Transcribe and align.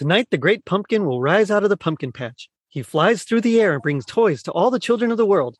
Tonight, 0.00 0.28
the 0.30 0.38
great 0.38 0.64
pumpkin 0.64 1.04
will 1.04 1.20
rise 1.20 1.50
out 1.50 1.62
of 1.62 1.68
the 1.68 1.76
pumpkin 1.76 2.10
patch. 2.10 2.48
He 2.70 2.82
flies 2.82 3.22
through 3.22 3.42
the 3.42 3.60
air 3.60 3.74
and 3.74 3.82
brings 3.82 4.06
toys 4.06 4.42
to 4.44 4.50
all 4.52 4.70
the 4.70 4.78
children 4.78 5.10
of 5.10 5.18
the 5.18 5.26
world. 5.26 5.58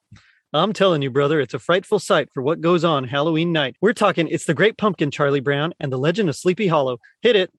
I'm 0.54 0.72
telling 0.72 1.02
you, 1.02 1.10
brother, 1.10 1.40
it's 1.40 1.52
a 1.52 1.58
frightful 1.58 1.98
sight 1.98 2.30
for 2.32 2.42
what 2.42 2.62
goes 2.62 2.82
on 2.82 3.04
Halloween 3.04 3.52
night. 3.52 3.76
We're 3.82 3.92
talking 3.92 4.28
It's 4.28 4.46
the 4.46 4.54
Great 4.54 4.78
Pumpkin, 4.78 5.10
Charlie 5.10 5.40
Brown, 5.40 5.74
and 5.78 5.92
the 5.92 5.98
Legend 5.98 6.30
of 6.30 6.36
Sleepy 6.36 6.68
Hollow. 6.68 7.00
Hit 7.20 7.36
it. 7.36 7.52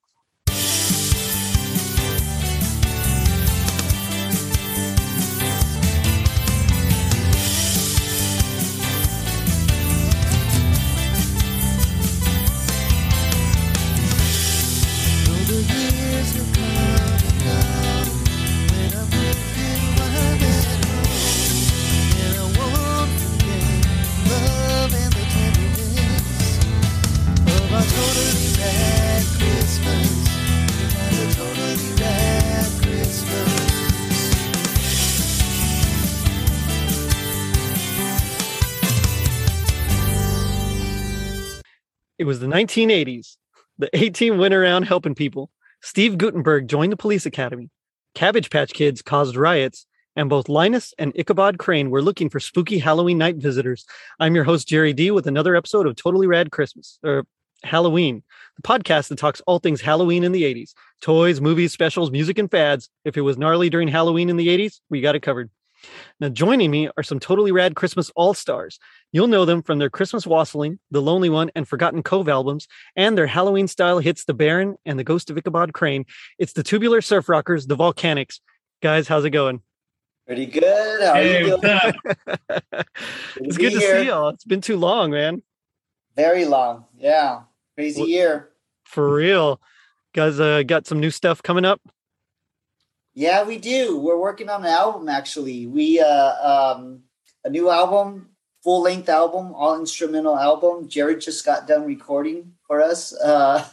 Was 42.32 42.40
the 42.40 42.48
1980s. 42.48 43.36
The 43.78 43.90
A 43.92 44.10
team 44.10 44.38
went 44.38 44.54
around 44.54 44.84
helping 44.84 45.16
people. 45.16 45.50
Steve 45.82 46.18
Guttenberg 46.18 46.70
joined 46.70 46.94
the 46.94 46.96
police 46.96 47.26
academy. 47.26 47.70
Cabbage 48.16 48.50
Patch 48.50 48.72
Kids 48.72 49.02
caused 49.02 49.36
riots, 49.36 49.86
and 50.16 50.30
both 50.30 50.48
Linus 50.48 50.94
and 50.98 51.12
Ichabod 51.14 51.60
Crane 51.60 51.90
were 51.90 52.02
looking 52.02 52.30
for 52.30 52.40
spooky 52.40 52.80
Halloween 52.80 53.18
night 53.18 53.36
visitors. 53.36 53.86
I'm 54.18 54.34
your 54.34 54.46
host, 54.46 54.70
Jerry 54.70 54.94
D, 54.94 55.12
with 55.12 55.28
another 55.28 55.58
episode 55.58 55.86
of 55.86 55.98
Totally 55.98 56.26
Rad 56.26 56.54
Christmas, 56.54 57.00
or 57.04 57.26
Halloween, 57.64 58.24
the 58.56 58.62
podcast 58.62 59.10
that 59.10 59.20
talks 59.20 59.42
all 59.46 59.60
things 59.60 59.82
Halloween 59.82 60.24
in 60.24 60.32
the 60.32 60.44
80s 60.44 60.72
toys, 61.02 61.42
movies, 61.42 61.74
specials, 61.74 62.12
music, 62.12 62.38
and 62.38 62.50
fads. 62.50 62.90
If 63.04 63.18
it 63.18 63.22
was 63.24 63.38
gnarly 63.38 63.70
during 63.70 63.90
Halloween 63.90 64.30
in 64.30 64.38
the 64.38 64.48
80s, 64.48 64.80
we 64.90 65.02
got 65.02 65.16
it 65.16 65.22
covered. 65.22 65.50
Now, 66.20 66.30
joining 66.30 66.70
me 66.72 66.90
are 66.98 67.04
some 67.04 67.20
totally 67.20 67.52
rad 67.52 67.76
Christmas 67.76 68.12
all 68.16 68.34
stars. 68.34 68.80
You'll 69.12 69.28
know 69.28 69.46
them 69.46 69.62
from 69.64 69.80
their 69.80 69.90
Christmas 69.90 70.26
Wassailing, 70.28 70.80
The 70.92 71.02
Lonely 71.02 71.30
One, 71.30 71.50
and 71.56 71.68
Forgotten 71.68 72.04
Cove 72.04 72.30
albums, 72.30 72.68
and 72.96 73.18
their 73.18 73.28
Halloween 73.28 73.68
style 73.68 74.00
hits 74.00 74.26
The 74.26 74.34
Baron 74.34 74.76
and 74.86 74.98
The 75.00 75.04
Ghost 75.04 75.30
of 75.30 75.38
Ichabod 75.38 75.74
Crane. 75.74 76.06
It's 76.40 76.54
the 76.54 76.64
Tubular 76.64 77.02
Surf 77.02 77.28
Rockers, 77.30 77.68
The 77.68 77.76
Volcanics. 77.78 78.40
Guys, 78.82 79.08
how's 79.08 79.26
it 79.26 79.32
going? 79.32 79.62
Pretty 80.28 80.46
good. 80.46 81.02
How 81.02 81.14
Hey, 81.16 81.38
are 81.44 81.48
you 81.48 81.58
doing? 81.62 81.74
up? 81.74 81.96
it's 83.38 83.58
be 83.58 83.64
good 83.64 83.74
to 83.74 83.80
here. 83.80 84.02
see 84.02 84.08
y'all. 84.08 84.30
It's 84.30 84.46
been 84.46 84.62
too 84.62 84.78
long, 84.78 85.12
man. 85.12 85.42
Very 86.16 86.46
long. 86.46 86.86
Yeah. 86.98 87.42
Crazy 87.76 88.02
What- 88.02 88.10
year. 88.10 88.50
For 88.86 89.14
real. 89.14 89.60
Guys, 90.14 90.40
uh, 90.40 90.64
got 90.64 90.86
some 90.86 91.00
new 91.00 91.10
stuff 91.10 91.42
coming 91.42 91.64
up. 91.66 91.82
Yeah, 93.14 93.44
we 93.44 93.58
do. 93.58 93.98
We're 93.98 94.20
working 94.20 94.50
on 94.50 94.64
an 94.64 94.72
album 94.72 95.10
actually. 95.10 95.68
We 95.68 96.00
uh 96.00 96.34
um 96.76 97.04
a 97.44 97.50
new 97.50 97.70
album, 97.70 98.30
full 98.64 98.82
length 98.82 99.10
album, 99.10 99.54
all 99.54 99.78
instrumental 99.80 100.38
album. 100.38 100.88
Jared 100.88 101.20
just 101.20 101.46
got 101.46 101.68
done 101.68 101.86
recording 101.86 102.54
for 102.66 102.82
us. 102.82 103.14
Uh 103.14 103.68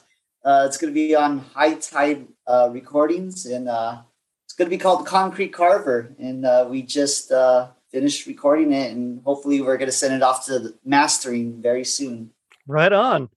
uh 0.45 0.65
it's 0.67 0.77
gonna 0.77 0.93
be 0.93 1.15
on 1.15 1.39
High 1.55 1.75
Tide 1.75 2.27
uh 2.47 2.69
recordings 2.73 3.47
and 3.47 3.69
uh 3.69 4.03
it's 4.45 4.55
gonna 4.55 4.71
be 4.71 4.79
called 4.79 5.07
Concrete 5.07 5.53
Carver. 5.53 6.15
And 6.19 6.45
uh 6.45 6.67
we 6.69 6.83
just 6.83 7.31
uh 7.31 7.69
finished 7.93 8.27
recording 8.27 8.73
it 8.73 8.91
and 8.93 9.23
hopefully 9.25 9.61
we're 9.61 9.77
gonna 9.77 9.93
send 9.93 10.15
it 10.15 10.23
off 10.23 10.47
to 10.47 10.59
the 10.59 10.79
mastering 10.85 11.63
very 11.63 11.85
soon. 11.85 12.31
Right 12.67 12.93
on. 12.93 13.31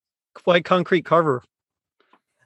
White 0.46 0.66
Concrete 0.66 1.06
Carver. 1.06 1.44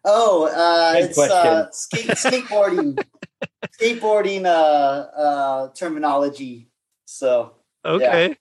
Oh, 0.05 0.45
uh, 0.45 0.93
it's 0.99 1.17
uh, 1.17 1.69
skate, 1.71 2.05
skateboarding, 2.11 3.03
skateboarding 3.81 4.45
uh, 4.45 4.49
uh, 4.49 5.69
terminology. 5.73 6.69
So 7.05 7.53
Okay. 7.83 8.29
Yeah. 8.29 8.35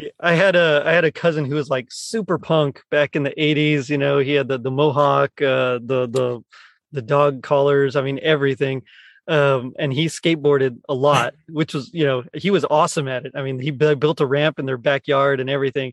Yeah, 0.00 0.08
I 0.18 0.32
had 0.34 0.56
a 0.56 0.82
I 0.84 0.92
had 0.92 1.04
a 1.04 1.12
cousin 1.12 1.44
who 1.44 1.54
was 1.54 1.70
like 1.70 1.86
super 1.90 2.36
punk 2.36 2.82
back 2.90 3.14
in 3.14 3.22
the 3.22 3.30
80s, 3.38 3.88
you 3.88 3.96
know, 3.98 4.18
he 4.18 4.32
had 4.32 4.48
the 4.48 4.58
the 4.58 4.72
mohawk, 4.72 5.40
uh 5.40 5.78
the 5.80 6.08
the 6.10 6.42
the 6.90 7.02
dog 7.02 7.42
collars, 7.44 7.94
I 7.94 8.02
mean 8.02 8.18
everything. 8.20 8.82
Um 9.28 9.74
and 9.78 9.92
he 9.92 10.06
skateboarded 10.06 10.80
a 10.88 10.94
lot, 10.94 11.34
which 11.48 11.74
was, 11.74 11.92
you 11.94 12.04
know, 12.04 12.24
he 12.34 12.50
was 12.50 12.64
awesome 12.68 13.06
at 13.06 13.24
it. 13.24 13.32
I 13.36 13.42
mean, 13.42 13.60
he 13.60 13.70
bu- 13.70 13.94
built 13.96 14.20
a 14.20 14.26
ramp 14.26 14.58
in 14.58 14.66
their 14.66 14.78
backyard 14.78 15.38
and 15.38 15.48
everything. 15.48 15.92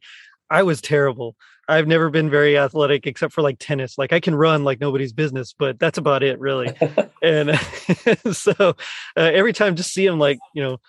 I 0.50 0.64
was 0.64 0.82
terrible. 0.82 1.36
I've 1.68 1.88
never 1.88 2.10
been 2.10 2.30
very 2.30 2.58
athletic 2.58 3.08
except 3.08 3.34
for 3.34 3.42
like 3.42 3.58
tennis. 3.60 3.98
Like 3.98 4.14
I 4.14 4.20
can 4.20 4.36
run 4.36 4.64
like 4.64 4.80
nobody's 4.80 5.14
business, 5.14 5.54
but 5.58 5.80
that's 5.80 5.98
about 5.98 6.24
it 6.24 6.40
really. 6.40 6.74
and 7.22 7.58
so 8.32 8.54
uh, 8.60 8.74
every 9.16 9.54
time 9.54 9.76
just 9.76 9.94
see 9.94 10.06
him 10.06 10.20
like, 10.20 10.40
you 10.54 10.62
know, 10.62 10.80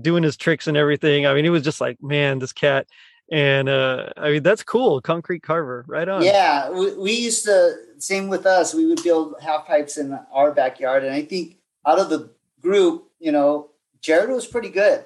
doing 0.00 0.22
his 0.22 0.36
tricks 0.36 0.66
and 0.66 0.76
everything. 0.76 1.26
I 1.26 1.34
mean, 1.34 1.44
he 1.44 1.50
was 1.50 1.62
just 1.62 1.80
like, 1.80 2.02
man, 2.02 2.38
this 2.38 2.52
cat. 2.52 2.86
And 3.30 3.68
uh, 3.68 4.10
I 4.16 4.30
mean, 4.30 4.42
that's 4.42 4.62
cool. 4.62 5.00
Concrete 5.00 5.42
carver, 5.42 5.84
right 5.86 6.08
on. 6.08 6.22
yeah, 6.22 6.70
we, 6.70 6.94
we 6.94 7.12
used 7.12 7.44
to 7.44 7.74
same 7.98 8.28
with 8.28 8.46
us. 8.46 8.74
We 8.74 8.86
would 8.86 9.02
build 9.02 9.34
half 9.40 9.66
pipes 9.66 9.98
in 9.98 10.18
our 10.32 10.52
backyard, 10.52 11.04
and 11.04 11.12
I 11.12 11.22
think 11.22 11.58
out 11.86 11.98
of 11.98 12.08
the 12.08 12.30
group, 12.62 13.10
you 13.20 13.30
know, 13.30 13.68
Jared 14.00 14.30
was 14.30 14.46
pretty 14.46 14.70
good. 14.70 15.04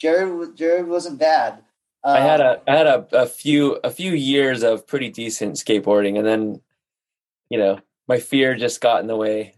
Jared 0.00 0.56
Jared 0.56 0.88
wasn't 0.88 1.20
bad. 1.20 1.62
Uh, 2.02 2.08
I 2.10 2.20
had 2.20 2.40
a 2.40 2.62
I 2.66 2.76
had 2.76 2.86
a, 2.86 3.06
a 3.12 3.26
few 3.26 3.78
a 3.84 3.90
few 3.90 4.12
years 4.12 4.62
of 4.62 4.86
pretty 4.86 5.10
decent 5.10 5.56
skateboarding, 5.56 6.16
and 6.18 6.26
then 6.26 6.60
you 7.50 7.58
know 7.58 7.80
my 8.08 8.18
fear 8.18 8.54
just 8.54 8.80
got 8.80 9.00
in 9.00 9.06
the 9.06 9.16
way. 9.16 9.54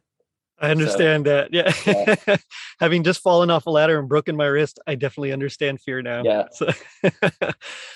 I 0.59 0.71
understand 0.71 1.27
that. 1.27 1.53
Yeah. 1.53 1.73
Yeah. 1.85 2.37
Having 2.81 3.03
just 3.03 3.21
fallen 3.21 3.51
off 3.51 3.67
a 3.67 3.71
ladder 3.71 3.99
and 3.99 4.09
broken 4.09 4.37
my 4.37 4.47
wrist, 4.47 4.79
I 4.87 4.95
definitely 4.95 5.33
understand 5.33 5.81
fear 5.81 6.03
now. 6.03 6.23
Yeah. 6.23 6.45
So, 6.53 6.67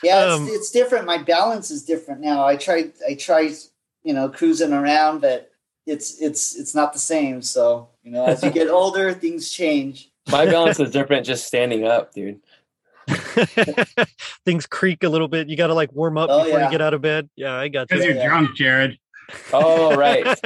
yeah, 0.02 0.24
it's, 0.24 0.34
um, 0.34 0.48
it's 0.48 0.70
different. 0.72 1.06
My 1.06 1.18
balance 1.18 1.70
is 1.70 1.84
different 1.84 2.20
now. 2.20 2.44
I 2.44 2.56
tried 2.56 2.92
I 3.08 3.14
tried 3.14 3.52
you 4.02 4.12
know 4.12 4.28
cruising 4.28 4.72
around, 4.72 5.20
but 5.20 5.50
it's 5.86 6.20
it's 6.20 6.56
it's 6.56 6.74
not 6.74 6.92
the 6.92 6.98
same. 6.98 7.40
So 7.42 7.88
you 8.02 8.10
know, 8.10 8.24
as 8.26 8.42
you 8.42 8.50
get 8.50 8.68
older, 8.80 9.12
things 9.12 9.50
change. 9.50 10.10
My 10.28 10.44
balance 10.44 10.80
is 10.80 10.90
different 10.90 11.24
just 11.24 11.46
standing 11.46 11.84
up, 11.84 12.12
dude. 12.12 12.40
things 14.44 14.66
creak 14.66 15.02
a 15.04 15.08
little 15.08 15.28
bit. 15.28 15.48
You 15.48 15.56
got 15.56 15.68
to 15.68 15.74
like 15.74 15.92
warm 15.92 16.18
up 16.18 16.28
Oh, 16.30 16.44
before 16.44 16.58
yeah. 16.58 16.64
you 16.66 16.70
get 16.70 16.80
out 16.82 16.94
of 16.94 17.00
bed. 17.00 17.28
Yeah, 17.36 17.54
I 17.54 17.68
got 17.68 17.88
Because 17.88 18.04
you. 18.04 18.10
you're 18.10 18.18
Yeah. 18.22 18.28
drunk, 18.28 18.56
Jared. 18.56 18.98
Oh 19.52 19.94
right, 19.96 20.24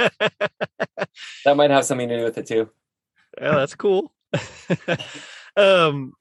that 1.45 1.55
might 1.55 1.69
have 1.69 1.85
something 1.85 2.09
to 2.09 2.17
do 2.17 2.23
with 2.23 2.37
it 2.39 2.47
too. 2.47 2.69
Yeah, 3.39 3.51
that's 3.55 3.75
cool. 3.75 4.11
um, 5.57 6.13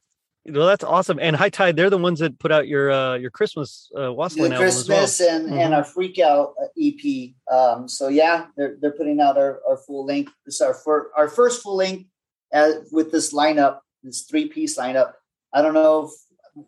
well, 0.46 0.66
that's 0.66 0.84
awesome. 0.84 1.18
And 1.20 1.36
High 1.36 1.50
Tide, 1.50 1.76
they're 1.76 1.90
the 1.90 1.98
ones 1.98 2.18
that 2.20 2.38
put 2.38 2.50
out 2.52 2.66
your 2.68 2.90
uh 2.90 3.14
your 3.16 3.30
Christmas 3.30 3.90
uh 3.98 4.12
Wassailing 4.12 4.50
the 4.50 4.56
album 4.56 4.68
as 4.68 4.88
well. 4.88 4.98
Christmas 5.00 5.28
and, 5.28 5.48
Mhm. 5.50 5.58
and 5.64 5.74
our 5.74 5.84
Freak 5.84 6.18
Out 6.18 6.54
uh, 6.62 6.66
EP. 6.78 7.32
Um, 7.50 7.88
so 7.88 8.08
yeah, 8.08 8.46
they're 8.56 8.76
they're 8.80 8.92
putting 8.92 9.20
out 9.20 9.38
our, 9.38 9.60
our 9.68 9.76
full 9.76 10.04
length. 10.06 10.32
This 10.44 10.56
is 10.56 10.60
our 10.60 10.74
fir- 10.74 11.10
our 11.16 11.28
first 11.28 11.62
full 11.62 11.76
length 11.76 12.08
uh, 12.52 12.72
with 12.92 13.12
this 13.12 13.32
lineup, 13.32 13.80
this 14.02 14.22
three 14.22 14.48
piece 14.48 14.76
lineup. 14.78 15.12
I 15.52 15.62
don't 15.62 15.74
know, 15.74 16.06
if 16.06 16.10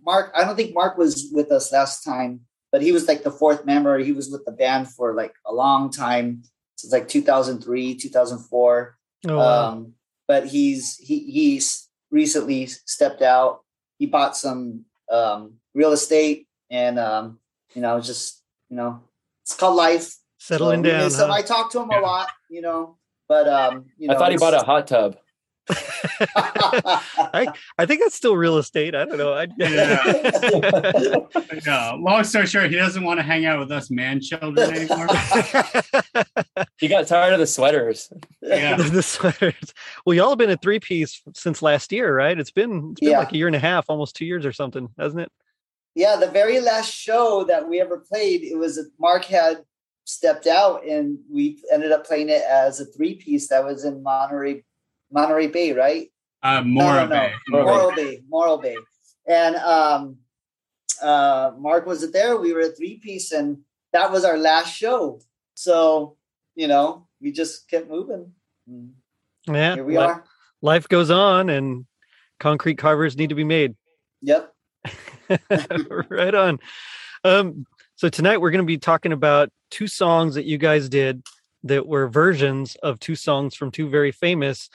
Mark. 0.04 0.32
I 0.34 0.44
don't 0.44 0.56
think 0.56 0.75
Mark 0.75 0.97
was 0.98 1.28
with 1.32 1.50
us 1.53 1.72
last 1.72 2.03
time, 2.04 2.41
but 2.70 2.82
he 2.82 2.93
was 2.93 3.09
like 3.09 3.22
the 3.22 3.31
fourth 3.31 3.65
member. 3.65 3.98
He 3.98 4.12
was 4.12 4.31
with 4.31 4.44
the 4.44 4.53
band 4.53 4.88
for 4.88 5.15
like 5.15 5.34
a 5.47 5.53
long 5.53 5.91
time 5.91 6.43
since 6.76 6.93
like 6.93 7.09
2003, 7.09 7.94
2004. 7.97 8.98
Oh, 9.28 9.37
wow. 9.38 9.69
Um, 9.69 9.94
but 10.29 10.46
he's 10.46 10.96
he 10.99 11.20
he's 11.31 11.88
recently 12.11 12.67
stepped 12.67 13.23
out. 13.23 13.61
He 13.99 14.06
bought 14.06 14.37
some 14.37 14.84
um, 15.11 15.55
real 15.75 15.93
estate, 15.93 16.46
and 16.70 16.99
um, 16.99 17.38
you 17.75 17.82
know, 17.82 18.00
just 18.00 18.43
you 18.70 18.76
know, 18.76 19.00
it's 19.43 19.55
called 19.55 19.76
life. 19.76 20.14
settling 20.38 20.82
So 20.85 20.90
down. 20.90 21.05
miss 21.05 21.19
him. 21.20 21.28
huh? 21.28 21.35
I 21.35 21.43
talk 21.43 21.70
to 21.73 21.81
him 21.82 21.90
a 21.90 22.00
lot, 22.00 22.28
you 22.50 22.62
know, 22.62 22.96
but 23.28 23.46
um, 23.49 23.87
you 23.99 24.08
know, 24.08 24.14
I 24.14 24.19
thought 24.19 24.31
he 24.32 24.38
bought 24.38 24.55
a 24.55 24.62
hot 24.64 24.87
tub. 24.87 25.17
I 26.37 27.47
I 27.79 27.87
think 27.87 28.00
that's 28.03 28.14
still 28.17 28.37
real 28.37 28.59
estate. 28.59 28.94
I 28.94 29.05
don't 29.05 29.19
know. 29.19 29.32
I, 29.32 29.47
Yeah. 31.67 31.93
Long 31.99 32.25
story 32.25 32.47
short, 32.47 32.70
he 32.70 32.76
doesn't 32.76 33.03
want 33.05 33.19
to 33.20 33.23
hang 33.23 33.47
out 33.47 33.59
with 33.59 33.70
us 33.70 33.91
man 33.91 34.20
children 34.20 34.59
anymore. 34.75 35.06
He 36.79 36.88
got 36.88 37.06
tired 37.06 37.32
of 37.32 37.38
the 37.38 37.47
sweaters. 37.47 38.12
Yeah. 38.43 38.76
the 38.76 39.03
sweaters. 39.05 39.73
Well, 40.05 40.14
y'all 40.17 40.31
have 40.31 40.38
been 40.38 40.50
a 40.50 40.56
three 40.56 40.81
piece 40.81 41.23
since 41.35 41.62
last 41.62 41.93
year, 41.93 42.12
right? 42.14 42.37
It's 42.38 42.50
been 42.50 42.91
it's 42.93 43.00
been 43.00 43.11
Yeah. 43.11 43.19
like 43.20 43.32
a 43.32 43.37
year 43.37 43.47
and 43.47 43.55
a 43.55 43.61
half, 43.61 43.85
almost 43.88 44.17
two 44.17 44.25
years 44.26 44.44
or 44.44 44.53
something, 44.53 44.88
hasn't 44.99 45.20
it? 45.23 45.31
yeah, 45.94 46.17
the 46.17 46.26
very 46.31 46.59
last 46.59 46.91
show 46.91 47.44
that 47.44 47.69
we 47.69 47.79
ever 47.81 47.99
played, 47.99 48.43
it 48.43 48.56
was 48.56 48.81
Mark 48.99 49.25
had 49.26 49.59
stepped 50.05 50.47
out 50.47 50.85
and 50.87 51.19
we 51.31 51.62
ended 51.70 51.93
up 51.93 52.05
playing 52.06 52.29
it 52.31 52.43
as 52.49 52.81
a 52.81 52.87
three 52.87 53.14
piece 53.14 53.49
that 53.49 53.62
was 53.64 53.85
in 53.85 54.03
Monterey, 54.03 54.64
Monterey 55.12 55.49
Bay, 55.49 55.73
right? 55.73 56.11
Uh, 56.43 56.62
Morro 56.62 57.06
no, 57.06 57.06
no, 57.06 57.09
Bay. 57.09 57.32
no. 57.49 57.59
Morro 57.59 57.67
Morro 57.76 57.97
Bay, 57.97 58.23
Morro 58.29 58.56
Bay. 58.59 58.76
And 59.29 59.56
um, 59.56 60.17
uh, 61.00 61.53
Mark 61.59 61.87
wasn't 61.87 62.12
there. 62.12 62.37
We 62.37 62.53
were 62.53 62.61
a 62.61 62.70
three 62.70 62.99
piece, 62.99 63.32
and 63.32 63.59
that 63.93 64.11
was 64.11 64.25
our 64.25 64.38
last 64.38 64.75
show. 64.75 65.20
So, 65.55 66.17
you 66.55 66.67
know, 66.67 67.06
we 67.20 67.31
just 67.31 67.69
kept 67.69 67.88
moving. 67.88 68.32
And 68.67 68.93
Yeah. 69.47 69.75
Here 69.75 69.85
we 69.85 69.99
li- 69.99 70.05
are. 70.05 70.25
Life 70.62 70.88
goes 70.88 71.11
on 71.11 71.50
and 71.50 71.87
concrete 72.41 72.79
carvers 72.79 73.17
need 73.17 73.29
to 73.29 73.35
be 73.35 73.44
made. 73.44 73.75
Yep. 74.23 74.53
right 76.09 76.35
on. 76.35 76.59
Um, 77.25 77.67
so 77.97 78.09
tonight 78.09 78.41
we're 78.41 78.50
going 78.50 78.64
to 78.64 78.67
be 78.67 78.79
talking 78.79 79.12
about 79.12 79.50
two 79.70 79.87
songs 79.87 80.35
that 80.35 80.44
you 80.44 80.59
guys 80.59 80.88
did 80.88 81.23
that 81.64 81.87
were 81.87 82.09
versions 82.09 82.76
of 82.82 82.99
two 82.99 83.14
songs 83.14 83.55
from 83.55 83.70
two 83.70 83.88
very 83.88 84.12
famous, 84.12 84.69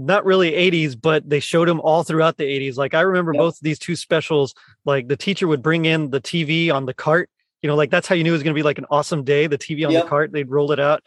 not 0.00 0.24
really 0.24 0.52
80s, 0.52 1.00
but 1.00 1.28
they 1.28 1.40
showed 1.40 1.68
them 1.68 1.80
all 1.80 2.02
throughout 2.04 2.36
the 2.36 2.44
80s. 2.44 2.76
Like 2.76 2.94
I 2.94 3.02
remember 3.02 3.32
Yep. 3.34 3.38
both 3.40 3.54
of 3.56 3.62
these 3.62 3.78
two 3.78 3.96
specials, 3.96 4.54
like 4.84 5.08
the 5.08 5.16
teacher 5.16 5.46
would 5.48 5.62
bring 5.62 5.84
in 5.84 6.10
the 6.10 6.20
TV 6.20 6.70
on 6.72 6.86
the 6.86 6.94
cart. 6.94 7.30
You 7.62 7.68
know, 7.68 7.76
like 7.76 7.90
that's 7.90 8.06
how 8.08 8.14
you 8.14 8.24
knew 8.24 8.30
it 8.30 8.32
was 8.32 8.42
going 8.42 8.54
to 8.54 8.58
be 8.58 8.62
like 8.64 8.78
an 8.78 8.86
awesome 8.90 9.22
day. 9.24 9.46
The 9.46 9.58
TV 9.58 9.84
on 9.86 9.92
Yep. 9.92 10.04
the 10.04 10.08
cart, 10.08 10.32
they'd 10.32 10.50
roll 10.50 10.72
it 10.72 10.80
out. 10.80 11.02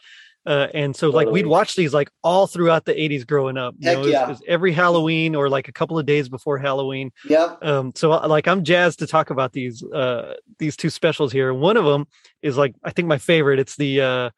Uh, 0.46 0.68
and 0.74 0.94
so 0.94 1.08
like 1.08 1.26
we'd 1.28 1.46
watch 1.46 1.74
these 1.74 1.94
like 1.94 2.10
all 2.22 2.46
throughout 2.46 2.84
the 2.84 2.92
80s 2.92 3.26
growing 3.26 3.56
up. 3.56 3.74
You 3.78 3.88
Heck 3.88 3.96
know, 3.96 4.02
it 4.02 4.04
was- 4.04 4.12
yeah. 4.12 4.24
it 4.24 4.28
was 4.28 4.42
every 4.46 4.72
Halloween 4.72 5.34
or 5.34 5.48
like 5.48 5.68
a 5.68 5.72
couple 5.72 5.98
of 5.98 6.04
days 6.04 6.28
before 6.28 6.58
Halloween 6.58 7.12
Yep. 7.26 7.58
um 7.64 7.92
so 7.94 8.12
uh, 8.12 8.28
like 8.28 8.46
i'm 8.46 8.62
jazzed 8.62 8.98
to 8.98 9.06
talk 9.06 9.30
about 9.30 9.52
these 9.54 9.82
uh 9.82 10.34
these 10.58 10.76
two 10.76 10.90
specials 10.90 11.32
here 11.32 11.54
one 11.54 11.78
of 11.78 11.86
them 11.86 12.06
is 12.42 12.58
like 12.58 12.74
i 12.84 12.90
think 12.90 13.08
my 13.08 13.16
favorite 13.16 13.58
it's 13.58 13.76
the 13.76 14.02
uh 14.02 14.30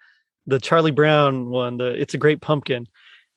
the 0.47 0.61
charlie 0.61 0.93
brown 0.93 1.50
one 1.50 1.76
the 1.79 1.87
it's 2.00 2.14
a 2.14 2.19
great 2.19 2.41
pumpkin 2.41 2.87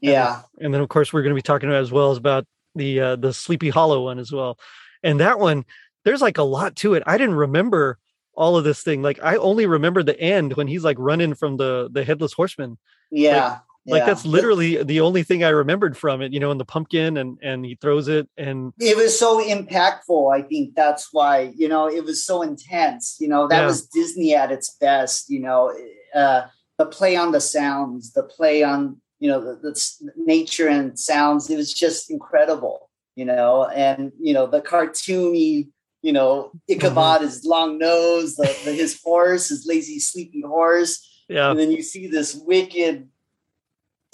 Yeah. 0.01 0.41
and 0.59 0.73
then 0.73 0.81
of 0.81 0.89
course 0.89 1.11
we're 1.11 1.21
going 1.23 1.31
to 1.31 1.35
be 1.35 1.41
talking 1.41 1.69
about 1.69 1.81
as 1.81 1.91
well 1.91 2.11
as 2.11 2.17
about 2.17 2.45
the 2.75 2.99
uh 2.99 3.15
the 3.15 3.33
sleepy 3.33 3.69
hollow 3.69 4.03
one 4.05 4.19
as 4.19 4.31
well 4.31 4.57
and 5.03 5.19
that 5.19 5.39
one 5.39 5.65
there's 6.05 6.21
like 6.21 6.37
a 6.37 6.43
lot 6.43 6.75
to 6.77 6.93
it 6.93 7.03
i 7.05 7.17
didn't 7.17 7.35
remember 7.35 7.97
all 8.35 8.55
of 8.55 8.63
this 8.63 8.81
thing 8.83 9.01
like 9.01 9.19
i 9.23 9.35
only 9.37 9.65
remember 9.65 10.03
the 10.03 10.17
end 10.19 10.53
when 10.53 10.67
he's 10.67 10.83
like 10.83 10.97
running 10.99 11.33
from 11.33 11.57
the 11.57 11.89
the 11.91 12.03
headless 12.05 12.31
horseman 12.33 12.77
Yeah. 13.11 13.57
like 13.87 14.01
yeah. 14.01 14.05
that's 14.05 14.25
literally 14.25 14.81
the 14.83 15.01
only 15.01 15.23
thing 15.23 15.43
i 15.43 15.49
remembered 15.49 15.97
from 15.97 16.21
it 16.21 16.31
you 16.31 16.39
know 16.39 16.51
in 16.51 16.57
the 16.59 16.65
pumpkin 16.65 17.17
and 17.17 17.37
and 17.41 17.65
he 17.65 17.75
throws 17.75 18.07
it 18.07 18.29
and 18.37 18.71
it 18.79 18.95
was 18.95 19.17
so 19.17 19.43
impactful 19.43 20.33
i 20.33 20.41
think 20.43 20.75
that's 20.75 21.09
why 21.11 21.51
you 21.57 21.67
know 21.67 21.89
it 21.89 22.03
was 22.05 22.23
so 22.23 22.41
intense 22.43 23.17
you 23.19 23.27
know 23.27 23.47
that 23.47 23.61
Yeah. 23.61 23.65
was 23.65 23.87
disney 23.87 24.35
at 24.35 24.51
its 24.51 24.69
best 24.79 25.29
you 25.29 25.39
know 25.39 25.73
uh 26.15 26.43
the 26.77 26.85
play 26.85 27.15
on 27.17 27.31
the 27.31 27.41
sounds 27.41 28.13
the 28.13 28.23
play 28.23 28.63
on 28.63 29.01
you 29.19 29.29
know 29.29 29.39
the, 29.41 29.55
the 29.61 30.11
nature 30.15 30.67
and 30.67 30.97
sounds 30.97 31.49
it 31.49 31.55
was 31.57 31.73
just 31.73 32.09
incredible 32.09 32.89
you 33.15 33.25
know 33.25 33.65
and 33.65 34.11
you 34.19 34.33
know 34.33 34.47
the 34.47 34.61
cartoony 34.61 35.67
you 36.01 36.13
know 36.13 36.51
ichabod 36.69 37.21
his 37.21 37.43
long 37.43 37.77
nose 37.77 38.35
the, 38.35 38.47
the 38.65 38.71
his 38.73 38.99
horse 39.03 39.49
his 39.49 39.65
lazy 39.65 39.99
sleepy 39.99 40.41
horse. 40.41 41.05
Yeah. 41.27 41.51
And 41.51 41.59
then 41.59 41.69
you 41.71 41.83
see 41.83 42.07
this 42.07 42.33
wicked 42.33 43.07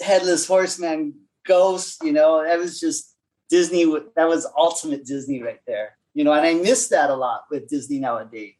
headless 0.02 0.46
horseman 0.46 1.14
ghost 1.46 2.02
you 2.02 2.12
know 2.12 2.44
that 2.44 2.58
was 2.58 2.78
just 2.80 3.14
disney 3.48 3.84
that 4.16 4.28
was 4.28 4.46
ultimate 4.58 5.06
disney 5.06 5.42
right 5.42 5.60
there 5.66 5.96
you 6.12 6.24
know 6.24 6.32
and 6.32 6.44
i 6.44 6.52
miss 6.54 6.88
that 6.88 7.08
a 7.08 7.14
lot 7.14 7.44
with 7.50 7.68
disney 7.68 7.98
nowadays. 8.00 8.54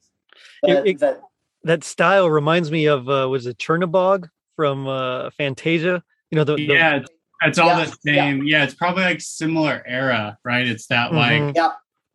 But, 0.62 0.70
It- 0.70 0.86
it- 0.86 1.00
but 1.00 1.20
that 1.64 1.82
style 1.82 2.30
reminds 2.30 2.70
me 2.70 2.86
of 2.86 3.08
uh 3.08 3.28
was 3.28 3.46
it 3.46 3.58
Chernobog 3.58 4.28
from 4.54 4.86
uh 4.86 5.30
Fantasia? 5.30 6.02
You 6.30 6.36
know 6.36 6.44
the, 6.44 6.56
the 6.56 6.62
Yeah, 6.62 6.96
it's, 6.96 7.10
it's 7.42 7.58
all 7.58 7.68
Yeah, 7.68 7.84
the 7.84 7.96
same. 8.04 8.44
Yeah. 8.44 8.64
it's 8.64 8.74
probably 8.74 9.04
like 9.04 9.20
similar 9.20 9.82
era, 9.86 10.38
right? 10.44 10.66
It's 10.66 10.86
that 10.88 11.12
like 11.12 11.40
Mhm. 11.42 11.52
yeah 11.56 11.72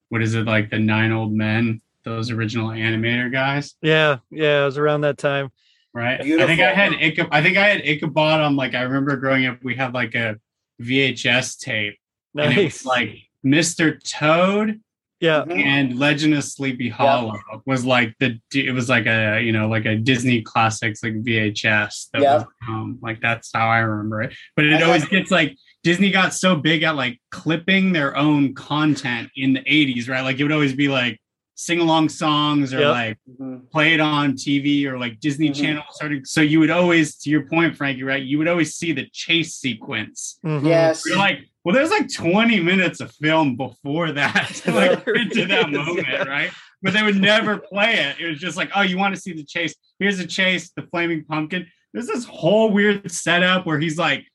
what 0.09 0.21
is 0.21 0.35
it 0.35 0.45
like 0.45 0.69
the 0.69 0.77
nine 0.79 1.13
old 1.13 1.31
men, 1.31 1.79
those 2.03 2.31
original 2.31 2.69
animator 2.69 3.31
guys, 3.31 3.75
yeah, 3.81 4.17
yeah, 4.29 4.61
it 4.61 4.65
was 4.65 4.77
around 4.77 5.01
that 5.01 5.17
time. 5.17 5.49
right? 5.93 6.19
I 6.19 6.23
think 6.47 6.59
I 6.59 6.73
had 6.73 6.93
Ichabod, 6.93 7.29
I 7.33 7.41
think 7.41 7.57
I 7.57 7.67
had 7.69 7.81
Ichabod 7.85 8.41
on 8.41 8.55
like 8.57 8.75
I 8.75 8.81
remember 8.81 9.15
growing 9.17 9.45
up 9.45 9.59
we 9.63 9.75
had 9.75 9.93
like 9.93 10.13
a 10.15 10.37
VHS 10.81 11.57
tape 11.59 11.97
and 12.37 12.51
it 12.51 12.55
Nice. 12.63 12.85
like 12.85 13.15
Mr. 13.45 13.97
Toad 14.03 14.81
yeah. 15.21 15.45
Mhm. 15.47 15.63
and 15.63 15.99
Legend 15.99 16.33
of 16.33 16.43
Sleepy 16.43 16.89
Hollow 16.89 17.39
was 17.65 17.85
like 17.85 18.13
the 18.19 18.39
it 18.53 18.73
was 18.73 18.89
like 18.89 19.05
a 19.05 19.39
you 19.39 19.51
know 19.51 19.67
like 19.69 19.85
a 19.85 19.95
Disney 19.95 20.41
classics 20.41 21.03
like 21.03 21.13
VHS 21.23 22.09
that 22.11 22.21
Yeah. 22.23 22.33
was 22.37 22.45
um 22.67 22.97
like 23.01 23.21
that's 23.21 23.51
how 23.53 23.67
I 23.69 23.79
remember 23.79 24.23
it. 24.23 24.33
But 24.55 24.65
it 24.65 24.73
I 24.73 24.81
always 24.83 25.05
gets 25.07 25.29
like 25.31 25.55
Disney 25.83 26.11
got 26.11 26.33
so 26.33 26.55
big 26.55 26.83
at 26.83 26.95
like 26.95 27.19
clipping 27.31 27.93
their 27.93 28.17
own 28.17 28.53
content 28.55 29.29
in 29.35 29.53
the 29.53 29.61
80s, 29.61 30.09
right? 30.09 30.21
Like 30.21 30.39
it 30.39 30.43
would 30.43 30.51
always 30.51 30.73
be 30.73 30.87
like 30.87 31.20
sing 31.61 31.79
along 31.79 32.09
songs 32.09 32.73
or 32.73 32.79
Yep. 32.79 32.89
like 32.89 33.17
Mhm. 33.39 33.69
play 33.69 33.93
it 33.93 33.99
on 33.99 34.33
TV 34.33 34.87
or 34.87 34.97
like 34.97 35.19
Disney 35.19 35.49
Mhm. 35.49 35.55
Channel 35.61 35.83
started. 35.91 36.25
So 36.27 36.41
you 36.41 36.59
would 36.59 36.71
always, 36.71 37.15
to 37.17 37.29
your 37.29 37.47
point, 37.47 37.77
Frankie, 37.77 38.03
right? 38.03 38.23
You 38.23 38.39
would 38.39 38.47
always 38.47 38.73
see 38.75 38.91
the 38.93 39.07
chase 39.13 39.55
sequence. 39.55 40.39
Mhm. 40.45 40.65
yes 40.65 41.03
You're 41.05 41.17
like, 41.17 41.39
well, 41.63 41.75
there's 41.75 41.91
like 41.91 42.11
20 42.11 42.59
minutes 42.59 42.99
of 42.99 43.11
film 43.13 43.55
before 43.55 44.11
that 44.13 44.47
to 44.63 44.71
like 44.71 45.05
There 45.05 45.13
get 45.25 45.31
to 45.33 45.45
that 45.45 45.69
is, 45.69 45.77
moment, 45.77 46.07
yeah. 46.09 46.23
right? 46.23 46.51
But 46.81 46.93
they 46.93 47.03
would 47.03 47.17
never 47.21 47.59
play 47.59 47.93
it. 47.93 48.19
It 48.19 48.27
was 48.27 48.39
just 48.39 48.57
like, 48.57 48.71
oh, 48.75 48.81
you 48.81 48.97
want 48.97 49.13
to 49.13 49.21
see 49.21 49.33
the 49.33 49.43
chase? 49.43 49.75
Here's 49.99 50.17
the 50.17 50.25
chase, 50.25 50.71
the 50.75 50.81
flaming 50.81 51.23
pumpkin. 51.25 51.67
There's 51.93 52.07
this 52.07 52.25
whole 52.25 52.71
weird 52.71 53.11
setup 53.11 53.67
where 53.67 53.77
he's 53.79 53.99
like, 53.99 54.25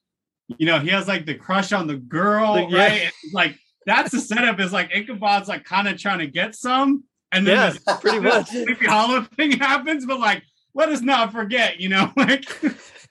you 0.58 0.67
know, 0.67 0.78
he 0.78 0.90
has 0.90 1.08
like 1.08 1.26
the 1.26 1.34
crush 1.34 1.73
on 1.73 1.88
the 1.88 1.96
girl, 1.96 2.55
The- 2.69 2.76
right? 2.76 3.11
It's 3.25 3.34
like 3.34 3.58
that's 3.84 4.11
the 4.12 4.20
setup 4.20 4.58
is 4.61 4.73
like 4.73 4.90
Ichabod's 4.93 5.49
like 5.49 5.64
kind 5.64 5.87
of 5.88 5.96
trying 5.99 6.19
to 6.20 6.26
get 6.28 6.55
some, 6.55 7.02
and 7.32 7.46
then 7.46 7.56
Yeah, 7.56 7.70
this 7.70 8.00
pretty 8.00 8.20
much. 8.20 8.49
Sleepy 8.50 8.87
Hollow 8.87 9.23
thing 9.37 9.52
happens, 9.52 10.06
but 10.06 10.20
like, 10.20 10.43
let 10.75 10.88
us 10.88 11.00
not 11.00 11.32
forget, 11.32 11.81
you 11.81 11.88
know, 11.88 12.12
like 12.17 12.44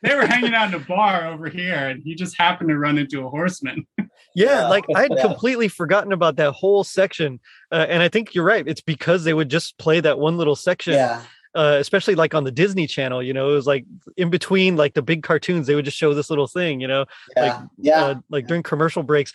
they 0.01 0.15
were 0.15 0.25
hanging 0.25 0.53
out 0.53 0.69
in 0.69 0.73
a 0.75 0.79
bar 0.85 1.27
over 1.27 1.49
here, 1.49 1.75
and 1.89 2.01
he 2.03 2.15
just 2.15 2.37
happened 2.37 2.69
to 2.69 2.77
run 2.77 2.97
into 2.97 3.25
a 3.25 3.29
horseman. 3.29 3.85
Yeah, 3.97 4.07
Yeah. 4.35 4.69
like 4.69 4.85
I'd 4.95 5.11
Yeah. 5.11 5.21
completely 5.21 5.67
forgotten 5.67 6.11
about 6.11 6.35
that 6.37 6.51
whole 6.51 6.83
section, 6.83 7.39
uh, 7.71 7.85
and 7.89 8.03
I 8.03 8.09
think 8.09 8.35
you're 8.35 8.45
right. 8.45 8.67
It's 8.67 8.81
because 8.81 9.23
they 9.23 9.33
would 9.33 9.49
just 9.49 9.77
play 9.77 9.99
that 10.01 10.19
one 10.19 10.37
little 10.37 10.55
section, 10.55 10.93
yeah 10.95 11.21
uh, 11.55 11.77
especially 11.79 12.15
like 12.15 12.35
on 12.35 12.43
the 12.43 12.51
Disney 12.51 12.85
Channel. 12.85 13.23
You 13.23 13.31
know, 13.33 13.49
it 13.49 13.53
was 13.53 13.65
like 13.65 13.85
in 14.17 14.29
between 14.29 14.75
like 14.75 14.93
the 14.93 15.01
big 15.01 15.23
cartoons, 15.23 15.67
they 15.67 15.73
would 15.75 15.85
just 15.85 15.95
show 15.95 16.13
this 16.13 16.29
little 16.29 16.47
thing. 16.47 16.81
You 16.81 16.87
know, 16.89 17.05
yeah 17.37 17.43
Like, 17.43 17.69
yeah 17.77 18.03
uh, 18.03 18.15
like 18.29 18.45
during 18.45 18.61
commercial 18.61 19.03
breaks, 19.03 19.31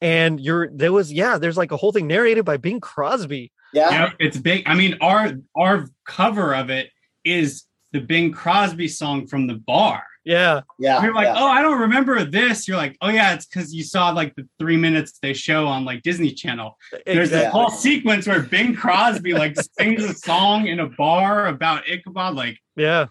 and 0.00 0.40
you're 0.40 0.68
there 0.72 0.92
was 0.92 1.12
yeah, 1.12 1.38
there's 1.38 1.56
like 1.56 1.72
a 1.72 1.76
whole 1.76 1.92
thing 1.92 2.06
narrated 2.06 2.44
by 2.44 2.56
Bing 2.56 2.80
Crosby. 2.80 3.52
yeah 3.72 3.90
Yep, 3.90 4.14
it's 4.18 4.36
big. 4.38 4.62
I 4.66 4.74
mean, 4.74 4.96
our 5.00 5.32
our 5.56 5.86
cover 6.06 6.54
of 6.54 6.70
it 6.70 6.90
is 7.24 7.64
the 7.92 8.00
Bing 8.00 8.32
Crosby 8.32 8.88
song 8.88 9.26
from 9.26 9.46
the 9.46 9.54
bar. 9.54 10.02
Yeah, 10.22 10.60
yeah 10.78 11.02
You're 11.02 11.14
like, 11.14 11.24
yeah. 11.28 11.34
oh, 11.38 11.46
I 11.46 11.62
don't 11.62 11.80
remember 11.80 12.22
this. 12.24 12.68
You're 12.68 12.76
like, 12.76 12.94
oh 13.00 13.08
yeah, 13.08 13.32
it's 13.32 13.46
because 13.46 13.72
you 13.74 13.82
saw 13.82 14.10
like 14.10 14.34
the 14.36 14.46
three 14.58 14.76
minutes 14.76 15.18
they 15.22 15.32
show 15.32 15.66
on 15.66 15.84
like 15.86 16.02
Disney 16.02 16.30
Channel. 16.32 16.76
There's 17.06 17.30
this 17.30 17.38
exactly. 17.40 17.50
whole 17.50 17.70
sequence 17.70 18.26
where 18.26 18.42
Bing 18.42 18.74
Crosby 18.76 19.32
like 19.32 19.56
sings 19.78 20.04
a 20.04 20.14
song 20.14 20.66
in 20.66 20.78
a 20.78 20.86
bar 20.88 21.46
about 21.46 21.88
Ichabod. 21.88 22.34
Like, 22.36 22.58
Yeah. 22.76 23.06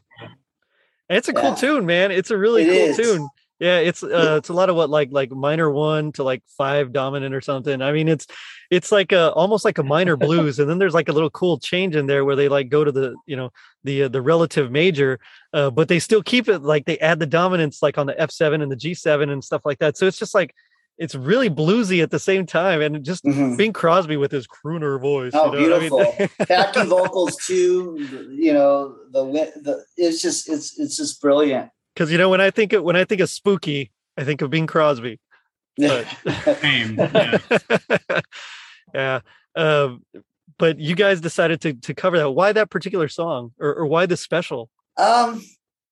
It's 1.10 1.28
a 1.28 1.34
cool 1.34 1.56
tune, 1.56 1.88
man. 1.88 2.12
It's 2.12 2.30
a 2.30 2.38
really 2.38 2.64
It 2.64 2.68
cool 2.68 2.90
is. 2.90 2.98
tune. 2.98 3.30
Yeah, 3.60 3.80
it's 3.80 4.04
uh 4.04 4.36
it's 4.38 4.50
a 4.50 4.54
lot 4.54 4.70
of 4.70 4.76
what 4.78 4.90
like 4.90 5.10
like 5.12 5.32
minor 5.32 5.70
one 5.70 6.14
to 6.14 6.24
like 6.24 6.42
five 6.58 6.94
dominant 6.94 7.36
or 7.36 7.42
something. 7.42 7.82
I 7.82 7.92
mean 7.92 8.08
it's 8.08 8.26
it's 8.72 8.92
like 8.92 9.12
a 9.12 9.32
almost 9.34 9.66
like 9.66 9.78
a 9.80 9.84
minor 9.84 10.16
blues 10.16 10.60
and 10.60 10.70
then 10.70 10.78
there's 10.80 10.94
like 10.94 11.10
a 11.10 11.12
little 11.12 11.30
cool 11.32 11.60
change 11.60 11.96
in 11.96 12.06
there 12.08 12.24
where 12.24 12.38
they 12.38 12.48
like 12.48 12.70
go 12.70 12.84
to 12.86 12.92
the 12.92 13.16
you 13.26 13.36
know 13.36 13.50
the 13.84 14.04
uh, 14.04 14.08
the 14.08 14.22
relative 14.22 14.72
major 14.72 15.20
uh 15.54 15.70
but 15.70 15.88
they 15.90 16.00
still 16.00 16.24
keep 16.24 16.48
it 16.48 16.60
like 16.62 16.86
they 16.86 16.98
add 17.00 17.20
the 17.20 17.26
dominance 17.26 17.82
like 17.84 17.98
on 17.98 18.06
the 18.08 18.14
F7 18.14 18.62
and 18.64 18.72
the 18.72 18.78
G7 18.78 19.30
and 19.30 19.44
stuff 19.44 19.64
like 19.66 19.80
that. 19.80 19.98
So 19.98 20.06
it's 20.08 20.18
just 20.20 20.34
like 20.34 20.56
it's 20.98 21.16
really 21.16 21.50
bluesy 21.50 22.04
at 22.04 22.12
the 22.12 22.20
same 22.20 22.46
time 22.46 22.82
and 22.82 23.04
just 23.04 23.24
Mhm. 23.26 23.58
Bing 23.58 23.74
Crosby 23.74 24.16
with 24.18 24.32
his 24.32 24.48
crooner 24.48 25.02
voice. 25.02 25.32
Oh, 25.34 25.54
you 25.56 25.68
know 25.70 25.80
what 25.80 25.84
I 25.84 25.90
mean? 25.90 26.30
beautiful. 26.30 26.46
backing 26.48 26.88
vocals 26.88 27.36
too 27.46 27.98
you 28.32 28.54
know 28.54 28.96
the 29.12 29.24
the 29.64 29.84
it's 29.98 30.22
just 30.22 30.48
it's 30.50 30.80
it's 30.80 30.96
just 30.96 31.20
brilliant 31.22 31.70
Because 31.94 32.12
you 32.12 32.18
know 32.18 32.30
when 32.30 32.42
I 32.42 32.52
think 32.52 32.74
of 32.74 32.84
when 32.84 32.96
I 32.96 33.04
think 33.06 33.22
of 33.22 33.30
spooky, 33.30 33.92
I 34.18 34.24
think 34.24 34.42
of 34.42 34.50
Bing 34.50 34.68
Crosby. 34.68 35.20
But 35.78 36.06
same. 36.62 36.98
Yeah. 36.98 37.38
yeah. 38.94 39.20
Um, 39.56 40.04
but 40.58 40.80
you 40.80 40.96
guys 40.96 41.22
decided 41.22 41.62
to 41.62 41.74
to 41.74 41.94
cover 41.94 42.18
that. 42.18 42.32
Why 42.32 42.52
that 42.54 42.70
particular 42.70 43.08
song, 43.08 43.52
or, 43.60 43.74
or 43.76 43.86
why 43.86 44.06
the 44.06 44.18
special? 44.18 44.70
um 44.98 45.42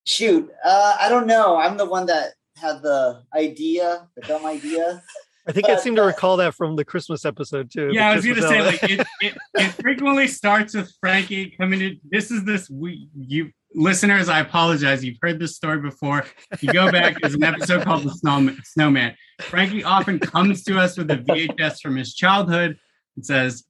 shoot 0.06 0.50
uh 0.66 0.98
i 1.00 1.08
don't 1.08 1.28
know 1.28 1.56
i'm 1.56 1.78
the 1.78 1.86
one 1.86 2.06
that 2.08 2.32
had 2.58 2.82
the 2.82 3.22
idea 3.36 4.06
the 4.18 4.22
dumb 4.24 4.46
idea 4.46 5.02
I 5.48 5.54
think 5.54 5.70
I 5.70 5.74
Uh, 5.76 5.78
seem 5.78 5.96
to 5.96 6.04
uh, 6.04 6.08
recall 6.08 6.36
that 6.38 6.56
from 6.56 6.76
the 6.76 6.84
Christmas 6.84 7.24
episode 7.24 7.72
too. 7.72 7.92
Yeah, 7.94 8.10
I 8.10 8.20
the 8.20 8.30
was 8.30 8.42
gonna 8.42 8.50
say 8.50 8.58
album. 8.58 8.74
like 8.82 8.84
it, 8.92 9.08
it, 9.22 9.38
it 9.54 9.72
frequently 9.82 10.28
starts 10.28 10.74
with 10.76 10.92
Frankie 11.00 11.52
coming 11.52 11.80
in. 11.80 12.02
This 12.04 12.32
is 12.32 12.44
this 12.44 12.70
we 12.70 13.08
you 13.16 13.52
listeners, 13.78 14.28
I 14.28 14.40
apologize. 14.40 15.06
You've 15.06 15.20
heard 15.22 15.40
this 15.40 15.56
story 15.56 15.80
before. 15.80 16.26
If 16.52 16.64
you 16.64 16.74
go 16.74 16.92
back, 16.92 17.16
there's 17.22 17.36
an 17.36 17.44
episode 17.44 17.84
called 17.84 18.04
The 18.04 18.12
Snowman. 18.12 18.60
Snowman. 18.64 19.16
Frankie 19.42 19.84
often 19.84 20.20
comes 20.20 20.64
to 20.64 20.80
us 20.80 20.98
with 20.98 21.10
a 21.12 21.18
VHS 21.18 21.82
from 21.82 21.96
his 21.96 22.14
childhood 22.14 22.78
and 23.16 23.26
says, 23.26 23.64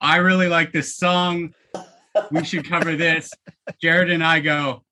I 0.00 0.16
really 0.16 0.48
like 0.48 0.72
this 0.72 0.96
song. 0.96 1.54
We 2.30 2.44
should 2.44 2.68
cover 2.68 2.96
this. 2.96 3.30
Jared 3.80 4.10
and 4.10 4.24
I 4.24 4.40
go, 4.40 4.82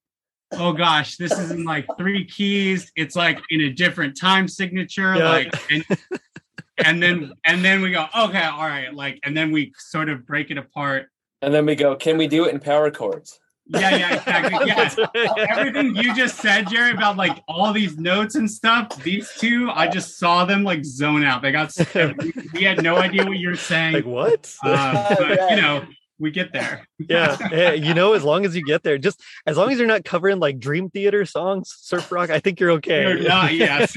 Oh 0.53 0.73
gosh, 0.73 1.17
this 1.17 1.33
is 1.33 1.51
in 1.51 1.65
like 1.65 1.87
three 1.99 2.25
keys. 2.25 2.91
It's 2.97 3.15
like 3.15 3.39
in 3.51 3.61
a 3.61 3.71
different 3.71 4.19
time 4.19 4.49
signature. 4.49 5.15
Yeah. 5.15 5.29
Like 5.29 5.71
and, 5.71 5.85
and 6.79 7.03
then 7.03 7.33
and 7.45 7.63
then 7.63 7.83
we 7.83 7.91
go, 7.91 8.07
okay, 8.17 8.45
all 8.45 8.67
right, 8.67 8.95
like, 8.95 9.19
and 9.25 9.37
then 9.37 9.51
we 9.51 9.73
sort 9.77 10.09
of 10.09 10.27
break 10.27 10.51
it 10.51 10.57
apart. 10.57 11.09
And 11.43 11.53
then 11.53 11.67
we 11.67 11.75
go, 11.75 11.97
can 11.97 12.17
we 12.17 12.27
do 12.27 12.47
it 12.47 12.55
in 12.55 12.61
power 12.61 12.91
chords? 12.91 13.39
Yeah, 13.69 13.97
yeah, 13.97 14.15
exactly. 14.15 14.67
Yeah. 14.67 15.35
Everything 15.51 15.95
you 15.95 16.15
just 16.15 16.39
said, 16.39 16.69
Jerry, 16.69 16.93
about 16.93 17.17
like 17.17 17.43
all 17.49 17.73
these 17.73 17.99
notes 17.99 18.35
and 18.35 18.51
stuff, 18.51 19.03
these 19.03 19.31
two, 19.39 19.71
I 19.71 19.89
just 19.89 20.19
saw 20.19 20.45
them 20.45 20.65
like 20.65 20.85
zone 20.85 21.23
out. 21.23 21.43
They 21.43 21.53
got, 21.53 21.73
we 22.55 22.65
had 22.65 22.83
no 22.83 22.97
idea 22.97 23.25
what 23.25 23.39
you 23.39 23.51
were 23.51 23.57
saying. 23.57 23.95
like 23.95 24.07
what? 24.07 24.55
Uh, 24.63 25.15
but, 25.19 25.51
you 25.51 25.57
know, 25.57 25.85
we 26.19 26.31
get 26.31 26.53
there. 26.53 26.87
yeah, 26.99 27.37
yeah, 27.53 27.73
you 27.73 27.95
know, 27.95 28.13
as 28.15 28.25
long 28.25 28.45
as 28.45 28.57
you 28.57 28.63
get 28.65 28.83
there, 28.83 28.99
just 28.99 29.21
as 29.47 29.57
long 29.57 29.71
as 29.71 29.79
you're 29.79 29.87
not 29.87 30.05
covering 30.05 30.39
like 30.39 30.59
Dream 30.59 30.91
Theater 30.91 31.25
songs, 31.25 31.75
surf 31.81 32.11
rock, 32.11 32.31
I 32.31 32.41
think 32.41 32.59
you're 32.61 32.73
okay. 32.73 33.03
You're 33.03 33.29
not, 33.29 33.55
yes. 33.55 33.95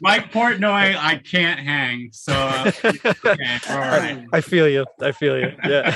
Mike 0.00 0.32
Portnoy, 0.32 0.96
I 0.96 1.20
can't 1.24 1.60
hang. 1.60 2.08
So, 2.12 2.32
uh, 2.32 2.70
okay, 2.84 3.58
all 3.68 3.78
right. 3.78 4.24
I 4.32 4.40
feel 4.40 4.68
you. 4.68 4.86
I 5.00 5.12
feel 5.12 5.38
you. 5.38 5.52
Yeah. 5.66 5.94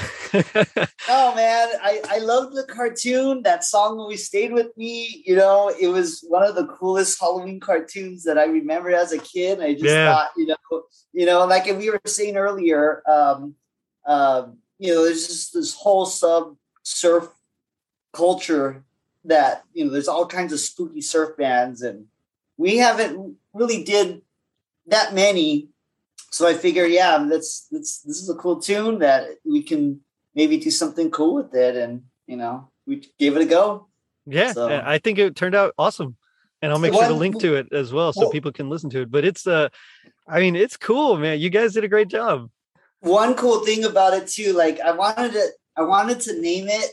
Oh 1.08 1.34
man, 1.34 1.68
I 1.82 2.02
I 2.08 2.18
loved 2.18 2.54
the 2.54 2.64
cartoon. 2.64 3.42
That 3.42 3.64
song 3.64 3.98
always 3.98 4.26
stayed 4.26 4.52
with 4.52 4.76
me. 4.76 5.22
You 5.26 5.36
know, 5.36 5.72
it 5.80 5.88
was 5.88 6.24
one 6.28 6.42
of 6.44 6.54
the 6.54 6.66
coolest 6.66 7.18
Halloween 7.20 7.60
cartoons 7.60 8.24
that 8.24 8.36
I 8.38 8.44
remember 8.44 8.90
as 8.92 9.12
a 9.12 9.18
kid. 9.18 9.60
I 9.60 9.72
just 9.72 9.84
Yeah. 9.84 10.12
thought, 10.12 10.30
you 10.36 10.46
know, 10.46 10.82
you 11.12 11.26
know, 11.26 11.46
like 11.46 11.64
we 11.66 11.90
were 11.90 12.00
saying 12.06 12.36
earlier, 12.36 13.02
um, 13.08 13.54
um, 14.06 14.58
you 14.78 14.94
know, 14.94 15.04
there's 15.04 15.26
just 15.26 15.52
this 15.54 15.74
whole 15.74 16.06
sub 16.06 16.56
surf 16.82 17.28
culture 18.12 18.84
that 19.24 19.64
you 19.74 19.84
know, 19.84 19.90
there's 19.90 20.08
all 20.08 20.26
kinds 20.26 20.52
of 20.52 20.60
spooky 20.60 21.00
surf 21.00 21.36
bands, 21.36 21.82
and 21.82 22.06
we 22.56 22.78
haven't 22.78 23.36
really 23.52 23.82
did 23.84 24.22
that 24.86 25.14
many. 25.14 25.68
So 26.30 26.46
I 26.46 26.54
figure, 26.54 26.84
yeah, 26.86 27.18
that's 27.28 27.66
that's 27.70 28.00
this 28.02 28.20
is 28.22 28.28
a 28.30 28.34
cool 28.34 28.60
tune 28.60 28.98
that 29.00 29.28
we 29.44 29.62
can 29.62 30.00
maybe 30.34 30.56
do 30.58 30.70
something 30.70 31.10
cool 31.10 31.34
with 31.34 31.54
it, 31.54 31.76
and 31.76 32.02
you 32.26 32.36
know, 32.36 32.68
we 32.86 33.04
gave 33.18 33.36
it 33.36 33.42
a 33.42 33.46
go. 33.46 33.86
yeah, 34.26 34.52
So- 34.52 34.68
I 34.68 34.98
think 34.98 35.18
it 35.18 35.34
turned 35.36 35.54
out 35.54 35.74
awesome. 35.78 36.16
And 36.60 36.72
I'll 36.72 36.78
So 36.78 36.82
make 36.82 36.92
sure 36.92 37.06
to 37.06 37.14
link 37.14 37.38
to 37.40 37.54
it 37.54 37.72
as 37.72 37.92
well 37.92 38.12
so 38.12 38.22
well- 38.22 38.30
people 38.30 38.50
can 38.50 38.68
listen 38.68 38.90
to 38.90 39.02
it. 39.02 39.10
But 39.10 39.24
it's 39.24 39.46
uh 39.46 39.68
I 40.26 40.40
mean, 40.40 40.56
it's 40.56 40.76
cool, 40.76 41.16
man. 41.16 41.40
You 41.40 41.48
guys 41.50 41.72
did 41.72 41.84
a 41.84 41.88
great 41.88 42.08
job. 42.08 42.50
One 43.00 43.34
cool 43.34 43.60
thing 43.60 43.84
about 43.84 44.14
it 44.14 44.26
too, 44.26 44.52
like 44.52 44.80
I 44.80 44.92
wanted 44.92 45.32
to, 45.32 45.48
I 45.76 45.82
wanted 45.82 46.20
to 46.20 46.40
name 46.40 46.68
it, 46.68 46.90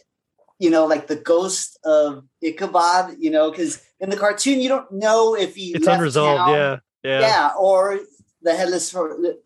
you 0.60 0.70
know, 0.70 0.86
like 0.86 1.08
the 1.08 1.16
ghost 1.16 1.80
of 1.84 2.24
Ichabod, 2.42 3.16
you 3.20 3.32
know, 3.32 3.50
because 3.50 3.82
in 4.00 4.10
the 4.10 4.18
cartoon 4.18 4.62
you 4.62 4.70
don't 4.70 4.92
know 4.92 5.36
if 5.36 5.56
he 5.56 5.74
It's 5.74 5.88
unresolved. 5.88 6.40
town. 6.40 6.50
Yeah. 6.50 6.78
Yeah. 7.04 7.20
yeah, 7.20 7.50
or 7.60 8.00
the 8.42 8.56
headless, 8.56 8.92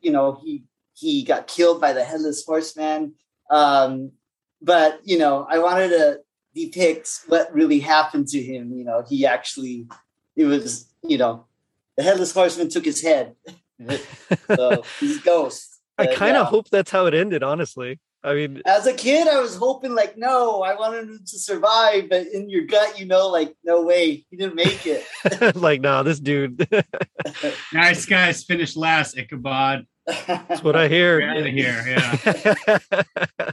you 0.01 0.11
know, 0.11 0.39
he 0.41 0.63
he 0.93 1.23
got 1.23 1.47
killed 1.47 1.81
by 1.81 1.91
the 1.93 2.03
headless 2.03 2.45
horseman. 2.45 3.15
Um, 3.49 4.11
but 4.61 5.01
you 5.03 5.17
know, 5.17 5.45
I 5.49 5.59
wanted 5.59 5.89
to 5.89 6.19
depict 6.53 7.21
what 7.27 7.53
really 7.53 7.79
happened 7.79 8.27
to 8.29 8.41
him. 8.41 8.71
You 8.73 8.85
know, 8.85 9.03
he 9.07 9.25
actually, 9.25 9.87
it 10.35 10.45
was, 10.45 10.87
you 11.03 11.17
know, 11.17 11.45
the 11.97 12.03
headless 12.03 12.33
horseman 12.33 12.69
took 12.69 12.85
his 12.85 13.01
head, 13.01 13.35
so 14.55 14.83
he's 14.99 15.17
a 15.17 15.21
ghost. 15.21 15.68
I 15.99 16.15
kind 16.15 16.37
of 16.37 16.45
yeah. 16.45 16.49
hope 16.49 16.69
that's 16.69 16.91
how 16.91 17.05
it 17.05 17.13
ended, 17.13 17.43
honestly. 17.43 17.99
I 18.21 18.33
mean, 18.33 18.61
As 18.65 18.85
a 18.85 18.93
kid, 18.93 19.27
I 19.29 19.39
was 19.39 19.55
hoping 19.55 19.95
like, 19.95 20.17
no, 20.17 20.61
I 20.61 20.75
wanted 20.75 21.07
him 21.07 21.21
to 21.25 21.39
survive, 21.39 22.09
but 22.09 22.27
in 22.27 22.49
your 22.49 22.65
gut, 22.65 22.99
you 22.99 23.05
know, 23.05 23.29
like, 23.29 23.55
no 23.63 23.83
way, 23.83 24.25
he 24.29 24.35
didn't 24.35 24.55
make 24.55 24.85
it. 24.85 25.05
like, 25.55 25.79
nah, 25.81 26.03
this 26.03 26.19
dude. 26.19 26.67
Nice 27.73 28.05
guys 28.05 28.43
finished 28.43 28.75
last, 28.75 29.17
Ichabod. 29.17 29.85
That's 30.27 30.63
what 30.63 30.75
I 30.75 30.87
hear. 30.87 31.19
Get 31.19 31.29
out 31.29 31.37
of 31.37 31.45
here. 31.45 31.83
Yeah. 31.87 33.51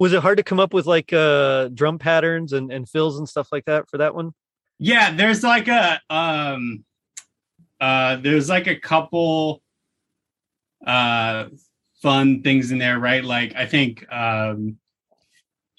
Was 0.00 0.12
it 0.12 0.20
hard 0.20 0.38
to 0.38 0.42
come 0.42 0.58
up 0.58 0.74
with 0.74 0.86
like 0.86 1.12
uh 1.12 1.68
drum 1.68 1.98
patterns 1.98 2.52
and, 2.52 2.72
and 2.72 2.88
fills 2.88 3.18
and 3.18 3.28
stuff 3.28 3.48
like 3.52 3.66
that 3.66 3.88
for 3.88 3.98
that 3.98 4.14
one? 4.14 4.32
Yeah, 4.78 5.14
there's 5.14 5.44
like 5.44 5.68
a 5.68 6.00
um 6.10 6.84
uh 7.80 8.16
there's 8.16 8.48
like 8.48 8.66
a 8.66 8.76
couple 8.76 9.62
uh 10.86 11.46
fun 12.02 12.42
things 12.42 12.70
in 12.70 12.78
there, 12.78 12.98
right? 12.98 13.24
Like 13.24 13.54
I 13.56 13.66
think 13.66 14.04
um 14.12 14.76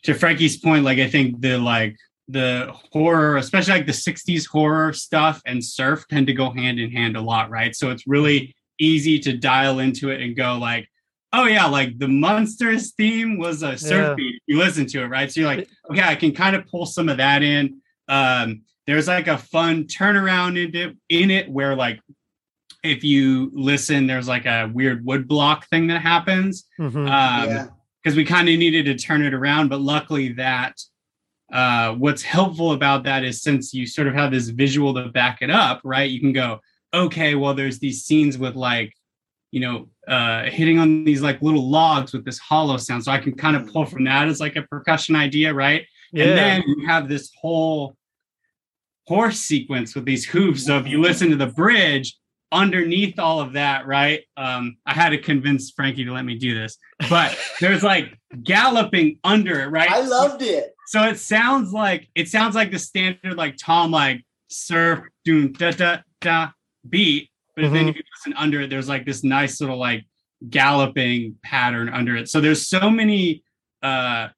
to 0.03 0.13
Frankie's 0.13 0.57
point, 0.57 0.83
like 0.83 0.99
I 0.99 1.09
think 1.09 1.41
the 1.41 1.57
like 1.57 1.97
the 2.27 2.71
horror, 2.91 3.37
especially 3.37 3.73
like 3.73 3.85
the 3.85 3.91
60s 3.91 4.47
horror 4.47 4.93
stuff 4.93 5.41
and 5.45 5.63
surf 5.63 6.05
tend 6.09 6.27
to 6.27 6.33
go 6.33 6.49
hand 6.51 6.79
in 6.79 6.91
hand 6.91 7.15
a 7.15 7.21
lot, 7.21 7.49
right? 7.49 7.75
So 7.75 7.91
it's 7.91 8.07
really 8.07 8.55
easy 8.79 9.19
to 9.19 9.37
dial 9.37 9.79
into 9.79 10.09
it 10.09 10.21
and 10.21 10.35
go 10.35 10.57
like, 10.57 10.87
oh 11.33 11.45
yeah, 11.45 11.65
like 11.65 11.97
the 11.99 12.07
Munsters 12.07 12.93
theme 12.93 13.37
was 13.37 13.61
a 13.61 13.77
surf 13.77 14.09
Yeah. 14.09 14.13
beat. 14.15 14.41
You 14.47 14.57
listen 14.57 14.85
to 14.87 15.03
it, 15.03 15.07
right? 15.07 15.31
So 15.31 15.41
you're 15.41 15.49
like, 15.49 15.67
okay, 15.91 16.01
I 16.03 16.15
can 16.15 16.33
kind 16.33 16.55
of 16.55 16.65
pull 16.67 16.85
some 16.85 17.09
of 17.09 17.17
that 17.17 17.43
in. 17.43 17.81
Um, 18.07 18.61
there's 18.87 19.07
like 19.07 19.27
a 19.27 19.37
fun 19.37 19.85
turnaround 19.85 20.63
in 20.63 20.75
it, 20.75 20.97
in 21.09 21.31
it 21.31 21.49
where 21.49 21.75
like 21.75 21.99
if 22.85 23.03
you 23.03 23.51
listen, 23.53 24.07
there's 24.07 24.27
like 24.27 24.45
a 24.45 24.69
weird 24.73 25.05
wood 25.05 25.27
block 25.27 25.67
thing 25.69 25.87
that 25.87 26.01
happens 26.01 26.65
Mhm. 26.79 26.95
um 27.09 27.49
Yeah. 27.49 27.67
because 28.03 28.15
we 28.15 28.25
kind 28.25 28.47
of 28.49 28.57
needed 28.57 28.85
to 28.85 28.95
turn 28.95 29.23
it 29.23 29.33
around 29.33 29.69
but 29.69 29.81
luckily 29.81 30.33
that 30.33 30.79
uh 31.53 31.93
what's 31.93 32.21
helpful 32.23 32.71
about 32.71 33.03
that 33.03 33.23
is 33.23 33.41
since 33.41 33.73
you 33.73 33.85
sort 33.85 34.07
of 34.07 34.13
have 34.13 34.31
this 34.31 34.49
visual 34.49 34.93
to 34.95 35.09
back 35.09 35.37
it 35.41 35.49
up 35.49 35.81
right 35.83 36.09
you 36.09 36.19
can 36.19 36.33
go 36.33 36.59
okay 36.93 37.35
well 37.35 37.53
there's 37.53 37.79
these 37.79 38.03
scenes 38.03 38.37
with 38.37 38.55
like 38.55 38.91
you 39.51 39.59
know 39.59 39.87
uh 40.07 40.43
hitting 40.43 40.79
on 40.79 41.03
these 41.03 41.21
like 41.21 41.41
little 41.41 41.69
logs 41.69 42.13
with 42.13 42.25
this 42.25 42.39
hollow 42.39 42.77
sound 42.77 43.03
so 43.03 43.11
i 43.11 43.19
can 43.19 43.33
kind 43.35 43.55
of 43.55 43.67
pull 43.71 43.85
from 43.85 44.03
that 44.03 44.27
as 44.27 44.39
like 44.39 44.55
a 44.55 44.63
percussion 44.63 45.15
idea 45.15 45.53
right 45.53 45.85
yeah. 46.11 46.23
and 46.25 46.37
then 46.37 46.63
you 46.67 46.87
have 46.87 47.07
this 47.07 47.31
whole 47.41 47.95
horse 49.07 49.37
sequence 49.39 49.93
with 49.93 50.03
these 50.05 50.25
hooves. 50.25 50.65
So 50.65 50.79
if 50.79 50.87
you 50.87 50.99
listen 50.99 51.29
to 51.29 51.35
the 51.35 51.45
bridge 51.45 52.17
underneath 52.51 53.19
all 53.19 53.39
of 53.41 53.53
that, 53.53 53.85
right? 53.87 54.21
Um, 54.37 54.77
I 54.85 54.93
had 54.93 55.09
to 55.09 55.17
convince 55.17 55.71
Frankie 55.71 56.05
to 56.05 56.11
let 56.13 56.25
me 56.25 56.35
do 56.37 56.53
this, 56.53 56.77
but 57.09 57.37
there's 57.59 57.83
like 57.83 58.17
galloping 58.43 59.19
under 59.23 59.61
it, 59.61 59.67
right? 59.67 59.89
I 59.89 60.01
loved 60.01 60.41
it. 60.41 60.73
So 60.87 61.03
it 61.03 61.17
sounds 61.19 61.73
like 61.73 62.07
it 62.15 62.27
sounds 62.29 62.55
like 62.55 62.71
the 62.71 62.79
standard 62.79 63.35
like 63.35 63.55
Tom 63.57 63.91
like 63.91 64.23
surf 64.49 64.99
doom 65.23 65.51
da 65.53 65.71
da 65.71 65.97
da 66.21 66.49
beat, 66.87 67.29
but 67.55 67.63
then 67.73 67.87
Mhm. 67.87 67.89
if 67.89 67.95
you 67.95 68.03
listen 68.17 68.33
under 68.37 68.61
it, 68.61 68.69
there's 68.69 68.87
like 68.87 69.05
this 69.05 69.23
nice 69.23 69.59
little 69.59 69.77
like 69.79 70.05
galloping 70.49 71.35
pattern 71.43 71.89
under 71.89 72.15
it. 72.15 72.29
So 72.29 72.39
there's 72.41 72.67
so 72.67 72.89
many 72.89 73.43
uh 73.81 74.29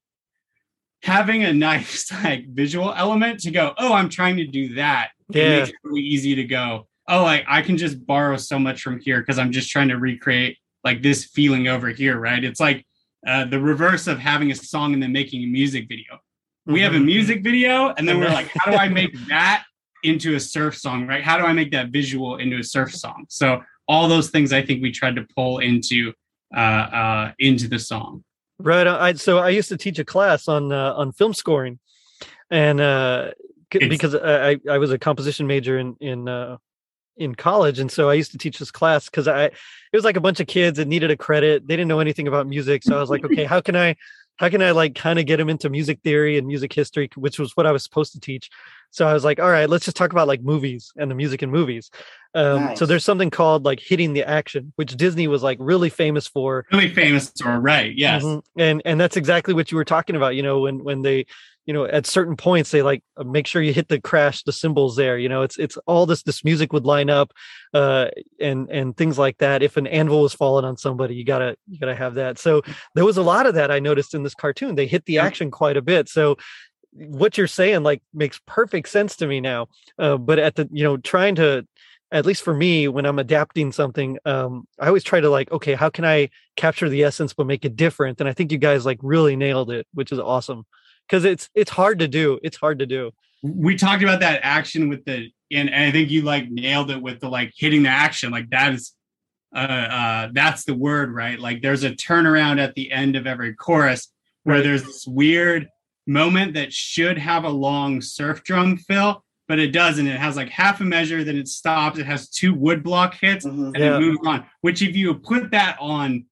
having 1.03 1.43
a 1.43 1.53
nice 1.69 2.11
like 2.23 2.47
visual 2.49 2.93
element 2.95 3.41
to 3.41 3.51
go, 3.51 3.73
oh, 3.77 3.93
I'm 3.93 4.09
trying 4.09 4.37
to 4.37 4.45
do 4.47 4.75
that. 4.75 5.09
It 5.29 5.35
Yeah. 5.35 5.49
makes 5.59 5.69
it 5.69 5.75
really 5.83 6.01
easy 6.01 6.35
to 6.35 6.43
go, 6.45 6.87
oh, 7.07 7.23
like 7.23 7.45
I 7.47 7.61
can 7.61 7.77
just 7.77 8.05
borrow 8.05 8.37
so 8.37 8.59
much 8.59 8.81
from 8.81 8.99
here 8.99 9.19
because 9.21 9.39
I'm 9.39 9.51
just 9.51 9.69
trying 9.69 9.89
to 9.89 9.97
recreate 9.97 10.57
like 10.83 11.01
this 11.01 11.25
feeling 11.25 11.67
over 11.67 11.89
here, 11.89 12.19
right? 12.19 12.43
It's 12.43 12.59
like 12.59 12.85
uh, 13.25 13.45
the 13.45 13.59
reverse 13.59 14.07
of 14.07 14.19
having 14.19 14.51
a 14.51 14.55
song 14.55 14.93
and 14.93 15.01
then 15.01 15.11
making 15.11 15.43
a 15.43 15.47
music 15.47 15.87
video. 15.87 16.19
We 16.65 16.81
have 16.81 16.93
a 16.93 16.97
Mhm. 16.97 17.05
music 17.05 17.43
video, 17.43 17.93
and 17.97 18.07
then 18.07 18.19
we're 18.19 18.29
like, 18.29 18.51
how 18.57 18.71
do 18.71 18.77
I 18.77 18.87
make 19.01 19.13
that 19.29 19.63
into 20.03 20.35
a 20.35 20.39
surf 20.39 20.77
song, 20.77 21.07
right? 21.07 21.23
How 21.23 21.37
do 21.37 21.45
I 21.45 21.53
make 21.53 21.71
that 21.71 21.89
visual 21.89 22.37
into 22.37 22.57
a 22.59 22.63
surf 22.63 22.93
song? 22.93 23.25
So 23.29 23.61
all 23.87 24.07
those 24.09 24.29
things 24.29 24.51
I 24.53 24.61
think 24.61 24.81
we 24.81 24.91
tried 24.91 25.15
to 25.15 25.25
pull 25.35 25.59
into 25.59 26.13
uh, 26.55 26.59
uh, 26.59 27.31
into 27.39 27.67
the 27.67 27.79
song. 27.79 28.23
Right. 28.59 28.87
I 28.87 29.13
so 29.13 29.39
I 29.39 29.49
used 29.49 29.69
to 29.69 29.77
teach 29.77 29.99
a 29.99 30.05
class 30.05 30.47
on 30.47 30.71
uh, 30.71 30.93
on 30.93 31.11
film 31.13 31.33
scoring, 31.33 31.79
and 32.51 32.79
uh, 32.81 33.31
c- 33.73 33.87
because 33.87 34.13
I 34.15 34.51
I- 34.51 34.59
I 34.71 34.77
was 34.77 34.91
a 34.91 34.97
composition 34.99 35.47
major 35.47 35.77
in 35.79 35.95
in 35.99 36.27
uh, 36.27 36.57
in 37.17 37.36
college, 37.36 37.79
and 37.79 37.91
so 37.91 38.09
I 38.09 38.13
used 38.13 38.31
to 38.31 38.38
teach 38.38 38.59
this 38.59 38.71
class 38.71 39.05
because 39.05 39.27
I 39.27 39.45
it 39.45 39.53
was 39.93 40.05
like 40.05 40.17
a 40.17 40.21
bunch 40.21 40.39
of 40.39 40.47
kids 40.47 40.77
that 40.77 40.88
needed 40.88 41.12
a 41.12 41.17
credit. 41.17 41.67
They 41.67 41.75
didn't 41.75 41.88
know 41.88 42.00
anything 42.00 42.27
about 42.27 42.47
music, 42.47 42.83
so 42.83 42.95
I 42.95 43.00
was 43.00 43.09
like, 43.09 43.25
okay, 43.25 43.43
how 43.45 43.62
can 43.62 43.75
I 43.75 43.95
how 44.38 44.50
can 44.50 44.62
I 44.62 44.71
like 44.71 44.95
kind 44.95 45.19
of 45.19 45.25
get 45.25 45.38
them 45.38 45.50
into 45.50 45.69
music 45.69 46.00
theory 46.03 46.38
and 46.38 46.47
music 46.47 46.71
history, 46.71 47.09
which 47.15 47.39
was 47.39 47.57
what 47.57 47.65
I 47.65 47.71
was 47.71 47.83
supposed 47.83 48.13
to 48.13 48.19
teach. 48.19 48.50
So 48.91 49.07
I 49.07 49.13
was 49.13 49.25
like, 49.25 49.39
all 49.39 49.50
right, 49.50 49.69
let's 49.69 49.86
just 49.86 49.97
talk 49.97 50.12
about 50.12 50.27
like 50.27 50.41
movies 50.41 50.91
and 50.95 51.09
the 51.09 51.15
music 51.15 51.43
in 51.43 51.51
movies. 51.51 51.89
Um, 52.36 52.65
Nice. 52.65 52.79
So 52.79 52.86
there's 52.86 53.03
something 53.03 53.31
called 53.31 53.65
like 53.65 53.79
hitting 53.79 54.13
the 54.13 54.24
action, 54.24 54.74
which 54.75 54.95
Disney 54.95 55.27
was 55.27 55.41
like 55.41 55.57
really 55.59 55.89
famous 55.89 56.27
for. 56.27 56.65
Really 56.71 56.93
famous 56.93 57.33
or 57.43 57.59
right? 57.59 57.93
Yes. 57.95 58.24
Mhm. 58.24 58.43
And 58.57 58.81
and 58.86 59.01
that's 59.01 59.17
exactly 59.17 59.55
what 59.55 59.71
you 59.71 59.77
were 59.77 59.86
talking 59.86 60.15
about. 60.15 60.36
You 60.36 60.43
know, 60.43 60.59
when 60.59 60.83
when 60.83 61.01
they, 61.01 61.25
you 61.67 61.74
know, 61.74 61.86
at 61.86 62.07
certain 62.07 62.38
points 62.38 62.71
they 62.71 62.81
like 62.81 63.03
uh, 63.17 63.25
make 63.25 63.45
sure 63.45 63.62
you 63.62 63.74
hit 63.74 63.89
the 63.89 64.00
crash, 64.00 64.41
the 64.43 64.53
cymbals 64.53 64.95
there. 64.95 65.17
You 65.17 65.27
know, 65.27 65.41
it's 65.41 65.59
it's 65.59 65.77
all 65.86 66.05
this 66.05 66.24
this 66.24 66.43
music 66.45 66.71
would 66.71 66.86
line 66.86 67.09
up, 67.09 67.33
uh, 67.74 68.07
and 68.39 68.71
and 68.71 68.95
things 68.95 69.19
like 69.19 69.38
that. 69.39 69.62
If 69.62 69.75
an 69.75 69.86
anvil 69.86 70.21
was 70.21 70.33
falling 70.33 70.63
on 70.63 70.77
somebody, 70.77 71.13
you 71.13 71.25
gotta 71.25 71.57
you 71.67 71.77
gotta 71.77 71.93
have 71.93 72.15
that. 72.15 72.39
So 72.39 72.62
there 72.95 73.05
was 73.05 73.17
a 73.17 73.21
lot 73.21 73.45
of 73.45 73.55
that 73.55 73.69
I 73.69 73.79
noticed 73.79 74.15
in 74.15 74.24
this 74.24 74.33
cartoon. 74.33 74.75
They 74.75 74.88
hit 74.88 75.05
the 75.05 75.19
action 75.19 75.51
quite 75.51 75.75
a 75.75 75.81
bit. 75.81 76.07
So 76.07 76.38
what 76.93 77.38
you're 77.38 77.47
saying 77.47 77.83
like 77.83 78.01
makes 78.13 78.39
perfect 78.47 78.88
sense 78.88 79.17
to 79.17 79.27
me 79.27 79.41
now. 79.41 79.67
Uh, 80.00 80.15
but 80.15 80.39
at 80.39 80.55
the 80.55 80.69
you 80.71 80.86
know 80.86 80.95
trying 80.95 81.36
to 81.36 81.67
at 82.09 82.25
least 82.25 82.41
for 82.41 82.53
me 82.53 82.88
when 82.88 83.05
i'm 83.05 83.19
adapting 83.19 83.69
something 83.69 84.17
um 84.24 84.65
i 84.79 84.88
always 84.88 85.03
try 85.03 85.19
to 85.19 85.29
like 85.29 85.51
okay 85.51 85.74
how 85.74 85.89
can 85.89 86.05
i 86.05 86.29
capture 86.55 86.88
the 86.88 87.03
essence 87.03 87.33
but 87.33 87.45
make 87.45 87.65
it 87.65 87.75
different 87.75 88.21
and 88.21 88.29
i 88.29 88.33
think 88.33 88.50
you 88.50 88.57
guys 88.57 88.86
like 88.86 88.97
really 89.01 89.36
nailed 89.36 89.69
it 89.69 89.86
which 89.93 90.13
is 90.13 90.19
awesome 90.19 90.65
because 91.07 91.25
it's 91.25 91.49
it's 91.55 91.71
hard 91.71 91.99
to 91.99 92.07
do 92.07 92.39
it's 92.43 92.57
hard 92.57 92.79
to 92.79 92.85
do 92.85 93.11
we 93.43 93.75
talked 93.75 94.03
about 94.03 94.19
that 94.19 94.39
action 94.43 94.89
with 94.89 95.05
the 95.05 95.29
and, 95.51 95.69
and 95.69 95.83
I 95.85 95.91
think 95.91 96.09
you 96.09 96.23
like 96.23 96.49
nailed 96.49 96.91
it 96.91 97.01
with 97.01 97.19
the 97.21 97.29
like 97.29 97.53
hitting 97.55 97.83
the 97.83 97.89
action. 97.89 98.31
Like 98.31 98.49
that 98.49 98.73
is 98.73 98.93
uh 99.55 99.59
uh 99.59 100.29
that's 100.33 100.65
the 100.65 100.73
word, 100.73 101.13
right? 101.13 101.39
Like 101.39 101.61
there's 101.61 101.83
a 101.85 101.91
turnaround 101.91 102.59
at 102.59 102.73
the 102.75 102.91
end 102.91 103.15
of 103.15 103.25
every 103.27 103.53
chorus 103.53 104.11
where 104.43 104.57
Right. 104.57 104.63
there's 104.63 104.83
this 104.83 105.05
weird 105.07 105.69
moment 106.05 106.55
that 106.55 106.73
should 106.73 107.17
have 107.17 107.43
a 107.45 107.49
long 107.49 108.01
surf 108.01 108.43
drum 108.43 108.75
fill, 108.77 109.23
but 109.47 109.59
it 109.59 109.71
doesn't. 109.71 110.07
It 110.07 110.19
has 110.19 110.35
like 110.35 110.49
half 110.49 110.81
a 110.81 110.83
measure, 110.83 111.23
then 111.23 111.37
it 111.37 111.47
stops. 111.47 111.99
It 111.99 112.05
has 112.05 112.29
two 112.29 112.53
wood 112.53 112.83
block 112.83 113.13
hits 113.13 113.45
Mhm. 113.45 113.67
and 113.67 113.75
Yeah. 113.75 113.91
then 113.91 114.01
moves 114.01 114.19
on. 114.25 114.45
Which 114.61 114.81
if 114.81 114.95
you 114.97 115.13
put 115.13 115.51
that 115.51 115.77
on 115.79 116.25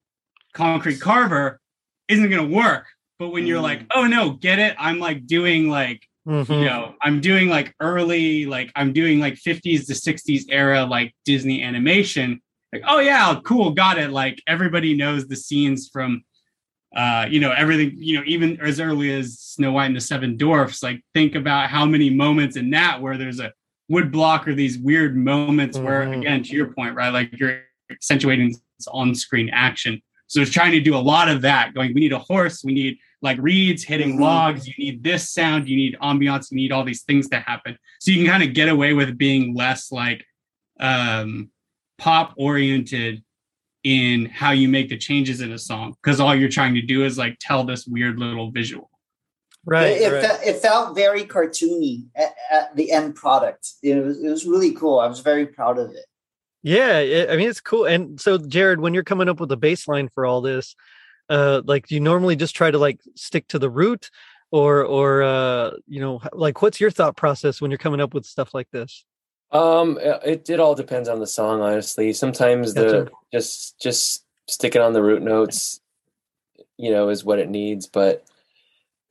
concrete 0.53 0.99
carver, 0.99 1.61
isn't 2.09 2.29
gonna 2.29 2.45
work. 2.47 2.87
But 3.19 3.29
when 3.29 3.45
you're 3.47 3.59
Mm. 3.59 3.63
like, 3.63 3.81
oh 3.93 4.05
no, 4.07 4.31
get 4.31 4.59
it? 4.59 4.75
I'm 4.77 4.99
like 4.99 5.25
doing 5.25 5.69
like 5.69 6.07
Mhm. 6.27 6.49
you 6.59 6.65
know 6.65 6.95
i'm 7.03 7.21
doing 7.21 7.49
like 7.49 7.71
early 7.79 8.47
like 8.47 8.71
i'm 8.75 8.91
doing 8.93 9.19
like 9.19 9.35
50s 9.35 9.85
to 9.85 9.93
60s 9.93 10.45
era 10.49 10.83
like 10.83 11.13
disney 11.23 11.61
animation 11.61 12.41
like 12.73 12.81
oh 12.87 12.97
yeah 12.99 13.39
cool 13.45 13.69
got 13.69 13.99
it 13.99 14.09
like 14.09 14.41
everybody 14.47 14.95
knows 14.95 15.27
the 15.27 15.35
scenes 15.35 15.87
from 15.93 16.23
uh 16.95 17.27
you 17.29 17.39
know 17.39 17.51
everything 17.51 17.91
you 17.97 18.17
know 18.17 18.23
even 18.25 18.59
as 18.59 18.79
early 18.79 19.13
as 19.13 19.37
snow 19.39 19.73
white 19.73 19.85
and 19.85 19.95
the 19.95 20.01
seven 20.01 20.35
dwarfs 20.35 20.81
like 20.81 20.99
think 21.13 21.35
about 21.35 21.69
how 21.69 21.85
many 21.85 22.09
moments 22.09 22.55
in 22.57 22.71
that 22.71 22.99
where 22.99 23.17
there's 23.19 23.39
a 23.39 23.53
wood 23.87 24.11
block 24.11 24.47
or 24.47 24.55
these 24.55 24.79
weird 24.79 25.15
moments 25.15 25.77
where 25.77 26.07
Mhm. 26.07 26.17
again 26.17 26.41
to 26.41 26.53
your 26.55 26.73
point 26.73 26.95
right 26.95 27.13
like 27.13 27.29
you're 27.39 27.61
accentuating 27.91 28.49
this 28.49 28.87
on-screen 28.87 29.51
action 29.53 30.01
so 30.27 30.41
it's 30.41 30.51
trying 30.51 30.71
to 30.71 30.79
do 30.81 30.95
a 30.95 30.97
lot 31.13 31.29
of 31.29 31.41
that 31.41 31.73
going 31.73 31.93
we 31.93 32.01
need 32.01 32.13
a 32.13 32.19
horse 32.19 32.63
we 32.63 32.73
need 32.73 32.97
like 33.21 33.37
reeds 33.39 33.83
hitting 33.83 34.17
Mhm. 34.17 34.21
logs 34.21 34.67
you 34.67 34.73
need 34.77 35.03
this 35.03 35.29
sound 35.29 35.67
you 35.67 35.75
need 35.75 35.97
ambiance 36.01 36.51
you 36.51 36.57
need 36.57 36.71
all 36.71 36.83
these 36.83 37.03
things 37.03 37.29
to 37.29 37.39
happen 37.39 37.77
so 37.99 38.11
you 38.11 38.17
can 38.17 38.27
kind 38.27 38.43
of 38.43 38.53
get 38.53 38.69
away 38.69 38.93
with 38.93 39.17
being 39.17 39.53
less 39.55 39.91
like 39.91 40.25
um 40.79 41.49
pop 41.97 42.33
oriented 42.37 43.23
in 43.83 44.25
how 44.25 44.51
you 44.51 44.67
make 44.67 44.89
the 44.89 44.97
changes 44.97 45.41
in 45.41 45.51
a 45.51 45.57
song 45.57 45.95
because 46.01 46.19
all 46.19 46.35
you're 46.35 46.49
trying 46.49 46.73
to 46.73 46.81
do 46.81 47.05
is 47.05 47.17
like 47.17 47.37
tell 47.39 47.63
this 47.63 47.85
weird 47.87 48.17
little 48.19 48.51
visual 48.51 48.89
right, 49.65 49.87
it, 49.87 50.01
it, 50.01 50.13
right. 50.13 50.25
fe- 50.25 50.49
it 50.49 50.55
felt 50.57 50.95
very 50.95 51.23
cartoony 51.23 52.05
at, 52.15 52.33
at 52.51 52.75
the 52.75 52.91
end 52.91 53.15
product. 53.15 53.67
It 53.81 53.95
was, 54.03 54.23
it 54.23 54.29
was 54.29 54.45
really 54.45 54.73
cool. 54.73 54.99
I 54.99 55.07
was 55.07 55.21
very 55.21 55.45
proud 55.47 55.79
of 55.79 55.89
it. 55.91 56.05
Yeah 56.65 56.97
it, 56.97 57.29
i 57.29 57.35
mean 57.37 57.47
it's 57.47 57.61
cool 57.61 57.85
and 57.85 58.19
so 58.19 58.39
jared 58.39 58.81
when 58.81 58.95
you're 58.95 59.03
coming 59.03 59.29
up 59.29 59.39
with 59.39 59.51
a 59.51 59.57
bass 59.57 59.87
line 59.87 60.09
for 60.15 60.25
all 60.25 60.41
this 60.41 60.75
uh 61.29 61.61
like 61.63 61.85
do 61.87 61.93
you 61.93 62.01
normally 62.01 62.35
just 62.35 62.55
try 62.55 62.71
to 62.71 62.79
like 62.79 62.99
stick 63.15 63.47
to 63.49 63.59
the 63.59 63.69
root 63.69 64.09
or 64.49 64.83
or 64.83 65.21
uh 65.21 65.71
you 65.87 65.99
know 66.01 66.19
like 66.33 66.63
what's 66.63 66.79
your 66.81 66.89
thought 66.89 67.15
process 67.15 67.61
when 67.61 67.69
you're 67.69 67.77
coming 67.77 68.01
up 68.01 68.15
with 68.15 68.25
stuff 68.25 68.53
like 68.55 68.69
this 68.71 69.05
Um, 69.51 69.99
it 70.01 70.49
it 70.49 70.59
all 70.59 70.73
depends 70.75 71.07
on 71.07 71.19
the 71.19 71.27
song, 71.27 71.61
honestly. 71.61 72.13
Sometimes 72.13 72.73
the 72.73 73.11
just 73.31 73.79
just 73.79 74.25
sticking 74.47 74.81
on 74.81 74.93
the 74.93 75.03
root 75.03 75.21
notes, 75.21 75.79
you 76.77 76.89
know, 76.91 77.09
is 77.09 77.23
what 77.23 77.39
it 77.39 77.49
needs. 77.49 77.85
But 77.87 78.25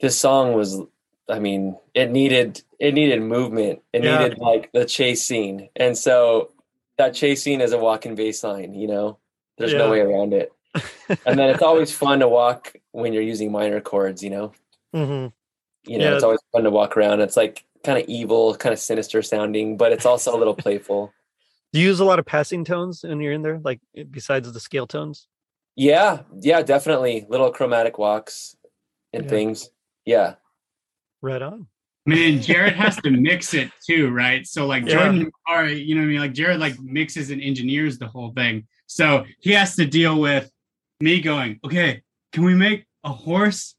this 0.00 0.18
song 0.18 0.54
was, 0.54 0.80
I 1.28 1.38
mean, 1.38 1.78
it 1.94 2.10
needed 2.10 2.62
it 2.78 2.94
needed 2.94 3.22
movement. 3.22 3.80
It 3.92 4.02
Yeah. 4.02 4.18
needed 4.18 4.38
like 4.38 4.72
the 4.72 4.84
chase 4.84 5.22
scene, 5.22 5.68
and 5.76 5.96
so 5.96 6.50
that 6.98 7.14
chase 7.14 7.42
scene 7.42 7.60
is 7.60 7.72
a 7.72 7.78
walking 7.78 8.14
bass 8.14 8.42
line. 8.44 8.74
You 8.74 8.86
know, 8.88 9.18
there's 9.58 9.72
Yeah. 9.72 9.78
no 9.78 9.90
way 9.90 10.00
around 10.00 10.32
it. 10.34 10.52
And 11.26 11.38
then 11.38 11.50
it's 11.50 11.62
always 11.62 11.92
fun 11.92 12.20
to 12.20 12.28
walk 12.28 12.74
when 12.92 13.12
you're 13.12 13.22
using 13.22 13.52
minor 13.52 13.80
chords. 13.80 14.22
You 14.22 14.30
know, 14.30 14.52
hmm 14.92 15.26
you 15.86 15.98
know, 15.98 16.04
Yeah. 16.08 16.14
it's 16.14 16.24
always 16.24 16.40
fun 16.52 16.64
to 16.64 16.70
walk 16.70 16.96
around. 16.96 17.20
It's 17.20 17.36
like 17.36 17.64
kind 17.84 17.98
of 17.98 18.08
evil, 18.08 18.54
kind 18.54 18.72
of 18.72 18.78
sinister 18.78 19.20
sounding, 19.22 19.76
but 19.76 19.92
it's 19.92 20.06
also 20.06 20.34
a 20.34 20.38
little 20.38 20.54
playful. 20.54 21.12
do 21.72 21.80
you 21.80 21.88
use 21.88 22.00
a 22.00 22.04
lot 22.04 22.18
of 22.18 22.24
passing 22.24 22.64
tones 22.64 23.02
when 23.04 23.20
you're 23.20 23.32
in 23.32 23.42
there 23.42 23.58
like 23.64 23.80
besides 24.10 24.50
the 24.52 24.60
scale 24.60 24.86
tones 24.86 25.26
Yeah, 25.76 26.22
yeah, 26.40 26.62
definitely. 26.62 27.26
Little 27.28 27.50
chromatic 27.50 27.98
walks 27.98 28.56
and 29.12 29.24
Yeah. 29.24 29.30
things. 29.30 29.70
Yeah. 30.06 30.34
right 31.20 31.42
on 31.42 31.66
I 32.06 32.10
mean, 32.10 32.42
Jared 32.42 32.74
has 32.74 32.96
to 32.96 33.10
mix 33.10 33.54
it 33.54 33.70
too, 33.86 34.10
right? 34.10 34.46
So 34.46 34.66
like 34.66 34.84
Yeah. 34.86 35.04
Jordan, 35.04 35.30
or 35.48 35.66
you 35.66 35.94
know, 35.94 36.02
what 36.02 36.06
I 36.06 36.08
mean, 36.10 36.20
like 36.20 36.32
Jared 36.34 36.60
like 36.60 36.78
mixes 36.80 37.30
and 37.30 37.40
engineers 37.42 37.98
the 37.98 38.06
whole 38.08 38.32
thing. 38.32 38.66
So 38.86 39.24
he 39.40 39.52
has 39.52 39.74
to 39.76 39.86
deal 39.86 40.20
with 40.20 40.50
me 41.00 41.20
going, 41.20 41.60
okay, 41.64 42.02
can 42.32 42.44
we 42.44 42.54
make 42.54 42.84
a 43.04 43.10
horse 43.10 43.74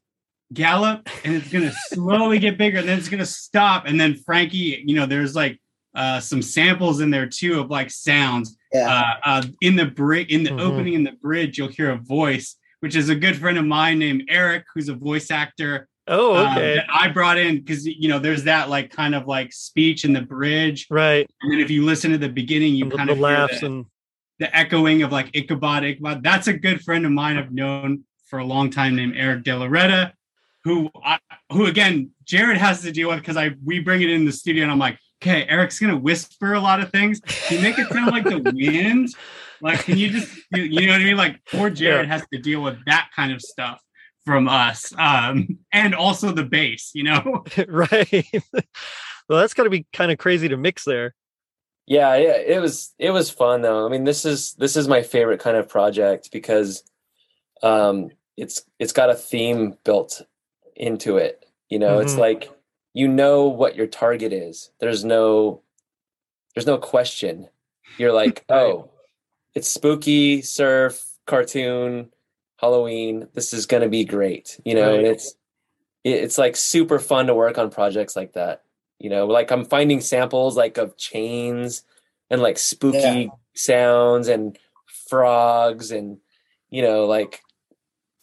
gallop 0.52 1.08
and 1.24 1.34
it's 1.34 1.48
gonna 1.52 1.72
slowly 1.88 2.38
get 2.40 2.58
bigger, 2.58 2.78
and 2.78 2.88
then 2.88 2.98
it's 2.98 3.08
gonna 3.08 3.24
stop, 3.26 3.86
and 3.86 3.98
then 4.00 4.14
Frankie, 4.14 4.82
you 4.84 4.96
know, 4.96 5.06
there's 5.06 5.34
like 5.36 5.60
uh, 5.94 6.20
some 6.20 6.42
samples 6.42 7.00
in 7.00 7.10
there 7.10 7.26
too 7.26 7.58
of 7.60 7.70
like 7.70 7.90
sounds. 7.90 8.56
Yeah. 8.72 8.88
Uh, 8.90 9.14
uh, 9.24 9.42
in 9.62 9.76
the 9.76 9.86
bri- 9.86 10.24
in 10.28 10.42
the 10.42 10.50
Mhm. 10.50 10.60
opening 10.60 10.92
in 10.94 11.04
the 11.04 11.12
bridge, 11.12 11.56
you'll 11.56 11.68
hear 11.68 11.90
a 11.92 11.96
voice, 11.96 12.56
which 12.80 12.94
is 12.96 13.08
a 13.08 13.14
good 13.14 13.36
friend 13.38 13.56
of 13.56 13.64
mine 13.64 13.98
named 13.98 14.24
Eric, 14.28 14.64
who's 14.74 14.88
a 14.90 14.94
voice 14.94 15.30
actor 15.30 15.88
oh 16.08 16.36
um, 16.36 16.52
okay 16.52 16.76
that 16.76 16.86
I 16.92 17.08
brought 17.08 17.38
in 17.38 17.58
because 17.58 17.86
you 17.86 18.08
know 18.08 18.18
there's 18.18 18.44
that 18.44 18.68
like 18.68 18.90
kind 18.90 19.14
of 19.14 19.26
like 19.26 19.52
speech 19.52 20.04
in 20.04 20.12
the 20.12 20.22
bridge, 20.22 20.86
right 20.90 21.28
and 21.42 21.52
then 21.52 21.60
if 21.60 21.70
you 21.70 21.84
listen 21.84 22.10
to 22.12 22.18
the 22.18 22.28
beginning, 22.28 22.74
you 22.74 22.88
the, 22.88 22.96
kind 22.96 23.08
the 23.08 23.12
of 23.12 23.18
hear 23.18 23.26
laughs 23.26 23.60
the, 23.60 23.66
and 23.66 23.86
the 24.38 24.54
echoing 24.56 25.02
of 25.02 25.12
like 25.12 25.34
Ichabod, 25.34 25.84
Ichabod. 25.84 26.22
That's 26.22 26.46
a 26.46 26.52
good 26.52 26.82
friend 26.82 27.06
of 27.06 27.12
mine 27.12 27.36
I've 27.36 27.52
known 27.52 28.04
for 28.26 28.38
a 28.38 28.44
long 28.44 28.70
time 28.70 28.96
named 28.96 29.14
Eric 29.16 29.44
De 29.44 30.12
who 30.64 30.90
I, 31.02 31.18
who 31.52 31.66
again 31.66 32.10
Jared 32.24 32.58
has 32.58 32.82
to 32.82 32.90
deal 32.90 33.08
with 33.08 33.20
because 33.20 33.36
I 33.36 33.52
we 33.64 33.78
bring 33.78 34.02
it 34.02 34.10
in 34.10 34.24
the 34.24 34.32
studio 34.32 34.64
and 34.64 34.72
I'm 34.72 34.80
like, 34.80 34.98
okay, 35.22 35.46
Eric's 35.46 35.78
gonna 35.78 35.96
whisper 35.96 36.54
a 36.54 36.60
lot 36.60 36.80
of 36.80 36.90
things. 36.90 37.20
Can 37.20 37.58
you 37.58 37.62
make 37.62 37.78
it 37.78 37.88
sound 37.88 38.10
like 38.10 38.24
the 38.24 38.38
wind? 38.54 39.14
Like, 39.60 39.84
can 39.84 39.96
you 39.96 40.10
just 40.10 40.36
you 40.52 40.62
you 40.62 40.86
know 40.86 40.92
what 40.92 41.00
I 41.00 41.04
mean? 41.04 41.16
Like, 41.16 41.40
poor 41.50 41.70
Jared 41.70 42.08
has 42.08 42.24
to 42.32 42.40
deal 42.40 42.62
with 42.62 42.84
that 42.86 43.10
kind 43.14 43.32
of 43.32 43.40
stuff 43.40 43.80
from 44.26 44.48
us, 44.48 44.92
um, 44.98 45.58
and 45.72 45.94
also 45.94 46.32
the 46.32 46.44
bass. 46.44 46.90
You 46.94 47.04
know, 47.04 47.44
right 47.68 48.26
well 49.28 49.40
that's 49.40 49.54
got 49.54 49.64
to 49.64 49.70
be 49.70 49.86
kind 49.92 50.12
of 50.12 50.18
crazy 50.18 50.48
to 50.48 50.56
mix 50.56 50.84
there 50.84 51.14
Yeah, 51.86 52.16
yeah, 52.16 52.36
it 52.36 52.60
was 52.60 52.92
it 52.98 53.10
was 53.12 53.30
fun 53.30 53.62
though. 53.62 53.86
I 53.86 53.88
mean, 53.88 54.04
this 54.04 54.24
is 54.24 54.54
this 54.54 54.76
is 54.76 54.88
my 54.88 55.02
favorite 55.02 55.40
kind 55.40 55.56
of 55.56 55.68
project 55.68 56.30
because 56.32 56.82
um 57.62 58.10
it's 58.36 58.62
it's 58.78 58.92
got 58.92 59.10
a 59.10 59.14
theme 59.14 59.76
built 59.84 60.22
into 60.76 61.18
it. 61.18 61.44
You 61.68 61.78
know, 61.78 62.00
it's 62.00 62.16
Mhm. 62.16 62.18
like 62.18 62.50
you 62.94 63.08
know 63.08 63.48
what 63.48 63.76
your 63.76 63.86
target 63.86 64.32
is. 64.32 64.70
There's 64.80 65.04
no 65.04 65.62
there's 66.54 66.66
no 66.66 66.78
question. 66.78 67.48
You're 67.98 68.12
like, 68.12 68.44
Right. 68.50 68.76
"Oh, 68.76 68.90
it's 69.54 69.68
spooky, 69.68 70.42
surf, 70.42 71.04
cartoon, 71.26 72.12
Halloween. 72.58 73.28
This 73.34 73.52
is 73.52 73.66
going 73.66 73.82
to 73.82 73.88
be 73.88 74.04
great." 74.04 74.58
You 74.64 74.74
know, 74.74 74.94
and 74.98 75.06
it's 75.06 75.34
it- 76.04 76.22
it's 76.24 76.38
like 76.38 76.56
super 76.56 76.98
fun 76.98 77.26
to 77.26 77.34
work 77.34 77.58
on 77.58 77.70
projects 77.70 78.14
like 78.16 78.32
that 78.34 78.62
you 78.98 79.10
know 79.10 79.26
like 79.26 79.50
i'm 79.50 79.64
finding 79.66 80.00
samples 80.00 80.56
like 80.56 80.78
of 80.78 80.96
chains 80.96 81.82
and 82.30 82.40
like 82.40 82.56
spooky 82.56 82.96
Yeah. 82.98 83.26
sounds 83.54 84.26
and 84.28 84.56
frogs 85.08 85.90
and 85.90 86.16
you 86.70 86.80
know 86.80 87.04
like 87.04 87.42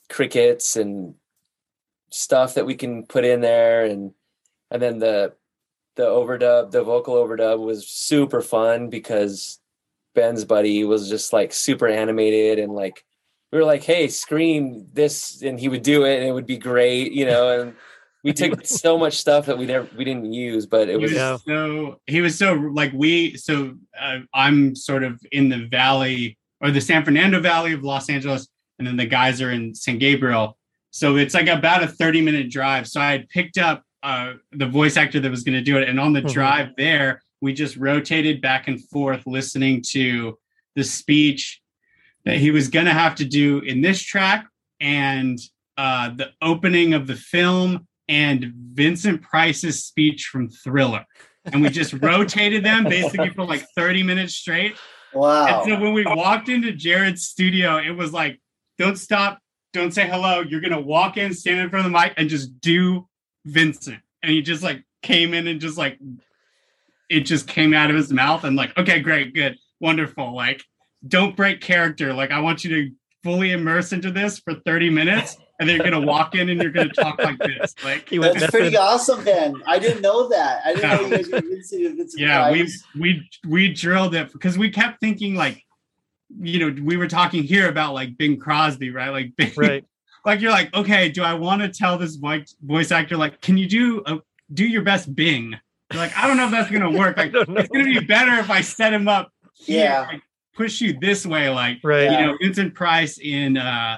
crickets 0.10 0.76
and 0.76 1.14
stuff 2.10 2.56
that 2.56 2.66
we 2.66 2.74
can 2.76 3.06
put 3.06 3.26
in 3.26 3.42
there 3.42 3.86
and 3.86 4.14
and 4.72 4.82
then 4.82 4.98
the 5.00 5.34
the 5.96 6.04
overdub 6.04 6.72
the 6.72 6.84
vocal 6.84 7.16
overdub 7.16 7.60
was 7.60 7.88
super 7.88 8.42
fun 8.42 8.90
because 8.90 9.60
ben's 10.16 10.46
buddy 10.46 10.84
was 10.84 11.10
just 11.10 11.34
like 11.34 11.54
super 11.54 11.88
animated 11.88 12.58
and 12.60 12.74
like 12.74 13.06
we 13.54 13.60
were 13.60 13.66
like 13.66 13.84
hey 13.84 14.08
scream 14.08 14.88
this 14.94 15.42
and 15.44 15.60
he 15.60 15.70
would 15.70 15.84
do 15.84 16.04
it 16.06 16.18
and 16.20 16.28
it 16.28 16.32
would 16.32 16.48
be 16.48 16.58
great 16.58 17.12
you 17.14 17.26
know 17.26 17.62
and 17.62 17.76
we 18.24 18.34
took 18.42 18.66
so 18.66 18.98
much 18.98 19.18
stuff 19.18 19.46
that 19.46 19.58
we 19.58 19.66
never 19.66 19.88
we 19.98 20.04
didn't 20.06 20.32
use, 20.32 20.66
but 20.66 20.88
it 20.90 20.96
he 20.96 20.98
was 20.98 21.12
was 21.12 21.20
Yeah. 21.20 21.38
so 21.46 22.00
he 22.08 22.22
was 22.22 22.38
so 22.38 22.54
like 22.54 22.92
we 22.94 23.38
so 23.38 23.76
uh, 24.00 24.20
i'm 24.34 24.76
sort 24.76 25.04
of 25.04 25.22
in 25.32 25.50
the 25.50 25.68
valley 25.68 26.38
or 26.62 26.72
the 26.72 26.82
san 26.82 27.06
fernando 27.06 27.40
valley 27.40 27.74
of 27.74 27.84
los 27.84 28.10
angeles 28.10 28.48
and 28.80 28.88
then 28.88 28.98
the 28.98 29.06
guys 29.06 29.42
are 29.42 29.52
in 29.52 29.76
san 29.76 30.00
gabriel 30.00 30.58
so 30.92 31.16
it's 31.18 31.34
like 31.34 31.48
about 31.48 31.84
a 31.84 31.88
30 31.88 32.22
minute 32.22 32.50
drive 32.50 32.88
so 32.88 33.00
i 33.00 33.12
had 33.12 33.30
picked 33.30 33.58
up 33.58 33.84
uh, 34.04 34.34
the 34.52 34.68
voice 34.68 34.98
actor 34.98 35.20
that 35.22 35.32
was 35.32 35.44
going 35.44 35.56
to 35.56 35.62
do 35.62 35.78
it 35.78 35.88
and 35.88 35.98
on 36.00 36.12
the 36.12 36.22
Mhm. 36.22 36.34
drive 36.34 36.70
there 36.78 37.22
we 37.40 37.54
just 37.54 37.78
rotated 37.78 38.42
back 38.42 38.68
and 38.68 38.84
forth 38.90 39.22
listening 39.28 39.82
to 39.92 40.38
the 40.76 40.84
speech 40.84 41.62
that 42.26 42.38
he 42.38 42.52
was 42.52 42.68
going 42.68 42.86
to 42.86 42.94
have 42.94 43.16
to 43.16 43.26
do 43.26 43.60
in 43.60 43.82
this 43.82 44.02
track 44.02 44.46
and 44.80 45.40
uh, 45.78 46.10
the 46.16 46.30
opening 46.42 46.94
of 46.94 47.08
the 47.08 47.16
film 47.16 47.88
and 48.08 48.54
Vincent 48.74 49.22
Price's 49.22 49.84
speech 49.84 50.30
from 50.32 50.50
Thriller. 50.50 51.06
And 51.46 51.62
we 51.62 51.70
just 51.70 51.94
rotated 52.02 52.64
them 52.64 52.86
basically 52.86 53.30
for 53.30 53.46
like 53.46 53.66
30 53.76 54.04
minutes 54.04 54.36
straight. 54.36 54.76
Wow. 55.14 55.62
And 55.62 55.70
so 55.70 55.80
when 55.80 55.94
we 55.94 56.06
walked 56.06 56.50
into 56.50 56.72
Jared's 56.72 57.24
studio, 57.24 57.78
it 57.78 57.92
was 57.92 58.14
like, 58.14 58.40
don't 58.78 58.98
stop, 58.98 59.40
don't 59.72 59.94
say 59.94 60.08
hello. 60.08 60.42
You're 60.42 60.62
going 60.62 60.74
to 60.74 60.82
walk 60.82 61.18
in, 61.18 61.34
stand 61.34 61.60
in 61.60 61.70
front 61.70 61.86
of 61.86 61.92
the 61.92 61.98
mic, 61.98 62.14
and 62.18 62.30
just 62.30 62.60
do 62.62 63.08
Vincent. 63.46 64.00
And 64.22 64.32
he 64.32 64.42
just 64.42 64.64
like 64.64 64.84
came 65.02 65.34
in 65.34 65.48
and 65.48 65.60
just 65.60 65.78
like, 65.78 66.00
it 67.10 67.22
just 67.22 67.48
came 67.48 67.74
out 67.74 67.90
of 67.90 67.96
his 67.96 68.12
mouth. 68.12 68.44
And 68.44 68.56
like, 68.56 68.76
okay, 68.78 69.00
great, 69.00 69.34
good, 69.34 69.58
wonderful. 69.80 70.36
Like, 70.36 70.64
don't 71.08 71.36
break 71.36 71.62
character. 71.62 72.14
Like, 72.14 72.32
I 72.32 72.40
want 72.40 72.64
you 72.64 72.70
to 72.76 72.92
fully 73.24 73.52
immerse 73.52 73.94
into 73.94 74.12
this 74.12 74.40
for 74.40 74.54
30 74.66 74.90
minutes. 74.90 75.38
And 75.60 75.70
then 75.70 75.78
you're 75.78 75.90
going 75.90 76.02
to 76.02 76.08
walk 76.08 76.36
in 76.36 76.50
and 76.50 76.62
you're 76.62 76.72
going 76.72 76.90
to 76.90 76.94
talk 76.94 77.20
like 77.20 77.38
this. 77.38 77.74
Like, 77.84 78.10
He 78.10 78.20
went 78.20 78.38
That's 78.40 78.52
pretty 78.52 78.72
method. 78.72 78.80
awesome, 78.84 79.24
Ben. 79.24 79.56
I 79.68 79.80
didn't 79.80 80.02
know 80.02 80.28
that. 80.30 80.62
I 80.66 80.74
didn't 80.74 80.92
know 80.92 81.08
you 81.08 81.18
guys 81.18 81.30
were 81.32 81.42
Vincent 81.42 81.86
and 82.00 82.10
yeah 82.18 82.52
we 82.52 82.68
we 83.00 83.30
we 83.48 83.70
drilled 83.74 84.16
it 84.16 84.34
because 84.34 84.58
we 84.58 84.70
kept 84.70 85.00
thinking 85.00 85.36
like 85.36 85.64
you 86.40 86.60
know 86.60 86.82
we 86.84 86.98
were 86.98 87.08
talking 87.08 87.44
here 87.44 87.70
about 87.70 87.94
like 87.94 88.18
bing 88.18 88.40
crosby 88.40 88.90
right 88.90 89.10
like 89.10 89.36
bing, 89.38 89.52
Right. 89.58 89.86
like 90.26 90.42
you're 90.42 90.52
like 90.52 90.74
okay 90.74 91.10
do 91.10 91.22
i 91.24 91.34
want 91.36 91.62
to 91.62 91.70
tell 91.70 91.98
this 92.00 92.16
voice 92.16 92.56
voice 92.64 92.92
actor 92.92 93.16
like 93.18 93.40
can 93.42 93.56
you 93.58 93.68
do 93.68 94.02
a, 94.08 94.18
do 94.54 94.66
your 94.66 94.82
best 94.82 95.14
bing 95.16 95.54
you're 95.92 96.02
like 96.02 96.18
i 96.18 96.26
don't 96.28 96.38
know 96.38 96.46
if 96.46 96.52
that's 96.52 96.72
gonna 96.72 96.90
work 96.90 97.18
like 97.22 97.32
it's 97.36 97.70
gonna 97.70 97.86
be 97.86 98.00
better 98.00 98.34
if 98.40 98.50
i 98.50 98.62
set 98.62 98.92
him 98.94 99.08
up 99.08 99.32
here, 99.54 99.84
Yeah. 99.84 100.00
like, 100.12 100.22
push 100.56 100.82
you 100.82 100.98
this 101.00 101.26
way 101.26 101.50
like 101.50 101.80
Right. 101.84 102.04
You 102.04 102.28
know 102.28 102.38
vincent 102.42 102.74
price 102.76 103.18
in 103.18 103.58
uh 103.58 103.98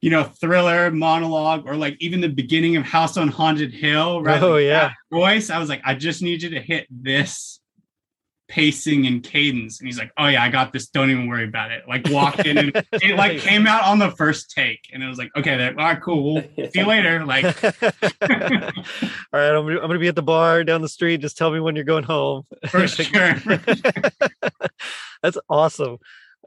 you 0.00 0.10
know 0.10 0.24
thriller 0.24 0.90
monologue 0.90 1.66
or 1.66 1.76
like 1.76 1.96
even 2.00 2.20
the 2.20 2.28
beginning 2.28 2.76
of 2.76 2.84
house 2.84 3.16
on 3.16 3.28
haunted 3.28 3.72
hill 3.72 4.22
right 4.22 4.42
Oh, 4.42 4.52
Like, 4.52 4.64
yeah. 4.64 4.92
voice 5.12 5.50
i 5.50 5.58
was 5.58 5.68
like 5.68 5.80
i 5.84 5.94
just 5.94 6.20
need 6.22 6.42
you 6.42 6.50
to 6.50 6.60
hit 6.60 6.86
this 6.90 7.60
pacing 8.46 9.06
and 9.06 9.22
cadence 9.22 9.80
and 9.80 9.88
he's 9.88 9.98
like 9.98 10.12
oh 10.18 10.26
yeah 10.26 10.42
i 10.42 10.50
got 10.50 10.70
this 10.74 10.88
don't 10.88 11.10
even 11.10 11.26
worry 11.26 11.44
about 11.44 11.70
it 11.72 11.82
like 11.88 12.06
walked 12.10 12.44
in 12.44 12.58
and 12.58 12.72
it 12.92 13.16
like 13.16 13.38
came 13.38 13.66
out 13.66 13.82
on 13.84 13.98
the 13.98 14.10
first 14.10 14.50
take 14.50 14.80
and 14.92 15.02
it 15.02 15.06
was 15.06 15.16
like 15.16 15.30
okay 15.34 15.56
that 15.56 15.70
all 15.78 15.84
right 15.86 16.02
cool 16.02 16.34
we'll 16.34 16.70
see 16.70 16.80
you 16.80 16.86
later 16.86 17.24
like 17.24 17.44
All 19.32 19.40
right, 19.40 19.50
I'm, 19.50 19.66
gonna- 19.66 19.80
I'm 19.80 19.86
gonna 19.88 19.98
be 19.98 20.06
at 20.08 20.14
the 20.14 20.22
bar 20.22 20.62
down 20.62 20.80
the 20.80 20.88
street. 20.88 21.20
Just 21.20 21.36
tell 21.36 21.50
me 21.50 21.58
when 21.58 21.74
you're 21.74 21.84
going 21.84 22.04
home. 22.04 22.44
for 22.68 22.86
sure 22.86 23.34
That's 25.24 25.38
awesome. 25.48 25.96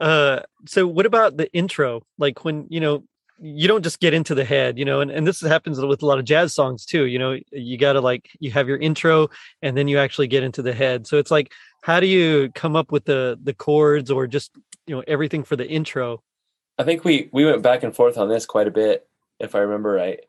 Uh, 0.00 0.40
so 0.66 0.86
what 0.86 1.04
about 1.04 1.36
the 1.36 1.52
intro? 1.52 2.02
Like 2.16 2.44
when 2.44 2.66
you 2.70 2.78
know 2.78 3.02
you 3.40 3.66
don't 3.66 3.82
just 3.82 3.98
get 3.98 4.14
into 4.14 4.34
the 4.34 4.44
head, 4.44 4.78
you 4.78 4.84
know, 4.84 5.00
and, 5.00 5.10
and 5.10 5.26
this 5.26 5.40
happens 5.40 5.80
with 5.80 6.02
a 6.02 6.06
lot 6.06 6.18
of 6.18 6.24
jazz 6.24 6.54
songs 6.54 6.84
too. 6.86 7.04
You 7.06 7.18
know, 7.18 7.38
you 7.52 7.76
got 7.76 7.94
to 7.94 8.00
like 8.00 8.30
you 8.38 8.52
have 8.52 8.68
your 8.68 8.78
intro 8.78 9.28
and 9.62 9.76
then 9.76 9.88
you 9.88 9.98
actually 9.98 10.28
get 10.28 10.44
into 10.44 10.62
the 10.62 10.72
head. 10.72 11.06
So 11.08 11.18
it's 11.18 11.30
like, 11.32 11.52
how 11.82 11.98
do 11.98 12.06
you 12.06 12.50
come 12.54 12.76
up 12.76 12.92
with 12.92 13.04
the 13.04 13.36
the 13.42 13.52
chords 13.52 14.10
or 14.12 14.28
just 14.28 14.52
you 14.86 14.94
know 14.94 15.02
everything 15.08 15.42
for 15.42 15.56
the 15.56 15.68
intro? 15.68 16.22
I 16.78 16.84
think 16.84 17.04
we 17.04 17.28
we 17.32 17.44
went 17.44 17.62
back 17.62 17.82
and 17.82 17.94
forth 17.94 18.16
on 18.16 18.28
this 18.28 18.46
quite 18.46 18.68
a 18.68 18.72
bit, 18.72 19.08
if 19.40 19.56
I 19.56 19.58
remember 19.58 19.90
right, 19.90 20.20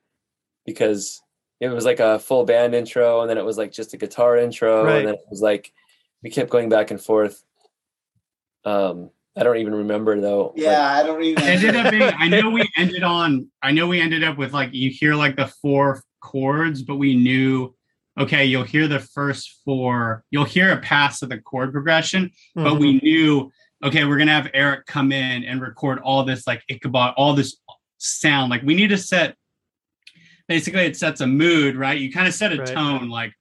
because 0.65 1.21
it 1.59 1.69
was 1.69 1.85
like 1.85 1.99
a 1.99 2.17
full 2.17 2.45
band 2.45 2.73
intro, 2.73 3.21
and 3.21 3.29
then 3.29 3.38
it 3.38 3.45
was 3.45 3.57
like 3.59 3.71
just 3.71 3.93
a 3.93 3.97
guitar 3.97 4.38
intro, 4.38 4.83
Right. 4.85 4.97
and 4.97 5.07
then 5.07 5.13
it 5.15 5.25
was 5.29 5.41
like 5.41 5.71
we 6.23 6.31
kept 6.31 6.49
going 6.49 6.69
back 6.69 6.89
and 6.89 6.99
forth. 6.99 7.43
Um, 8.65 9.10
I 9.38 9.43
don't 9.43 9.58
even 9.58 9.74
remember 9.74 10.19
though. 10.19 10.48
like- 10.56 10.63
Yeah, 10.63 10.91
I 10.93 11.04
don't 11.04 11.24
even. 11.24 11.43
Ended 11.43 11.76
up 11.76 11.91
being 11.91 12.12
i 12.17 12.28
know 12.28 12.50
we 12.50 12.67
ended 12.78 13.04
on 13.04 13.50
i 13.62 13.72
know 13.72 13.88
we 13.88 14.02
ended 14.02 14.24
up 14.24 14.38
with 14.38 14.54
like 14.54 14.74
you 14.74 14.89
hear 14.89 15.15
like 15.15 15.36
the 15.38 15.48
four 15.62 16.04
chords 16.22 16.82
but 16.82 16.95
we 16.98 17.15
knew 17.15 17.74
okay 18.19 18.43
you'll 18.45 18.63
hear 18.63 18.88
the 18.89 19.00
first 19.00 19.62
four 19.63 20.24
you'll 20.32 20.43
hear 20.43 20.72
a 20.74 20.78
pass 20.82 21.22
of 21.22 21.30
the 21.30 21.38
chord 21.38 21.72
progression 21.72 22.30
but 22.56 22.74
Mhm. 22.74 22.80
we 22.80 23.00
knew 23.00 23.50
okay 23.84 24.04
we're 24.04 24.17
gonna 24.17 24.34
have 24.34 24.50
eric 24.54 24.86
come 24.88 25.13
in 25.13 25.45
and 25.45 25.62
record 25.62 26.00
all 26.00 26.24
this 26.26 26.45
like 26.45 26.62
ichabod 26.69 27.13
all 27.15 27.34
this 27.34 27.58
sound 28.00 28.50
like 28.50 28.62
we 28.63 28.74
need 28.76 28.89
to 28.89 28.98
set 28.98 29.38
basically 30.50 30.82
it 30.82 30.98
sets 30.98 31.22
a 31.22 31.28
mood 31.28 31.76
right 31.78 32.00
you 32.00 32.12
kind 32.12 32.28
of 32.28 32.34
set 32.34 32.52
a 32.52 32.58
Right. 32.58 32.67
tone 32.67 33.08
like 33.10 33.32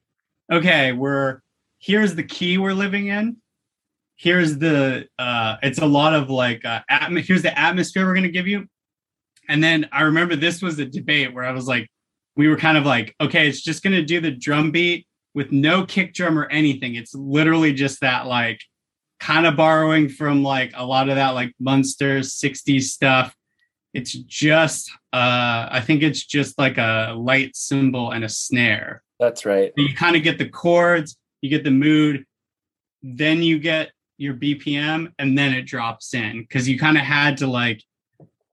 okay 0.52 0.92
we're 0.92 1.40
here's 1.78 2.14
the 2.14 2.22
key 2.22 2.58
we're 2.58 2.72
living 2.74 3.08
in 3.08 3.36
here's 4.18 4.58
the 4.58 5.06
uh 5.18 5.56
it's 5.62 5.78
a 5.78 5.86
lot 5.86 6.12
of 6.12 6.28
like 6.28 6.64
uh 6.64 6.82
atm- 6.90 7.24
here's 7.24 7.42
the 7.42 7.58
atmosphere 7.58 8.04
we're 8.04 8.14
going 8.14 8.24
to 8.24 8.30
give 8.30 8.46
you. 8.46 8.66
And 9.48 9.64
then 9.64 9.88
i 9.92 10.02
remember 10.02 10.36
this 10.36 10.60
was 10.60 10.78
a 10.78 10.84
debate 10.84 11.32
where 11.32 11.44
i 11.44 11.52
was 11.52 11.66
like 11.66 11.88
we 12.36 12.48
were 12.48 12.56
kind 12.56 12.76
of 12.76 12.84
like 12.84 13.14
okay 13.20 13.48
it's 13.48 13.62
just 13.62 13.82
going 13.82 13.94
to 13.94 14.02
do 14.02 14.20
the 14.20 14.30
drum 14.30 14.70
beat 14.70 15.06
with 15.34 15.52
no 15.52 15.86
kick 15.86 16.14
drum 16.14 16.36
or 16.36 16.46
anything. 16.46 16.96
It's 16.96 17.14
literally 17.14 17.72
just 17.72 18.00
that 18.00 18.26
like 18.26 18.60
kind 19.20 19.46
of 19.46 19.56
borrowing 19.56 20.08
from 20.08 20.42
like 20.42 20.72
a 20.74 20.84
lot 20.84 21.08
of 21.08 21.14
that 21.16 21.30
like 21.30 21.52
munster 21.60 22.20
60s 22.20 22.82
stuff. 22.82 23.34
It's 23.94 24.12
just 24.12 24.90
uh 25.12 25.68
i 25.70 25.80
think 25.80 26.02
it's 26.02 26.24
just 26.26 26.58
like 26.58 26.76
a 26.76 27.14
light 27.16 27.56
cymbal 27.56 28.10
and 28.10 28.24
a 28.24 28.28
snare. 28.28 29.02
That's 29.18 29.44
right. 29.44 29.72
you 29.76 29.94
kind 29.94 30.16
of 30.16 30.22
get 30.22 30.38
the 30.38 30.48
chords, 30.48 31.16
you 31.40 31.50
get 31.50 31.64
the 31.64 31.70
mood, 31.70 32.24
then 33.02 33.42
you 33.42 33.58
get 33.58 33.90
your 34.18 34.34
BPM, 34.34 35.12
and 35.18 35.36
then 35.38 35.54
it 35.54 35.62
drops 35.62 36.12
in 36.14 36.40
because 36.42 36.68
you 36.68 36.78
kind 36.78 36.96
of 36.98 37.04
had 37.04 37.36
to 37.38 37.46
like, 37.46 37.82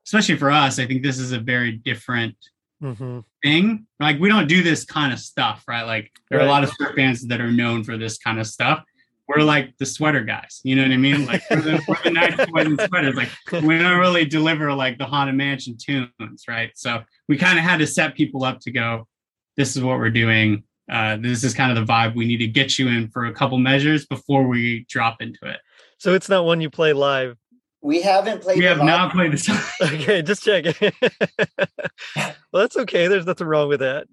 especially 0.06 0.38
for 0.38 0.52
us, 0.52 0.80
I 0.80 0.86
think 0.86 1.04
this 1.04 1.20
is 1.20 1.32
a 1.32 1.40
very 1.40 1.74
different 1.74 2.36
Mhm. 2.84 3.24
thing. 3.42 3.88
Like 4.00 4.20
we 4.20 4.30
don't 4.30 4.48
do 4.48 4.62
this 4.62 4.86
kind 4.86 5.12
of 5.12 5.20
stuff, 5.20 5.64
right? 5.68 5.84
Like 5.84 6.12
there 6.30 6.40
are 6.40 6.44
a 6.46 6.50
lot 6.50 6.64
of 6.64 6.72
surf 6.78 6.96
bands 6.96 7.26
that 7.28 7.42
are 7.42 7.52
known 7.52 7.84
for 7.84 7.98
this 7.98 8.18
kind 8.18 8.40
of 8.40 8.46
stuff. 8.48 8.84
We're 9.28 9.42
like 9.44 9.76
the 9.80 9.88
sweater 9.88 10.24
guys, 10.24 10.62
you 10.64 10.76
know 10.76 10.84
what 10.84 10.92
I 10.92 10.98
mean? 10.98 11.26
Like 11.26 11.42
we're 11.50 11.62
the, 11.62 11.82
we're 11.88 12.04
the 12.04 12.12
nice 12.12 12.38
in 12.68 12.78
sweaters. 12.88 13.16
Like 13.16 13.30
we 13.64 13.78
don't 13.80 13.98
really 13.98 14.26
deliver 14.26 14.72
like 14.74 15.00
the 15.00 15.06
Haunted 15.06 15.36
Mansion 15.36 15.78
tunes, 15.78 16.44
right? 16.48 16.70
So 16.76 17.04
we 17.28 17.38
kind 17.38 17.58
of 17.58 17.64
had 17.66 17.78
to 17.78 17.88
set 17.88 18.14
people 18.14 18.44
up 18.44 18.60
to 18.62 18.72
go, 18.72 19.08
this 19.58 19.76
is 19.76 19.82
what 19.82 19.98
we're 19.98 20.12
doing. 20.12 20.64
Uh, 20.90 21.18
this 21.18 21.44
is 21.44 21.54
kind 21.54 21.76
of 21.76 21.86
the 21.86 21.92
vibe 21.92 22.16
we 22.16 22.26
need 22.26 22.38
to 22.38 22.48
get 22.48 22.78
you 22.78 22.88
in 22.88 23.10
for 23.10 23.26
a 23.26 23.34
couple 23.34 23.58
measures 23.58 24.06
before 24.06 24.48
we 24.48 24.86
drop 24.88 25.22
into 25.22 25.46
it. 25.46 25.58
So 25.98 26.14
it's 26.14 26.30
not 26.30 26.46
one 26.46 26.62
you 26.62 26.70
play 26.70 26.94
live. 26.94 27.38
We 27.82 28.02
haven't 28.02 28.42
played. 28.42 28.58
We 28.58 28.66
it 28.66 28.78
have 28.78 28.86
not 28.86 29.12
played 29.12 29.32
this. 29.32 29.48
Okay, 29.82 30.24
just 30.24 30.44
checking. 30.44 30.92
well, 32.16 32.34
that's 32.52 32.76
okay. 32.78 33.08
There's 33.08 33.28
nothing 33.28 33.46
wrong 33.46 33.68
with 33.68 33.82
that. 33.82 34.08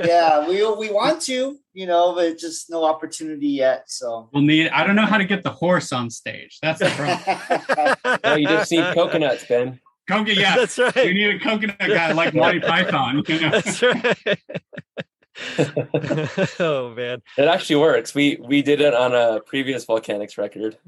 yeah, 0.00 0.46
we 0.46 0.64
we 0.76 0.92
want 0.92 1.20
to, 1.22 1.58
you 1.72 1.86
know, 1.86 2.14
but 2.14 2.38
just 2.38 2.70
no 2.70 2.84
opportunity 2.84 3.48
yet. 3.48 3.90
So. 3.90 4.30
We'll 4.32 4.44
need. 4.44 4.68
I 4.68 4.86
don't 4.86 4.94
know 4.94 5.06
how 5.06 5.18
to 5.18 5.24
get 5.24 5.42
the 5.42 5.50
horse 5.50 5.92
on 5.92 6.08
stage. 6.08 6.58
That's 6.62 6.78
the 6.78 6.90
problem. 6.90 8.20
No, 8.24 8.36
you 8.36 8.46
just 8.46 8.70
need 8.70 8.94
coconuts, 8.94 9.44
Ben. 9.46 9.80
Coconut, 10.06 10.36
yeah. 10.36 10.56
That's 10.56 10.78
right. 10.78 10.94
We 10.94 11.14
need 11.14 11.34
a 11.34 11.38
coconut 11.40 11.78
guy 11.78 12.12
like 12.12 12.34
Monty 12.34 12.60
Python. 12.60 13.24
You 13.26 13.40
know? 13.40 13.50
That's 13.50 13.82
right. 13.82 14.38
oh 16.60 16.94
man. 16.96 17.22
It 17.36 17.48
actually 17.48 17.76
works. 17.76 18.14
We 18.14 18.38
we 18.40 18.62
did 18.62 18.80
it 18.80 18.94
on 18.94 19.14
a 19.14 19.40
previous 19.40 19.84
Volcanics 19.86 20.38
record 20.38 20.78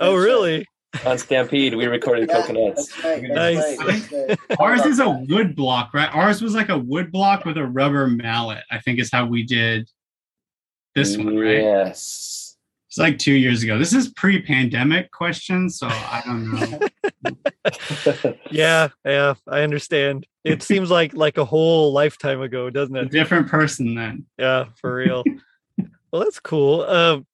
Oh 0.00 0.16
That's 0.16 0.18
right. 0.18 0.24
really? 0.24 0.66
on 1.06 1.16
Stampede. 1.18 1.74
We 1.74 1.86
recorded 1.86 2.28
Yeah, 2.28 2.40
coconuts. 2.40 2.92
That's 2.96 3.04
right. 3.04 3.22
That's 3.34 3.80
Nice. 3.80 4.08
right. 4.12 4.38
Ours 4.60 4.84
is 4.84 4.98
a 4.98 5.08
wood 5.08 5.56
block, 5.56 5.94
right? 5.94 6.10
Ours 6.14 6.42
was 6.42 6.54
like 6.54 6.68
a 6.68 6.78
wood 6.78 7.10
block 7.10 7.44
with 7.44 7.56
a 7.56 7.64
rubber 7.66 8.06
mallet. 8.08 8.62
I 8.70 8.78
think 8.78 8.98
is 8.98 9.10
how 9.10 9.24
we 9.26 9.42
did 9.42 9.88
this 10.94 11.16
one, 11.16 11.38
right? 11.38 11.62
Yes. 11.62 12.41
It's 12.92 12.98
like 12.98 13.18
two 13.18 13.32
years 13.32 13.62
ago. 13.62 13.78
This 13.78 13.94
is 13.94 14.10
pre-pandemic 14.10 15.10
question, 15.12 15.70
so 15.70 15.86
I 15.88 16.22
don't 16.26 16.52
know. 16.52 18.34
Yeah, 18.50 18.88
yeah, 19.02 19.32
I 19.48 19.62
understand. 19.62 20.26
It 20.44 20.62
seems 20.68 20.90
like 20.90 21.14
like 21.14 21.38
a 21.38 21.44
whole 21.46 21.94
lifetime 21.94 22.42
ago, 22.42 22.68
doesn't 22.68 22.94
it? 22.94 23.06
a 23.06 23.08
different 23.08 23.48
person 23.48 23.94
then. 23.94 24.26
Yeah, 24.38 24.66
for 24.78 24.94
real. 24.94 25.24
well, 26.12 26.22
that's 26.22 26.38
cool. 26.38 26.82
Um, 26.82 27.26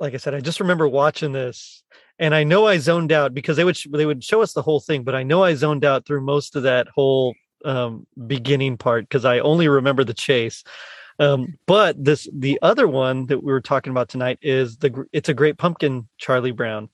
like 0.00 0.14
I 0.14 0.16
said, 0.16 0.34
I 0.34 0.40
just 0.40 0.60
remember 0.60 0.88
watching 0.88 1.32
this, 1.32 1.82
and 2.18 2.34
I 2.34 2.44
know 2.44 2.66
I 2.66 2.78
zoned 2.78 3.12
out 3.12 3.34
because 3.34 3.58
they 3.58 3.64
would 3.64 3.76
sh- 3.76 3.88
they 3.92 4.06
would 4.06 4.24
show 4.24 4.40
us 4.40 4.54
the 4.54 4.62
whole 4.62 4.80
thing, 4.80 5.02
but 5.02 5.14
I 5.14 5.24
know 5.24 5.44
I 5.44 5.52
zoned 5.52 5.84
out 5.84 6.06
through 6.06 6.22
most 6.22 6.56
of 6.56 6.62
that 6.62 6.88
whole 6.88 7.34
um, 7.66 8.06
beginning 8.26 8.78
part 8.78 9.06
because 9.06 9.26
I 9.26 9.40
only 9.40 9.68
remember 9.68 10.04
the 10.04 10.14
chase. 10.14 10.64
Um, 11.22 11.56
but 11.66 12.02
this 12.04 12.28
the 12.32 12.58
other 12.62 12.88
one 12.88 13.26
that 13.26 13.42
we 13.44 13.52
were 13.52 13.60
talking 13.60 13.90
about 13.92 14.08
tonight 14.08 14.38
is 14.42 14.76
the 14.78 15.04
it's 15.12 15.28
a 15.28 15.34
great 15.34 15.56
pumpkin 15.58 16.08
Charlie 16.18 16.50
Brown, 16.50 16.88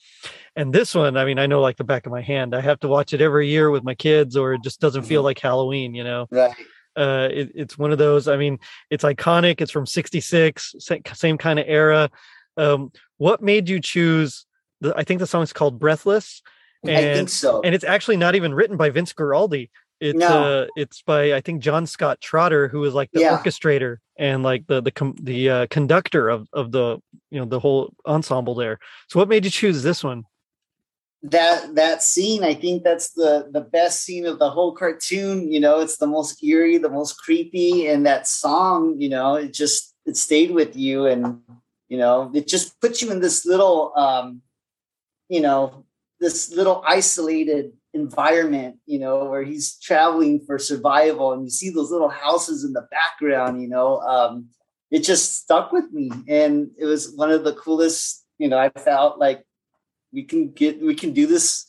and 0.55 0.73
this 0.73 0.95
one 0.95 1.17
I 1.17 1.25
mean 1.25 1.39
I 1.39 1.47
know 1.47 1.61
like 1.61 1.77
the 1.79 1.85
back 1.85 2.05
of 2.07 2.13
my 2.13 2.21
hand. 2.21 2.55
I 2.55 2.61
have 2.61 2.81
to 2.81 2.89
watch 2.89 3.13
it 3.15 3.21
every 3.21 3.49
year 3.49 3.71
with 3.71 3.85
my 3.85 3.95
kids, 3.95 4.37
or 4.37 4.53
it 4.55 4.63
just 4.63 4.81
doesn't 4.81 5.03
feel 5.05 5.23
Mhm. 5.23 5.25
like 5.25 5.39
Halloween. 5.39 5.95
You 5.95 6.05
know, 6.05 6.27
Right. 6.31 6.55
uh, 6.97 7.29
it, 7.31 7.53
it's 7.55 7.79
one 7.79 7.91
of 7.93 7.99
those. 7.99 8.29
I 8.29 8.37
mean, 8.37 8.59
it's 8.91 9.05
iconic. 9.05 9.61
It's 9.61 9.71
from 9.73 9.87
'66, 9.87 10.75
same, 11.15 11.39
kind 11.39 11.59
of 11.59 11.65
era. 11.67 12.11
Um, 12.57 12.93
what 13.17 13.41
made 13.43 13.69
you 13.69 13.81
choose? 13.81 14.45
The, 14.81 14.95
I 14.97 15.05
think 15.05 15.21
the 15.21 15.27
song's 15.27 15.53
called 15.53 15.79
"Breathless," 15.79 16.43
I 16.87 16.91
and 16.91 17.17
think 17.17 17.29
so. 17.31 17.63
and 17.63 17.75
it's 17.75 17.85
actually 17.85 18.17
not 18.19 18.35
even 18.35 18.53
written 18.53 18.77
by 18.77 18.91
Vince 18.91 19.13
Guaraldi. 19.15 19.71
It's 20.01 20.19
No. 20.19 20.45
uh, 20.45 20.67
it's 20.77 21.03
by 21.03 21.35
I 21.35 21.41
think 21.41 21.63
John 21.63 21.87
Scott 21.87 22.21
Trotter, 22.21 22.69
who 22.69 22.81
was 22.81 22.95
like 22.95 23.11
the 23.13 23.21
Yeah. 23.21 23.37
orchestrator 23.37 23.97
and 24.17 24.43
like 24.43 24.67
the 24.67 24.81
the 24.81 24.91
com- 24.93 25.17
the 25.21 25.51
uh, 25.51 25.67
conductor 25.71 26.29
of 26.29 26.49
of 26.53 26.71
the 26.73 27.01
you 27.31 27.41
know 27.41 27.47
the 27.47 27.59
whole 27.61 27.93
ensemble 28.07 28.55
there. 28.55 28.79
So, 29.09 29.19
what 29.19 29.29
made 29.29 29.45
you 29.45 29.51
choose 29.51 29.83
this 29.83 30.05
one? 30.05 30.25
that 31.25 31.75
that 31.75 32.01
scene 32.01 32.45
i 32.45 32.55
think 32.55 32.85
that's 32.85 33.11
the 33.15 33.49
the 33.51 33.61
best 33.61 34.05
scene 34.05 34.25
of 34.25 34.39
the 34.39 34.49
whole 34.49 34.71
cartoon 34.71 35.51
you 35.51 35.59
know 35.59 35.81
it's 35.81 35.97
the 35.97 36.07
most 36.07 36.41
eerie 36.45 36.79
the 36.79 36.89
most 36.89 37.15
creepy 37.15 37.89
and 37.89 38.07
that 38.07 38.29
song 38.29 38.95
you 39.01 39.09
know 39.09 39.35
it 39.35 39.53
just 39.53 39.97
it 40.07 40.17
stayed 40.17 40.53
with 40.53 40.77
you 40.77 41.07
and 41.07 41.41
you 41.89 41.99
know 41.99 42.31
it 42.35 42.47
just 42.47 42.81
puts 42.81 43.03
you 43.03 43.11
in 43.11 43.19
this 43.21 43.45
little 43.45 43.93
um 43.97 44.41
you 45.29 45.41
know 45.41 45.85
this 46.21 46.53
little 46.53 46.85
isolated 46.87 47.73
environment 47.99 48.77
you 48.87 48.99
know 48.99 49.25
where 49.25 49.43
he's 49.43 49.77
traveling 49.79 50.41
for 50.47 50.59
survival 50.59 51.33
and 51.33 51.45
you 51.45 51.51
see 51.51 51.71
those 51.71 51.91
little 51.91 52.09
houses 52.09 52.65
in 52.65 52.73
the 52.73 52.87
background 52.91 53.61
you 53.63 53.69
know 53.69 53.99
um 54.01 54.49
it 54.91 55.01
just 55.01 55.37
stuck 55.43 55.71
with 55.71 55.93
me. 55.93 56.11
And 56.29 56.71
it 56.79 56.87
was 56.87 57.13
one 57.15 57.31
of 57.31 57.45
the 57.45 57.55
coolest 57.55 58.25
you 58.39 58.49
know 58.49 58.59
i 58.59 58.71
felt 58.71 59.19
like 59.19 59.45
we 60.13 60.23
can 60.23 60.53
get 60.53 60.81
we 60.81 60.95
can 60.95 61.13
do 61.13 61.27
this 61.27 61.67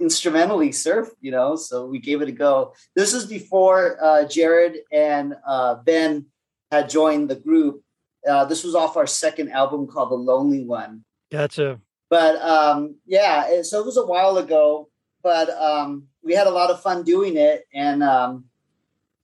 instrumentally 0.00 0.70
surf 0.70 1.08
you 1.20 1.32
know 1.32 1.56
so 1.56 1.84
we 1.84 1.98
gave 1.98 2.22
it 2.22 2.28
a 2.28 2.32
go. 2.32 2.72
This 2.94 3.12
is 3.12 3.26
before 3.26 3.98
uh, 4.02 4.24
jared 4.28 4.74
and 4.92 5.34
uh, 5.46 5.74
ben 5.86 6.26
had 6.70 6.88
joined 6.88 7.28
the 7.28 7.36
group. 7.36 7.82
Uh, 8.28 8.44
this 8.44 8.62
was 8.62 8.74
off 8.74 8.96
our 8.96 9.06
second 9.06 9.50
album 9.50 9.86
called 9.86 10.10
the 10.10 10.14
lonely 10.14 10.64
one. 10.64 11.04
Gotcha. 11.30 11.80
but 12.08 12.36
um, 12.40 12.96
yeah 13.06 13.62
so 13.62 13.80
it 13.80 13.86
was 13.86 13.98
a 13.98 14.06
while 14.06 14.38
ago 14.38 14.88
but 15.28 15.50
um, 15.60 16.04
we 16.22 16.32
had 16.32 16.46
a 16.46 16.56
lot 16.58 16.70
of 16.70 16.80
fun 16.80 17.02
doing 17.02 17.36
it 17.36 17.66
and 17.74 18.02
um, 18.02 18.46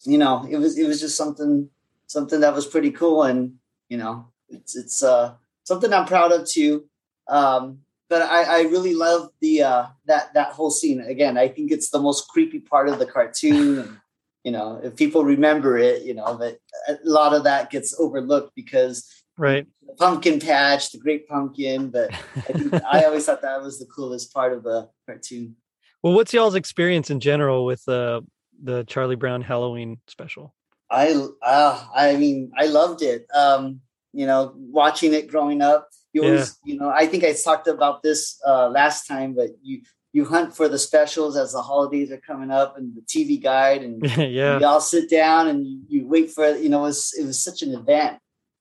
you 0.05 0.19
know 0.19 0.47
it 0.51 0.59
was 0.59 0.77
it 0.79 0.87
was 0.87 1.01
just 1.01 1.17
something 1.17 1.71
something 2.09 2.41
that 2.41 2.55
was 2.55 2.67
pretty 2.67 2.91
cool 2.91 3.23
and 3.23 3.55
you 3.89 3.97
know 3.97 4.29
it's 4.51 4.77
it's 4.77 5.03
uh, 5.03 5.33
something 5.63 5.95
i'm 5.95 6.05
proud 6.05 6.31
of 6.31 6.47
too 6.47 6.85
um, 7.29 7.79
but 8.11 8.21
I, 8.21 8.59
I 8.59 8.63
really 8.65 8.95
love 8.95 9.31
the 9.41 9.63
uh, 9.63 9.87
that 10.05 10.35
that 10.35 10.53
whole 10.53 10.71
scene 10.71 11.01
again 11.01 11.39
i 11.39 11.49
think 11.49 11.73
it's 11.73 11.89
the 11.89 11.99
most 11.99 12.29
creepy 12.29 12.61
part 12.61 12.91
of 12.91 12.99
the 12.99 13.07
cartoon 13.07 13.79
and 13.79 13.97
you 14.45 14.53
know 14.53 14.79
if 14.85 14.95
people 14.95 15.25
remember 15.25 15.79
it 15.79 16.03
you 16.03 16.13
know 16.13 16.37
that 16.37 16.59
a 16.87 16.99
lot 17.03 17.33
of 17.33 17.45
that 17.45 17.71
gets 17.71 17.99
overlooked 17.99 18.53
because 18.55 19.25
Right. 19.37 19.67
the 19.85 19.95
pumpkin 19.95 20.39
patch, 20.39 20.93
the 20.93 20.99
great 20.99 21.29
pumpkin. 21.29 21.91
But 21.91 22.13
I 22.37 22.53
think 22.53 22.73
I 22.85 23.05
always 23.07 23.27
thought 23.27 23.43
that 23.43 23.63
was 23.63 23.79
the 23.79 23.87
coolest 23.87 24.33
part 24.33 24.53
of 24.53 24.63
the 24.63 24.89
cartoon. 25.07 25.57
Well, 26.05 26.13
what's 26.13 26.35
y'all's 26.35 26.55
experience 26.55 27.09
in 27.09 27.19
general 27.19 27.65
with 27.65 27.89
uh, 27.89 28.21
the 28.63 28.85
Charlie 28.85 29.17
Brown 29.17 29.41
Halloween 29.41 30.01
special? 30.07 30.55
I 30.91 31.15
uh, 31.41 31.83
I 31.97 32.17
mean 32.17 32.53
I 32.59 32.67
loved 32.67 33.01
it. 33.01 33.27
Um, 33.35 33.81
you 34.13 34.27
know, 34.27 34.53
watching 34.55 35.15
it 35.15 35.29
growing 35.29 35.63
up. 35.63 35.89
You 36.13 36.25
always, 36.25 36.59
you 36.63 36.77
know, 36.77 36.91
I 36.91 37.07
think 37.07 37.25
I 37.25 37.33
talked 37.33 37.69
about 37.69 38.03
this 38.03 38.39
uh, 38.47 38.69
last 38.69 39.07
time, 39.07 39.35
but 39.35 39.49
you 39.63 39.81
you 40.13 40.27
hunt 40.27 40.55
for 40.55 40.69
the 40.69 40.79
specials 40.79 41.39
as 41.39 41.53
the 41.53 41.63
holidays 41.63 42.13
are 42.13 42.21
coming 42.21 42.51
up 42.51 42.77
and 42.77 42.95
the 42.95 43.01
TV 43.01 43.43
guide 43.43 43.83
and 43.83 44.05
yeah. 44.19 44.59
you 44.59 44.67
all 44.67 44.83
sit 44.83 45.09
down 45.09 45.49
and 45.49 45.67
you, 45.67 45.81
you 45.89 46.07
wait 46.07 46.31
for 46.31 46.45
it. 46.45 46.61
You 46.61 46.69
know, 46.69 46.81
it 46.81 46.89
was 46.89 47.15
it 47.19 47.25
was 47.25 47.43
such 47.43 47.63
an 47.63 47.73
event. 47.73 48.19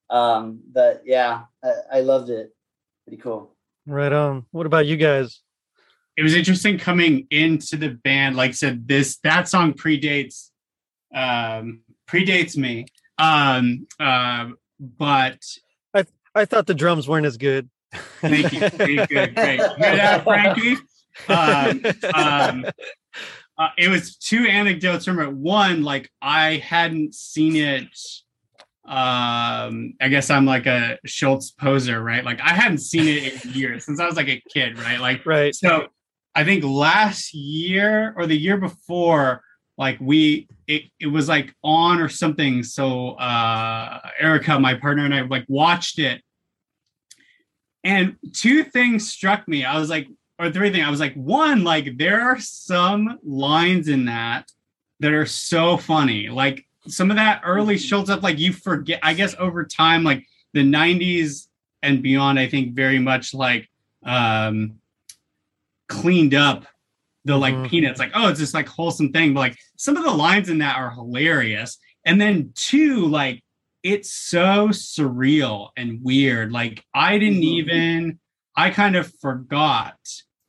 Um, 0.09 0.61
but 0.71 1.01
yeah, 1.03 1.41
I, 1.61 1.97
I 1.97 1.99
loved 1.99 2.29
it. 2.29 2.55
Pretty 3.05 3.21
cool. 3.21 3.53
Right 3.85 4.13
on. 4.13 4.45
What 4.51 4.65
about 4.65 4.85
you 4.85 4.95
guys? 4.95 5.41
It 6.15 6.23
was 6.23 6.35
interesting 6.35 6.77
coming 6.77 7.27
into 7.31 7.75
the 7.75 7.89
band. 7.89 8.35
Like 8.35 8.49
I 8.49 8.53
said, 8.53 8.87
this 8.87 9.17
that 9.23 9.47
song 9.47 9.73
predates 9.73 10.49
um 11.13 11.81
predates 12.07 12.55
me. 12.57 12.85
Um 13.17 13.87
uh, 13.99 14.49
but 14.79 15.39
I 15.93 16.05
I 16.35 16.45
thought 16.45 16.67
the 16.67 16.73
drums 16.73 17.07
weren't 17.07 17.25
as 17.25 17.37
good. 17.37 17.69
thank 18.21 18.51
you. 18.53 18.69
Thank 18.69 19.09
you. 19.11 19.27
Great. 19.27 19.59
Hear 19.77 19.95
that, 19.95 20.23
Frankie? 20.23 20.77
Um, 21.27 21.81
um, 22.13 22.65
uh, 23.57 23.69
it 23.77 23.89
was 23.89 24.15
two 24.17 24.45
anecdotes 24.47 25.05
from 25.05 25.19
it. 25.19 25.31
One, 25.31 25.83
like 25.83 26.09
I 26.21 26.57
hadn't 26.57 27.13
seen 27.13 27.55
it. 27.55 27.87
Um, 28.85 29.93
I 30.01 30.09
guess 30.09 30.29
I'm 30.29 30.45
like 30.45 30.65
a 30.65 30.97
Schulz 31.05 31.51
poser, 31.51 32.01
right? 32.01 32.23
Like 32.23 32.41
I 32.41 32.49
hadn't 32.49 32.79
seen 32.79 33.07
it 33.07 33.45
in 33.45 33.51
years 33.53 33.85
since 33.85 33.99
I 33.99 34.05
was 34.05 34.15
like 34.15 34.27
a 34.27 34.41
kid, 34.53 34.79
right? 34.79 34.99
Like 34.99 35.25
right. 35.25 35.53
so 35.53 35.87
I 36.35 36.43
think 36.43 36.63
last 36.63 37.33
year 37.33 38.13
or 38.17 38.25
the 38.25 38.37
year 38.37 38.57
before, 38.57 39.43
like 39.77 39.97
we 39.99 40.47
it, 40.67 40.83
it 40.99 41.07
was 41.07 41.27
like 41.27 41.53
on 41.63 41.99
or 41.99 42.09
something. 42.09 42.63
So 42.63 43.11
uh 43.11 43.99
Erica, 44.19 44.59
my 44.59 44.75
partner, 44.75 45.05
and 45.05 45.13
I 45.13 45.21
like 45.21 45.45
watched 45.47 45.99
it. 45.99 46.21
And 47.83 48.15
two 48.31 48.63
things 48.63 49.09
struck 49.11 49.47
me. 49.47 49.65
I 49.65 49.77
was 49.77 49.89
like, 49.89 50.07
or 50.39 50.49
three 50.51 50.71
things. 50.71 50.85
I 50.85 50.89
was 50.89 50.99
like, 50.99 51.13
one, 51.15 51.63
like 51.63 51.97
there 51.97 52.21
are 52.21 52.39
some 52.39 53.19
lines 53.23 53.87
in 53.87 54.05
that 54.05 54.51
that 54.99 55.13
are 55.13 55.25
so 55.25 55.77
funny. 55.77 56.29
Like 56.29 56.65
some 56.87 57.11
of 57.11 57.17
that 57.17 57.41
early 57.45 57.77
Schulz 57.77 58.09
up, 58.09 58.23
like 58.23 58.39
you 58.39 58.53
forget, 58.53 58.99
I 59.03 59.13
guess 59.13 59.35
over 59.37 59.65
time, 59.65 60.03
like 60.03 60.25
the 60.53 60.63
90s 60.63 61.47
and 61.81 62.01
beyond, 62.01 62.39
I 62.39 62.47
think 62.47 62.73
very 62.73 62.99
much 62.99 63.33
like 63.33 63.69
um 64.05 64.79
cleaned 65.89 66.33
up 66.33 66.65
the 67.25 67.37
like 67.37 67.53
Mhm. 67.55 67.69
peanuts 67.69 67.99
like 67.99 68.11
oh 68.15 68.27
it's 68.29 68.39
this 68.39 68.53
like 68.53 68.67
wholesome 68.67 69.11
thing 69.11 69.33
but 69.33 69.39
like 69.41 69.57
some 69.77 69.95
of 69.97 70.03
the 70.03 70.11
lines 70.11 70.49
in 70.49 70.57
that 70.59 70.75
are 70.77 70.91
hilarious 70.91 71.77
and 72.05 72.19
then 72.19 72.51
two 72.55 73.05
like 73.07 73.41
it's 73.83 74.11
so 74.13 74.69
surreal 74.69 75.69
and 75.77 75.99
weird 76.03 76.51
like 76.51 76.83
i 76.93 77.17
didn't 77.17 77.39
Mhm. 77.41 77.43
even 77.43 78.19
i 78.55 78.69
kind 78.69 78.95
of 78.95 79.11
forgot 79.21 79.95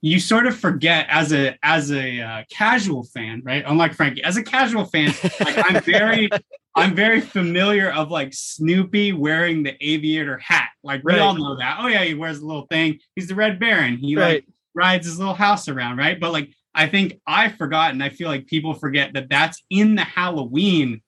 you 0.03 0.21
sort 0.21 0.47
of 0.47 0.57
forget 0.59 1.07
as 1.09 1.33
a 1.33 1.57
as 1.63 1.91
a 1.93 2.21
uh, 2.21 2.43
casual 2.51 3.05
fan 3.05 3.41
right 3.45 3.65
unlike 3.67 3.95
frankie 3.95 4.23
as 4.23 4.37
a 4.37 4.43
casual 4.43 4.85
fan 4.85 5.13
like 5.41 5.71
i'm 5.71 5.83
very 5.83 6.29
i'm 6.77 6.95
very 6.95 7.21
familiar 7.21 7.91
of 7.93 8.11
like 8.11 8.35
snoopy 8.35 9.13
wearing 9.13 9.63
the 9.63 9.75
aviator 9.81 10.39
hat 10.39 10.71
like 10.83 11.03
we 11.05 11.13
Right. 11.13 11.21
all 11.21 11.35
know 11.37 11.57
that 11.57 11.79
oh 11.81 11.87
yeah 11.87 12.03
he 12.05 12.15
wears 12.15 12.39
a 12.41 12.47
little 12.47 12.67
thing 12.67 12.99
he's 13.15 13.29
the 13.29 13.35
red 13.37 13.59
baron 13.61 13.97
he 13.97 14.17
like 14.17 14.23
right. 14.25 14.45
Rides 14.75 15.07
his 15.07 15.19
little 15.19 15.35
house 15.35 15.69
around, 15.69 15.99
right? 15.99 16.19
But 16.19 16.33
like, 16.33 16.51
I 16.75 16.89
think 16.89 17.21
I 17.27 17.49
forgot, 17.51 17.93
and 17.93 18.03
I 18.03 18.09
feel 18.09 18.29
like 18.29 18.47
people 18.47 18.75
forget 18.75 19.13
that 19.15 19.29
that's 19.29 19.63
in 19.71 19.95
the 19.95 20.03
Halloween 20.03 21.03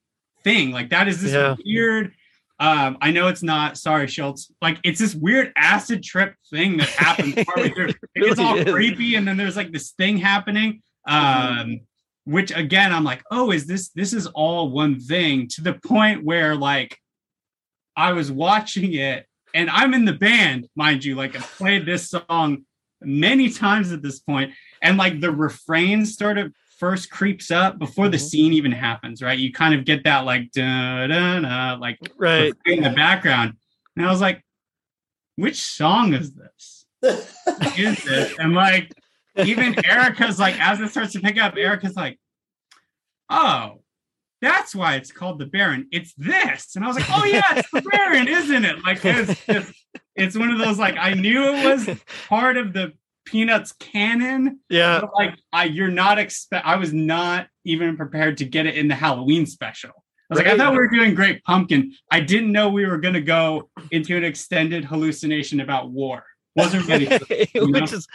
thing. 0.45 0.71
Like, 0.71 0.91
that 0.91 1.09
is 1.09 1.21
this 1.21 1.33
Yeah. 1.33 1.57
weird. 1.65 2.13
Um, 2.61 2.97
I 3.03 3.11
know 3.11 3.29
it's 3.29 3.43
not. 3.43 3.77
Sorry, 3.77 4.07
Schulz. 4.07 4.51
Like, 4.63 4.79
it's 4.85 4.99
this 5.01 5.15
weird 5.15 5.53
acid 5.57 6.03
trip 6.03 6.35
thing 6.51 6.77
that 6.79 6.89
happens 6.91 7.35
partway 7.47 7.71
through. 7.71 7.89
It 7.89 7.97
really 8.15 8.29
gets 8.29 8.41
all 8.41 8.57
is. 8.57 8.73
creepy, 8.73 9.17
and 9.17 9.27
then 9.27 9.37
there's 9.37 9.57
like 9.57 9.73
this 9.73 9.91
thing 9.93 10.17
happening. 10.19 10.83
Um, 11.09 11.81
which 12.25 12.51
again, 12.57 12.93
I'm 12.93 13.05
like, 13.05 13.23
oh, 13.31 13.51
is 13.51 13.67
this 13.67 13.89
this 13.91 14.13
is 14.13 14.27
all 14.29 14.71
one 14.71 14.99
thing? 15.01 15.49
To 15.49 15.61
the 15.63 15.75
point 15.75 16.25
where 16.25 16.55
like, 16.55 16.97
I 17.97 18.13
was 18.13 18.31
watching 18.31 18.95
it, 18.95 19.27
and 19.55 19.69
I'm 19.71 19.95
in 19.95 20.05
the 20.05 20.13
band, 20.13 20.69
mind 20.77 21.05
you. 21.05 21.15
Like, 21.17 21.35
I've 21.37 21.43
played 21.57 21.87
this 21.87 22.11
song 22.11 22.65
many 23.03 23.51
times 23.51 23.93
at 23.93 24.03
this 24.03 24.19
point 24.21 24.53
and 24.83 24.97
like 24.97 25.21
the 25.21 25.31
refrain 25.31 26.05
sort 26.07 26.39
of 26.39 26.53
first 26.79 27.11
creeps 27.11 27.51
up 27.51 27.79
before 27.79 28.09
the 28.09 28.17
Mhm. 28.17 28.29
scene 28.31 28.53
even 28.53 28.73
happens 28.73 29.23
right? 29.23 29.39
You 29.39 29.53
kind 29.53 29.75
of 29.75 29.85
get 29.85 30.05
that 30.05 30.21
like 30.25 30.51
da 30.53 31.07
da 31.07 31.41
da 31.41 31.75
like 31.81 31.99
Right. 32.19 32.53
in 32.67 32.83
the 32.83 32.91
background. 32.91 33.55
And 33.97 34.07
i 34.07 34.11
was 34.11 34.21
like 34.21 34.43
which 35.37 35.61
song 35.61 36.15
is 36.15 36.33
this? 36.33 36.87
Is 37.79 38.03
this? 38.05 38.35
And 38.39 38.55
like 38.55 38.91
even 39.37 39.75
erica's 39.85 40.39
like 40.39 40.59
as 40.61 40.81
it 40.81 40.91
starts 40.91 41.13
to 41.13 41.21
pick 41.21 41.39
up 41.39 41.57
erica's 41.57 41.95
like 41.97 42.19
oh 43.29 43.83
that's 44.43 44.75
why 44.75 44.97
it's 44.97 45.11
called 45.13 45.39
the 45.39 45.47
baron. 45.47 45.89
It's 45.93 46.13
this. 46.15 46.77
And 46.77 46.85
i 46.85 46.89
was 46.89 46.97
like 46.97 47.09
oh 47.11 47.25
yeah 47.25 47.43
it's 47.57 47.71
the 47.71 47.83
baron 47.83 48.29
isn't 48.29 48.65
it? 48.65 48.83
Like 48.85 49.05
it's 49.05 49.45
just 49.47 49.73
it's 50.17 50.37
one 50.37 50.51
of 50.51 50.59
those 50.59 50.79
like 50.79 50.97
i 50.99 51.15
knew 51.15 51.55
it 51.55 51.65
was 51.65 51.99
part 52.29 52.57
of 52.57 52.73
the 52.73 52.93
Peanuts 53.27 53.73
canon. 53.73 54.61
Yeah. 54.71 55.01
But 55.01 55.11
like 55.15 55.35
I 55.53 55.65
you're 55.65 55.91
not 55.91 56.19
expect 56.19 56.65
I 56.65 56.77
was 56.77 56.95
not 56.95 57.49
even 57.65 57.97
prepared 57.97 58.39
to 58.39 58.45
get 58.45 58.67
it 58.67 58.77
in 58.77 58.89
the 58.89 58.95
Halloween 58.95 59.45
special. 59.45 59.91
I 59.91 60.35
was 60.35 60.39
like, 60.39 60.49
I 60.49 60.57
thought 60.57 60.73
we 60.73 60.79
were 60.79 60.89
doing 60.89 61.15
Great 61.15 61.45
Pumpkin. 61.45 61.93
I 62.11 62.21
didn't 62.21 62.51
know 62.51 62.69
we 62.69 62.87
were 62.87 62.99
gonna 62.99 63.21
go 63.21 63.69
into 63.91 64.17
an 64.17 64.25
extended 64.25 64.85
hallucination 64.85 65.61
about 65.61 65.91
war. 65.91 66.25
Wasn't 66.57 66.87
ready. 66.89 67.07
for 67.07 67.35
you 67.35 67.47
know? 67.55 67.81
Which 67.81 67.93
is, 67.93 68.07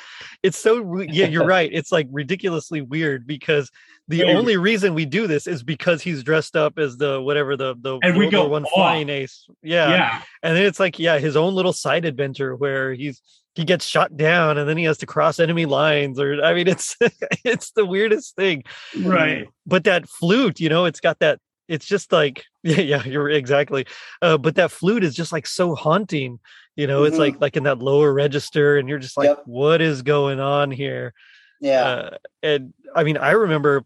it's 0.43 0.57
so 0.57 0.99
yeah, 1.01 1.27
you're 1.27 1.45
right. 1.45 1.69
It's 1.71 1.91
like 1.91 2.07
ridiculously 2.11 2.81
weird 2.81 3.27
because 3.27 3.69
the 4.07 4.19
Very 4.19 4.33
only 4.33 4.57
reason 4.57 4.93
we 4.93 5.05
do 5.05 5.27
this 5.27 5.47
is 5.47 5.63
because 5.63 6.01
he's 6.01 6.23
dressed 6.23 6.55
up 6.55 6.77
as 6.77 6.97
the 6.97 7.21
whatever 7.21 7.55
the 7.55 7.75
the 7.79 7.99
And 8.01 8.17
we 8.17 8.25
World 8.25 8.31
go 8.31 8.47
One 8.47 8.65
off. 8.65 8.71
flying 8.73 9.09
ace. 9.09 9.45
Yeah. 9.63 9.89
yeah. 9.89 10.21
and 10.43 10.57
then 10.57 10.65
it's 10.65 10.79
like 10.79 10.99
yeah, 10.99 11.19
his 11.19 11.35
own 11.37 11.53
little 11.53 11.73
side 11.73 12.03
adventure 12.05 12.55
where 12.55 12.93
he's 12.93 13.21
he 13.53 13.63
gets 13.65 13.85
shot 13.85 14.15
down 14.15 14.57
and 14.57 14.67
then 14.67 14.77
he 14.77 14.85
has 14.85 14.97
to 14.99 15.05
cross 15.05 15.39
enemy 15.39 15.65
lines 15.65 16.19
or 16.19 16.41
I 16.43 16.53
mean 16.53 16.67
it's 16.67 16.97
it's 17.45 17.71
the 17.71 17.85
weirdest 17.85 18.35
thing. 18.35 18.63
Right. 18.99 19.47
But 19.65 19.83
that 19.85 20.09
flute, 20.09 20.59
you 20.59 20.69
know, 20.69 20.85
it's 20.85 20.99
got 20.99 21.19
that. 21.19 21.39
It's 21.67 21.85
just 21.85 22.11
like 22.11 22.43
yeah, 22.63 22.79
yeah, 22.81 23.03
you're 23.05 23.29
exactly. 23.29 23.85
Uh, 24.21 24.37
but 24.37 24.55
that 24.55 24.71
flute 24.71 25.03
is 25.03 25.15
just 25.15 25.31
like 25.31 25.47
so 25.47 25.75
haunting. 25.75 26.39
You 26.75 26.87
know, 26.87 27.03
it's 27.03 27.17
Mhm. 27.17 27.19
like 27.19 27.41
like 27.41 27.57
in 27.57 27.63
that 27.63 27.79
lower 27.79 28.13
register, 28.13 28.77
and 28.77 28.87
you're 28.87 28.99
just 28.99 29.17
like, 29.17 29.27
Yep. 29.27 29.43
what 29.45 29.81
is 29.81 30.01
going 30.01 30.39
on 30.39 30.71
here? 30.71 31.13
Yeah. 31.59 31.83
Uh, 31.83 32.17
and 32.41 32.73
I 32.95 33.03
mean, 33.03 33.17
I 33.17 33.31
remember, 33.31 33.83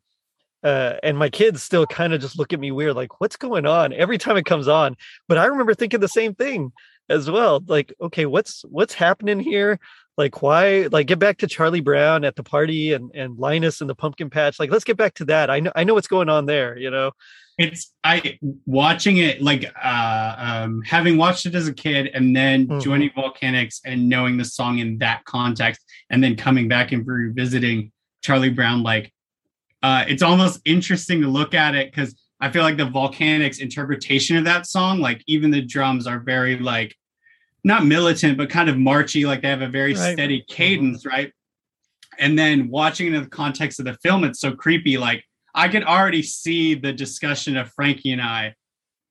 uh, 0.64 0.94
and 1.04 1.18
my 1.18 1.30
kids 1.30 1.62
still 1.64 1.86
kind 1.88 2.14
of 2.14 2.22
just 2.22 2.38
look 2.40 2.54
at 2.54 2.60
me 2.60 2.72
weird, 2.72 2.96
like, 2.96 3.20
what's 3.20 3.36
going 3.38 3.66
on 3.66 3.92
every 3.94 4.18
time 4.18 4.38
it 4.38 4.46
comes 4.46 4.68
on. 4.68 4.96
But 5.28 5.38
I 5.38 5.46
remember 5.46 5.74
thinking 5.74 6.00
the 6.00 6.08
same 6.08 6.36
thing 6.36 6.72
as 7.10 7.30
well. 7.30 7.64
Like, 7.68 7.94
okay, 8.02 8.26
what's 8.26 8.64
what's 8.70 8.94
happening 8.94 9.40
here? 9.40 9.80
Like, 10.18 10.42
why? 10.42 10.88
Like, 10.92 11.08
get 11.08 11.20
back 11.20 11.40
to 11.40 11.48
Charlie 11.48 11.82
Brown 11.82 12.24
at 12.24 12.36
the 12.36 12.44
party 12.44 12.94
and 12.94 13.12
and 13.14 13.38
Linus 13.38 13.82
and 13.82 13.90
the 13.90 13.96
pumpkin 13.96 14.30
patch. 14.30 14.60
Like, 14.60 14.72
let's 14.72 14.86
get 14.86 14.96
back 14.98 15.16
to 15.16 15.26
that. 15.26 15.50
I 15.50 15.60
know 15.60 15.72
I 15.76 15.84
know 15.84 15.94
what's 15.96 16.08
going 16.08 16.30
on 16.30 16.46
there. 16.46 16.78
You 16.78 16.92
know. 16.92 17.12
It's 17.58 17.94
i 18.04 18.38
watching 18.66 19.18
it 19.18 19.42
like 19.42 19.72
uh 19.84 20.36
um 20.38 20.82
having 20.86 21.18
watched 21.18 21.46
it 21.46 21.56
as 21.56 21.68
a 21.68 21.74
kid 21.74 22.08
and 22.14 22.36
then 22.36 22.68
Mhm. 22.68 22.82
joining 22.82 23.10
volcanics 23.12 23.80
and 23.86 24.10
knowing 24.10 24.38
the 24.38 24.44
song 24.46 24.80
in 24.80 24.98
that 24.98 25.24
context 25.26 25.82
and 26.10 26.24
then 26.24 26.36
coming 26.36 26.68
back 26.68 26.92
and 26.92 27.08
revisiting 27.08 27.92
charlie 28.22 28.50
brown 28.50 28.84
like 28.84 29.12
uh 29.84 30.04
it's 30.08 30.22
almost 30.24 30.60
interesting 30.66 31.22
to 31.22 31.28
look 31.28 31.54
at 31.54 31.76
it 31.76 31.92
because 31.92 32.16
i 32.42 32.50
feel 32.50 32.64
like 32.64 32.78
the 32.78 32.84
volcanics 32.88 33.60
interpretation 33.60 34.36
of 34.36 34.44
that 34.44 34.68
song 34.68 35.00
like 35.00 35.24
even 35.28 35.50
the 35.52 35.62
drums 35.62 36.08
are 36.08 36.20
very 36.20 36.58
like 36.60 36.94
not 37.64 37.86
militant 37.86 38.38
but 38.38 38.50
kind 38.50 38.70
of 38.70 38.78
marchy 38.78 39.26
like 39.26 39.42
they 39.42 39.48
have 39.50 39.62
a 39.62 39.70
very 39.70 39.94
Right. 39.94 40.14
steady 40.14 40.44
cadence 40.50 41.06
right 41.06 41.32
and 42.20 42.38
then 42.38 42.68
watching 42.70 43.08
it 43.08 43.14
in 43.14 43.24
the 43.24 43.30
context 43.30 43.80
of 43.80 43.86
the 43.86 43.94
film 44.04 44.26
it's 44.26 44.40
so 44.42 44.52
creepy 44.54 44.98
like 44.98 45.24
I 45.56 45.70
could 45.70 45.84
already 45.84 46.22
see 46.22 46.76
the 46.76 46.92
discussion 46.94 47.56
of 47.58 47.72
Frankie 47.72 48.12
and 48.12 48.22
I, 48.22 48.54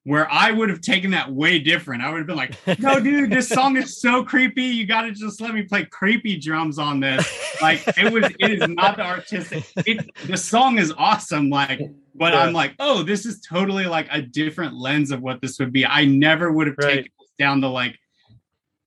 where 0.04 0.30
I 0.30 0.50
would 0.52 0.68
have 0.68 0.82
taken 0.82 1.10
that 1.12 1.32
way 1.32 1.58
different. 1.58 2.02
I 2.02 2.10
would 2.10 2.18
have 2.18 2.26
been 2.26 2.36
like, 2.36 2.54
"No, 2.78 3.00
dude, 3.00 3.30
this 3.30 3.48
song 3.58 3.76
is 3.78 4.00
so 4.00 4.22
creepy. 4.22 4.62
You 4.64 4.86
got 4.86 5.02
to 5.02 5.12
just 5.12 5.40
let 5.40 5.54
me 5.54 5.62
play 5.62 5.86
creepy 5.86 6.38
drums 6.38 6.78
on 6.78 7.00
this." 7.00 7.26
Like 7.62 7.82
it 7.96 8.12
was, 8.12 8.24
it 8.38 8.50
is 8.52 8.68
not 8.68 8.96
the 8.96 9.04
artistic. 9.04 9.64
It, 9.86 10.04
the 10.26 10.36
song 10.36 10.78
is 10.78 10.92
awesome. 10.98 11.48
Like, 11.50 11.80
but 12.14 12.32
Yeah. 12.34 12.42
I'm 12.42 12.52
like, 12.52 12.74
oh, 12.78 13.02
this 13.02 13.24
is 13.24 13.40
totally 13.40 13.86
like 13.86 14.08
a 14.10 14.20
different 14.20 14.74
lens 14.74 15.10
of 15.10 15.22
what 15.22 15.40
this 15.40 15.58
would 15.58 15.72
be. 15.72 15.86
I 15.86 16.04
never 16.04 16.52
would 16.52 16.66
have 16.66 16.76
Right. 16.78 16.96
taken 16.96 17.12
this 17.20 17.30
down 17.38 17.60
the 17.60 17.70
like. 17.70 17.98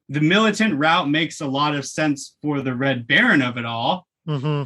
The 0.09 0.21
militant 0.21 0.75
route 0.75 1.09
makes 1.09 1.41
a 1.41 1.47
lot 1.47 1.75
of 1.75 1.85
sense 1.85 2.37
for 2.41 2.61
the 2.61 2.73
Red 2.73 3.07
Baron 3.07 3.41
of 3.41 3.57
it 3.57 3.65
all 3.65 4.07
hmm 4.25 4.63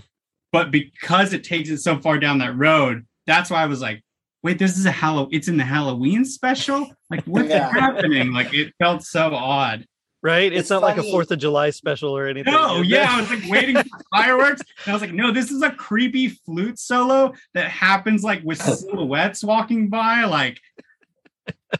but 0.52 0.72
because 0.72 1.34
it 1.34 1.44
takes 1.44 1.70
it 1.70 1.80
so 1.80 1.98
far 2.00 2.18
down 2.20 2.40
that 2.40 2.56
road, 2.58 3.06
that's 3.28 3.50
why 3.50 3.62
I 3.64 3.66
was 3.68 3.82
like, 3.82 4.04
wait, 4.44 4.58
this 4.60 4.78
is 4.78 4.86
a 4.86 4.92
Halloween, 4.92 5.30
it's 5.34 5.48
in 5.48 5.58
the 5.58 5.64
Halloween 5.64 6.26
special? 6.26 6.92
Like, 7.10 7.24
what's 7.26 7.50
Yeah. 7.50 7.70
happening? 7.72 8.34
Like, 8.34 8.54
it 8.54 8.74
felt 8.80 9.04
so 9.04 9.34
odd. 9.36 9.86
Right. 10.24 10.52
It's, 10.52 10.62
It's 10.62 10.70
not 10.70 10.84
like 10.84 10.98
a. 10.98 11.04
Fourth 11.04 11.32
of 11.32 11.40
July 11.40 11.72
special 11.72 12.16
or 12.16 12.28
anything. 12.28 12.54
No, 12.54 12.82
yeah. 12.82 13.08
I 13.10 13.22
was 13.22 13.30
like 13.32 13.50
waiting 13.50 13.76
for 13.76 13.84
fireworks. 14.16 14.62
And 14.86 14.92
I 14.92 14.94
was 14.94 15.02
like, 15.02 15.14
no, 15.14 15.32
this 15.32 15.50
is 15.50 15.64
a 15.64 15.72
creepy 15.72 16.28
flute 16.30 16.78
solo 16.78 17.34
that 17.56 17.70
happens 17.72 18.24
like 18.24 18.44
with 18.44 18.62
silhouettes 18.62 19.44
walking 19.44 19.90
by. 19.90 20.26
Like, 20.26 20.60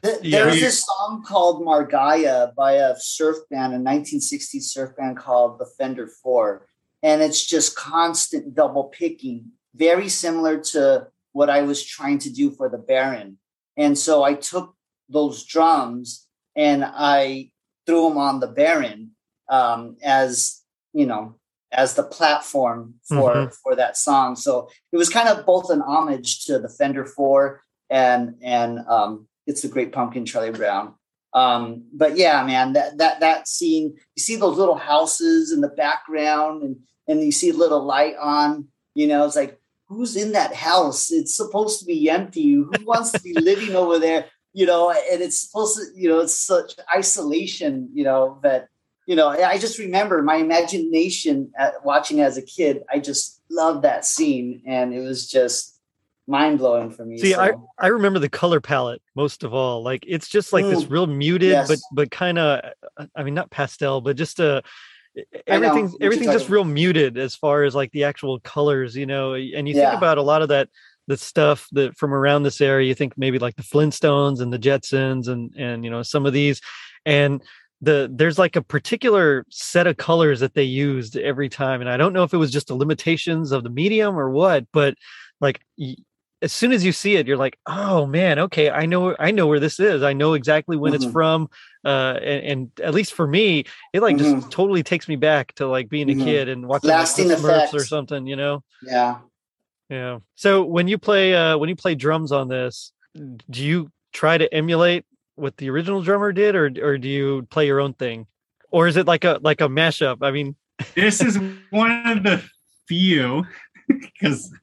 Th- 0.04 0.18
Yeah. 0.24 0.46
There 0.46 0.52
this 0.56 0.84
song 0.86 1.24
called 1.24 1.64
Mar 1.64 1.86
Gaya 1.86 2.52
by 2.58 2.74
a 2.74 2.96
surf 2.98 3.38
band, 3.52 3.74
a 3.74 3.78
1960s 3.78 4.64
surf 4.64 4.96
band 4.98 5.18
called 5.18 5.60
the 5.60 5.66
Fender 5.78 6.08
Four. 6.24 6.66
And 7.04 7.22
it's 7.22 7.46
just 7.46 7.76
constant 7.76 8.54
double 8.56 8.86
picking, 8.86 9.52
very 9.76 10.10
similar 10.10 10.60
to 10.60 11.08
what 11.34 11.50
I 11.50 11.62
was 11.64 11.84
trying 11.84 12.20
to 12.20 12.30
do 12.30 12.52
for 12.52 12.70
the 12.70 12.78
Baron. 12.78 13.38
And 13.78 13.98
so 13.98 14.24
I 14.24 14.34
took 14.36 14.76
those 15.10 15.44
drums 15.44 16.28
and 16.56 16.84
I 16.86 17.52
threw 17.86 18.10
them 18.10 18.18
on 18.18 18.40
the 18.40 18.48
Baron 18.48 19.12
um, 19.50 19.98
as, 20.04 20.62
you 20.94 21.06
know, 21.06 21.36
as 21.72 21.96
the 21.96 22.04
platform 22.04 22.96
for 23.04 23.34
Mhm. 23.34 23.54
for 23.64 23.76
that 23.76 23.96
song. 23.98 24.36
So 24.36 24.70
it 24.92 24.98
was 24.98 25.10
kind 25.10 25.30
of 25.30 25.46
both 25.46 25.70
an 25.70 25.82
homage 25.82 26.46
to 26.46 26.60
the 26.60 26.70
Fender 26.70 27.06
Four 27.06 27.64
and 27.90 28.36
and 28.42 28.80
um, 28.88 29.28
it's 29.48 29.62
the 29.62 29.70
Great 29.70 29.92
Pumpkin, 29.94 30.26
Charlie 30.26 30.52
Brown. 30.52 30.96
Um, 31.34 31.86
but 31.94 32.18
yeah, 32.18 32.44
man, 32.44 32.74
that 32.74 32.98
that 32.98 33.20
that 33.22 33.48
scene, 33.48 33.96
you 34.16 34.22
see 34.22 34.36
those 34.36 34.58
little 34.58 34.76
houses 34.76 35.52
in 35.52 35.62
the 35.62 35.70
background, 35.70 36.64
and 36.64 36.76
and 37.08 37.22
you 37.22 37.32
see 37.32 37.50
a 37.50 37.54
little 37.54 37.84
light 37.84 38.16
on. 38.18 38.68
You 38.94 39.08
know, 39.08 39.26
it's 39.26 39.36
like 39.36 39.60
who's 39.88 40.16
in 40.16 40.34
that 40.34 40.54
house? 40.54 41.12
It's 41.12 41.36
supposed 41.36 41.80
to 41.80 41.86
be 41.86 42.10
empty. 42.10 42.54
Who 42.54 42.72
wants 42.86 43.12
to 43.12 43.22
be 43.22 43.34
living 43.34 43.76
over 43.76 44.00
there? 44.00 44.26
You 44.54 44.66
know, 44.66 44.92
and 44.92 45.22
it's 45.22 45.40
supposed 45.40 45.78
to, 45.78 45.84
you 45.96 46.10
know, 46.10 46.20
it's 46.20 46.38
such 46.38 46.76
isolation. 46.94 47.90
You 47.94 48.04
know 48.04 48.40
that 48.44 48.68
you 49.06 49.16
know. 49.16 49.30
I 49.30 49.58
just 49.58 49.80
remember 49.80 50.22
my 50.22 50.36
imagination 50.36 51.52
at 51.58 51.86
watching 51.86 52.20
as 52.20 52.38
a 52.38 52.42
kid. 52.42 52.84
I 52.92 53.00
just 53.00 53.42
loved 53.50 53.84
that 53.84 54.06
scene, 54.06 54.62
and 54.66 54.94
it 54.94 55.00
was 55.00 55.30
just 55.30 55.80
mind 56.32 56.58
blowing 56.58 56.90
for 56.90 57.06
me. 57.06 57.18
See, 57.20 57.36
I, 57.36 57.52
so. 57.52 57.70
I 57.78 57.88
remember 57.88 58.18
the 58.18 58.30
color 58.30 58.60
palette 58.60 59.02
most 59.16 59.44
of 59.44 59.54
all. 59.54 59.84
Like 59.84 60.04
it's 60.08 60.28
just 60.28 60.54
like 60.54 60.66
this 60.66 60.86
Mm. 60.86 60.90
real 60.90 61.08
muted, 61.08 61.50
Yes. 61.52 61.68
but 61.68 61.80
but 61.94 62.12
kind 62.12 62.40
of, 62.40 62.62
I 63.16 63.24
mean, 63.24 63.34
not 63.36 63.52
pastel, 63.52 64.02
but 64.02 64.16
just 64.16 64.40
a. 64.40 64.64
I 65.16 65.22
know 65.22 65.24
Everything's 65.68 65.96
everything's 66.02 66.32
just 66.32 66.50
real 66.50 66.64
muted 66.64 67.18
as 67.18 67.36
far 67.36 67.64
as 67.64 67.76
like 67.76 67.92
the 67.92 68.06
actual 68.06 68.40
colors, 68.40 68.96
you 68.96 69.06
know. 69.06 69.34
And 69.34 69.68
you 69.68 69.76
Yeah. 69.76 69.92
think 69.92 69.98
about 69.98 70.18
a 70.18 70.22
lot 70.24 70.42
of 70.42 70.48
that 70.50 70.70
the 71.08 71.18
stuff 71.18 71.68
that 71.74 71.98
from 71.98 72.14
around 72.14 72.44
this 72.44 72.62
area. 72.62 72.88
You 72.88 72.96
think 72.96 73.14
maybe 73.18 73.38
like 73.38 73.58
the 73.58 73.64
Flintstones 73.64 74.40
and 74.40 74.54
the 74.54 74.60
Jetsons 74.60 75.28
and 75.28 75.54
and 75.58 75.84
you 75.84 75.92
know 75.92 76.02
some 76.04 76.26
of 76.26 76.32
these, 76.34 76.62
and 77.06 77.42
the 77.82 78.10
there's 78.14 78.40
like 78.40 78.56
a 78.56 78.62
particular 78.62 79.44
set 79.50 79.88
of 79.88 79.98
colors 79.98 80.40
that 80.40 80.54
they 80.54 80.64
used 80.64 81.18
every 81.18 81.50
time, 81.50 81.82
and 81.82 81.90
I 81.90 81.98
don't 81.98 82.14
know 82.14 82.24
if 82.24 82.34
it 82.34 82.38
was 82.38 82.52
just 82.52 82.68
the 82.68 82.76
limitations 82.76 83.52
of 83.52 83.64
the 83.64 83.70
medium 83.70 84.18
or 84.18 84.30
what, 84.30 84.66
but 84.72 84.96
like 85.42 85.60
as 86.42 86.52
soon 86.52 86.72
as 86.72 86.84
you 86.84 86.92
see 86.92 87.16
it, 87.16 87.28
you're 87.28 87.38
like, 87.38 87.58
oh 87.68 88.06
man, 88.06 88.40
okay, 88.40 88.70
I 88.70 88.86
know, 88.86 89.16
I 89.20 89.32
know 89.32 89.48
where 89.48 89.60
this 89.60 89.80
is. 89.80 90.02
I 90.02 90.14
know 90.14 90.34
exactly 90.34 90.76
when 90.76 90.94
it's 90.94 91.06
Mhm. 91.06 91.12
from. 91.12 91.50
Uh, 91.86 92.18
and, 92.22 92.46
and 92.46 92.72
at 92.84 92.94
least 92.94 93.14
for 93.14 93.28
me, 93.28 93.66
it 93.94 94.02
like 94.02 94.18
just 94.18 94.36
Mhm. 94.36 94.50
totally 94.50 94.84
takes 94.84 95.08
me 95.08 95.16
back 95.16 95.54
to 95.56 95.68
like 95.68 95.90
being 95.90 96.10
a 96.10 96.16
Mhm. 96.16 96.24
kid 96.24 96.50
and 96.50 96.68
watching 96.68 96.90
like, 96.90 96.98
the 97.16 97.24
Lasting 97.24 97.30
Smurfs 97.30 97.74
or 97.74 97.86
something, 97.86 98.26
you 98.26 98.36
know? 98.36 98.64
Yeah. 98.82 99.18
Yeah. 99.90 100.20
So 100.36 100.64
when 100.64 100.88
you 100.88 100.98
play, 100.98 101.36
uh, 101.36 101.58
when 101.58 101.70
you 101.70 101.76
play 101.76 101.96
drums 101.96 102.32
on 102.32 102.48
this, 102.48 102.92
do 103.16 103.64
you 103.64 103.92
try 104.14 104.38
to 104.38 104.52
emulate 104.54 105.06
what 105.36 105.58
the 105.58 105.70
original 105.70 106.02
drummer 106.02 106.32
did, 106.32 106.56
or 106.56 106.72
or 106.82 106.98
do 106.98 107.08
you 107.10 107.48
play 107.50 107.66
your 107.68 107.80
own 107.80 107.94
thing, 107.94 108.28
or 108.70 108.88
is 108.88 108.96
it 108.96 109.06
like 109.06 109.24
a 109.26 109.40
like 109.42 109.60
a 109.62 109.68
mashup? 109.68 110.18
I 110.22 110.32
mean, 110.32 110.56
this 110.96 111.22
is 111.22 111.38
one 111.72 111.92
of 112.08 112.24
the 112.24 112.42
few, 112.88 113.46
because 113.88 114.54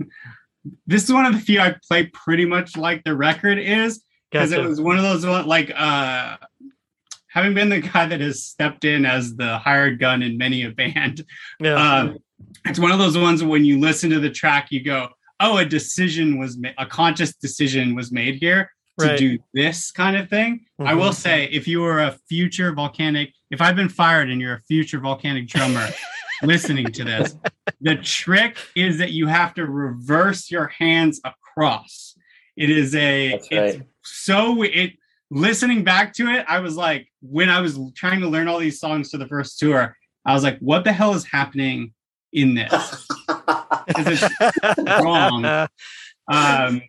this 0.87 1.05
is 1.05 1.13
one 1.13 1.25
of 1.27 1.33
the 1.33 1.41
few 1.41 1.61
I 1.61 1.75
play 1.87 2.07
pretty 2.07 2.45
much 2.45 2.77
like 2.77 3.05
the 3.05 3.17
record 3.17 3.59
is. 3.59 4.03
because 4.31 4.51
gotcha. 4.51 4.63
it 4.65 4.69
was 4.69 4.81
one 4.81 4.97
of 4.99 5.03
those 5.05 5.25
like 5.47 5.71
uh 5.75 6.37
having 7.29 7.55
been 7.55 7.69
the 7.69 7.81
guy 7.81 8.07
that 8.07 8.21
has 8.21 8.43
stepped 8.45 8.85
in 8.85 9.05
as 9.07 9.37
the 9.37 9.59
hired 9.59 9.99
gun 9.99 10.23
in 10.23 10.37
many 10.39 10.65
a 10.65 10.71
band 10.71 11.25
yeah. 11.61 11.75
uh, 11.75 12.15
it's 12.67 12.79
one 12.79 12.91
of 12.91 12.99
those 12.99 13.17
ones 13.17 13.43
when 13.45 13.65
you 13.65 13.79
listen 13.79 14.11
to 14.11 14.19
the 14.21 14.31
track 14.31 14.69
you 14.71 14.83
go 14.83 15.09
oh 15.41 15.59
a 15.59 15.65
decision 15.65 16.39
was 16.39 16.59
made 16.59 16.75
a 16.79 16.87
conscious 16.87 17.35
decision 17.37 17.95
was 17.95 18.11
made 18.13 18.35
here 18.37 18.71
to 18.99 19.07
Right. 19.07 19.19
do 19.19 19.39
this 19.55 19.91
kind 19.93 20.17
of 20.17 20.29
thing 20.29 20.67
i 20.81 20.93
will 20.95 21.11
Mhm. 21.11 21.15
say 21.15 21.45
if 21.53 21.69
you 21.69 21.81
were 21.81 22.01
a 22.01 22.13
future 22.29 22.73
volcanic 22.73 23.33
if 23.51 23.61
i've 23.61 23.77
been 23.77 23.89
fired 23.89 24.29
and 24.31 24.41
you're 24.41 24.55
a 24.55 24.61
future 24.63 24.99
volcanic 24.99 25.47
drummer 25.47 25.87
listening 26.43 26.87
to 26.93 27.05
this 27.05 27.37
the 27.81 27.97
trick 27.97 28.59
is 28.75 28.99
that 28.99 29.13
you 29.13 29.27
have 29.27 29.55
to 29.55 29.67
reverse 29.67 30.51
your 30.51 30.67
hands 30.69 31.21
across 31.25 32.17
it 32.57 32.71
is 32.71 32.95
a 32.95 33.33
That's 33.33 33.49
it's 33.51 33.79
so 34.03 34.63
it 34.63 34.93
listening 35.31 35.85
back 35.85 36.15
to 36.15 36.29
it 36.29 36.45
i 36.49 36.61
was 36.61 36.77
like 36.77 37.09
when 37.21 37.51
i 37.51 37.61
was 37.61 37.79
trying 37.95 38.21
to 38.21 38.29
learn 38.29 38.49
all 38.49 38.59
these 38.59 38.81
songs 38.81 39.11
for 39.11 39.19
the 39.19 39.29
first 39.29 39.59
tour 39.59 39.97
i 40.25 40.33
was 40.33 40.43
like 40.43 40.59
what 40.61 40.85
the 40.85 40.93
hell 40.93 41.15
is 41.15 41.25
happening 41.25 41.93
in 42.33 42.55
this. 42.55 42.71
'Cause 43.29 44.07
it's 44.07 45.03
wrong. 45.03 45.45
um, 46.31 46.83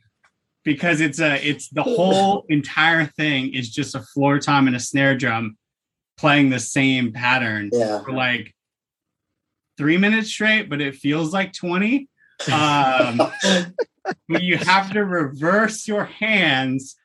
because 0.65 0.99
it's 0.99 1.19
a 1.19 1.47
it's 1.47 1.69
the 1.69 1.83
whole 1.83 2.45
entire 2.49 3.05
thing 3.05 3.53
is 3.53 3.69
just 3.69 3.95
a 3.95 4.01
floor 4.01 4.39
tom 4.39 4.67
and 4.67 4.75
a 4.75 4.79
snare 4.79 5.15
drum 5.15 5.57
playing 6.17 6.49
the 6.49 6.59
same 6.59 7.13
pattern 7.13 7.69
yeah. 7.71 8.03
for 8.03 8.11
like 8.11 8.53
three 9.79 9.97
minutes 9.97 10.27
straight, 10.27 10.69
but 10.69 10.81
it 10.81 10.95
feels 10.95 11.31
like 11.31 11.53
20. 11.53 12.09
Um, 12.51 13.17
but 14.27 14.43
you 14.43 14.57
have 14.57 14.91
to 14.91 15.05
reverse 15.05 15.87
your 15.87 16.03
hands 16.03 16.97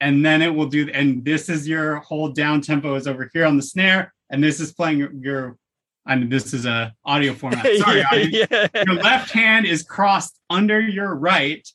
and 0.00 0.26
then 0.26 0.42
it 0.42 0.52
will 0.52 0.66
do 0.66 0.90
and 0.92 1.24
this 1.24 1.48
is 1.48 1.66
your 1.68 1.96
whole 1.96 2.28
down 2.28 2.60
tempo 2.60 2.94
is 2.96 3.06
over 3.06 3.30
here 3.32 3.46
on 3.46 3.56
the 3.56 3.62
snare 3.62 4.12
and 4.30 4.42
this 4.42 4.58
is 4.58 4.72
playing 4.72 4.98
your, 4.98 5.12
your 5.14 5.56
mean, 6.08 6.28
this 6.28 6.52
is 6.52 6.66
a 6.66 6.92
audio 7.04 7.32
format 7.40 7.64
sorry 7.78 7.98
yeah, 7.98 8.06
audience 8.12 8.48
yeah. 8.50 8.68
your 8.84 8.96
left 8.96 9.30
hand 9.30 9.66
is 9.66 9.82
crossed 9.82 10.38
under 10.50 10.80
your 10.80 11.14
right 11.14 11.66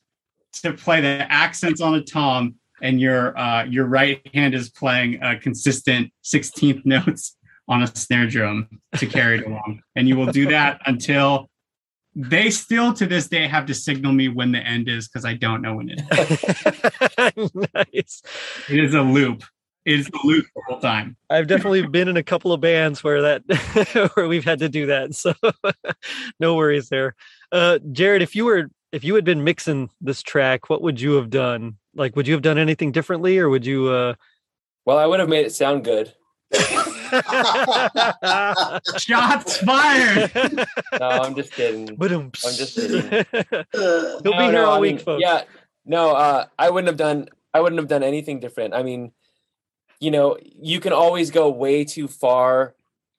to 0.52 0.72
play 0.72 1.00
the 1.00 1.26
accents 1.30 1.80
on 1.80 1.94
a 1.94 2.02
tom 2.02 2.54
and 2.82 3.00
your 3.00 3.36
uh, 3.38 3.64
your 3.64 3.86
right 3.86 4.20
hand 4.34 4.54
is 4.54 4.70
playing 4.70 5.22
a 5.22 5.38
consistent 5.38 6.12
16th 6.24 6.84
notes 6.84 7.36
on 7.68 7.82
a 7.82 7.86
snare 7.86 8.26
drum 8.26 8.68
to 8.96 9.06
carry 9.06 9.38
it 9.38 9.46
along 9.46 9.80
and 9.96 10.08
you 10.08 10.16
will 10.16 10.26
do 10.32 10.48
that 10.48 10.80
until 10.86 11.48
they 12.14 12.50
still 12.50 12.92
to 12.92 13.06
this 13.06 13.28
day 13.28 13.46
have 13.46 13.66
to 13.66 13.74
signal 13.74 14.12
me 14.12 14.28
when 14.28 14.50
the 14.52 14.58
end 14.58 14.88
is 14.88 15.08
because 15.08 15.24
i 15.24 15.34
don't 15.34 15.62
know 15.62 15.76
when 15.76 15.90
it 15.90 16.00
is 17.36 17.54
nice. 17.74 18.22
it 18.68 18.82
is 18.82 18.94
a 18.94 19.02
loop 19.02 19.44
it 19.84 20.00
is 20.00 20.08
a 20.08 20.26
loop 20.26 20.44
the 20.54 20.62
whole 20.66 20.80
time 20.80 21.16
I've 21.30 21.46
definitely 21.46 21.86
been 21.86 22.08
in 22.08 22.16
a 22.18 22.22
couple 22.22 22.52
of 22.52 22.60
bands 22.60 23.02
where 23.02 23.22
that 23.22 24.10
where 24.14 24.28
we've 24.28 24.44
had 24.44 24.58
to 24.58 24.68
do 24.68 24.86
that. 24.86 25.14
So 25.14 25.32
no 26.40 26.56
worries 26.56 26.90
there. 26.90 27.14
Uh 27.50 27.78
Jared, 27.92 28.20
if 28.20 28.36
you 28.36 28.44
were 28.44 28.70
if 28.92 29.02
you 29.02 29.14
had 29.14 29.24
been 29.24 29.44
mixing 29.44 29.88
this 30.00 30.22
track, 30.22 30.68
what 30.68 30.82
would 30.82 31.00
you 31.00 31.12
have 31.12 31.30
done? 31.30 31.78
Like 31.94 32.16
would 32.16 32.26
you 32.26 32.34
have 32.34 32.42
done 32.42 32.58
anything 32.58 32.92
differently 32.92 33.38
or 33.38 33.48
would 33.48 33.64
you 33.64 33.88
uh 33.88 34.14
Well, 34.84 34.98
I 34.98 35.06
would 35.06 35.20
have 35.20 35.28
made 35.30 35.46
it 35.46 35.54
sound 35.54 35.84
good. 35.84 36.12
shots 38.98 39.58
fired 39.58 40.30
No, 41.00 41.08
I'm 41.08 41.34
just 41.34 41.52
kidding. 41.52 41.96
I'm 42.00 42.30
just 42.32 42.74
kidding. 42.74 43.02
He'll 43.72 44.22
be 44.22 44.30
No, 44.30 44.42
here 44.42 44.52
no, 44.52 44.66
all 44.70 44.76
I 44.76 44.80
week, 44.80 44.96
mean, 44.96 45.04
folks. 45.04 45.20
Yeah, 45.22 45.42
no, 45.84 46.10
uh, 46.14 46.46
I 46.58 46.70
wouldn't 46.70 46.88
have 46.88 46.96
done. 46.96 47.28
I 47.54 47.60
wouldn't 47.60 47.78
have 47.80 47.88
done 47.88 48.02
anything 48.02 48.40
different. 48.40 48.74
I 48.74 48.82
mean, 48.82 49.12
you 50.00 50.10
know, 50.10 50.36
you 50.42 50.80
can 50.80 50.92
always 50.92 51.30
go 51.30 51.48
way 51.48 51.84
too 51.84 52.08
far 52.08 52.74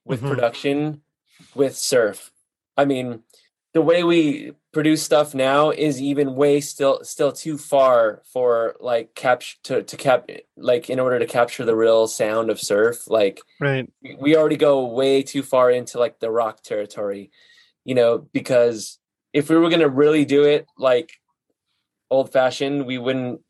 with 0.06 0.22
Mhm. 0.22 0.30
production 0.30 1.02
with 1.56 1.76
surf. 1.76 2.32
I 2.78 2.86
mean, 2.86 3.24
the 3.74 3.82
way 3.82 4.04
we 4.04 4.54
produce 4.74 5.04
stuff 5.04 5.36
now 5.36 5.70
is 5.70 6.02
even 6.02 6.36
way 6.36 6.60
still 6.60 7.04
still 7.04 7.32
too 7.32 7.58
far 7.58 8.22
for 8.32 8.76
like 8.80 9.14
capture 9.16 9.58
to 9.64 9.84
to 9.84 9.98
cap 9.98 10.30
like 10.58 10.90
in 10.90 11.00
order 11.00 11.20
to 11.20 11.28
capture 11.28 11.66
the 11.66 11.76
real 11.76 12.08
sound 12.08 12.50
of 12.50 12.60
surf. 12.60 13.08
Like 13.08 13.42
Right. 13.60 13.92
we 14.20 14.36
already 14.36 14.58
go 14.58 14.86
way 14.86 15.22
too 15.24 15.44
far 15.44 15.70
into 15.70 16.00
like 16.00 16.20
the 16.20 16.32
rock 16.32 16.64
territory, 16.64 17.32
you 17.86 17.96
know, 17.96 18.20
because 18.34 18.98
if 19.34 19.50
we 19.50 19.56
were 19.58 19.70
going 19.70 19.82
to 19.82 19.90
really 19.90 20.26
do 20.26 20.44
it 20.44 20.66
like 20.78 21.14
old 22.10 22.32
fashioned, 22.32 22.86
we 22.88 22.98
wouldn't 22.98 23.42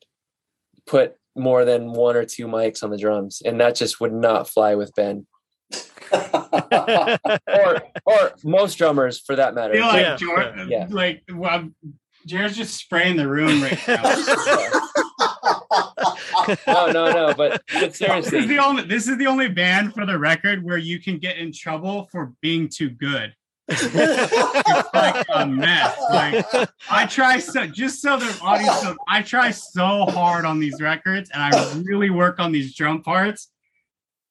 put 0.85 1.15
more 1.35 1.63
than 1.63 1.93
one 1.93 2.17
or 2.17 2.25
two 2.25 2.47
mics 2.47 2.83
on 2.83 2.89
the 2.89 2.97
drums, 2.97 3.41
and 3.45 3.61
that 3.61 3.75
just 3.75 4.01
would 4.01 4.13
not 4.13 4.49
fly 4.49 4.75
with 4.75 4.93
Ben 4.95 5.25
or 6.11 7.81
or 8.05 8.31
most 8.43 8.75
drummers 8.77 9.19
for 9.19 9.35
that 9.35 9.49
I 9.49 9.51
matter. 9.51 9.73
feel 9.73 9.85
like 9.87 10.01
Yeah. 10.01 10.15
Jor- 10.15 10.55
Yeah. 10.67 10.87
like 10.89 11.23
well, 11.33 11.69
Jared's 12.25 12.57
just 12.57 12.75
spraying 12.75 13.15
the 13.17 13.27
room 13.27 13.61
right 13.61 13.79
now. 13.87 14.01
no, 16.67 16.91
no, 16.91 17.11
no, 17.11 17.33
but, 17.35 17.37
but 17.37 17.61
this 17.67 17.83
is 17.93 17.97
seriously, 17.97 18.45
the 18.47 18.57
only 18.57 18.83
this 18.83 19.07
is 19.07 19.17
the 19.17 19.27
only 19.27 19.47
band 19.49 19.93
for 19.93 20.05
the 20.05 20.17
record 20.17 20.63
where 20.63 20.77
you 20.77 20.99
can 20.99 21.17
get 21.17 21.37
in 21.37 21.51
trouble 21.53 22.07
for 22.11 22.33
being 22.41 22.69
too 22.69 22.89
good. 22.89 23.33
It's 23.67 24.93
like 24.93 25.25
a 25.33 25.45
mess. 25.45 25.95
Like 26.09 26.45
I 26.89 27.05
try 27.05 27.37
so 27.39 27.67
just 27.67 28.01
so 28.01 28.17
the 28.17 28.35
audience 28.41 28.83
knows, 28.83 28.97
I 29.07 29.21
try 29.21 29.51
so 29.51 30.05
hard 30.05 30.45
on 30.45 30.59
these 30.59 30.81
records 30.81 31.29
and 31.31 31.41
I 31.43 31.73
really 31.83 32.09
work 32.09 32.39
on 32.39 32.51
these 32.51 32.75
drum 32.75 33.03
parts. 33.03 33.49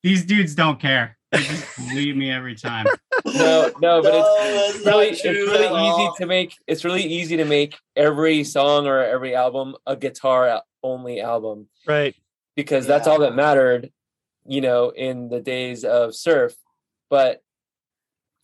These 0.02 0.24
dudes 0.24 0.54
don't 0.56 0.80
care. 0.80 1.17
They 1.30 1.42
just 1.42 1.78
leave 1.94 2.16
me 2.16 2.30
every 2.30 2.54
time. 2.54 2.86
no, 3.26 3.70
no, 3.80 4.02
but 4.02 4.14
it's 4.14 4.76
it's 4.76 4.86
really 4.86 5.08
it's 5.08 5.24
really 5.24 5.88
easy 5.88 6.10
to 6.18 6.26
make 6.26 6.54
it's 6.66 6.84
really 6.84 7.02
easy 7.02 7.36
to 7.36 7.44
make 7.44 7.76
every 7.96 8.44
song 8.44 8.86
or 8.86 9.00
every 9.00 9.34
album 9.34 9.76
a 9.86 9.96
guitar 9.96 10.62
only 10.82 11.20
album 11.20 11.68
right. 11.86 12.14
because 12.54 12.86
that's 12.86 13.06
all 13.06 13.18
that 13.18 13.34
mattered 13.34 13.90
you 14.46 14.60
know 14.60 14.90
in 14.90 15.28
the 15.28 15.40
days 15.40 15.84
of 15.84 16.14
surf 16.14 16.54
but 17.10 17.42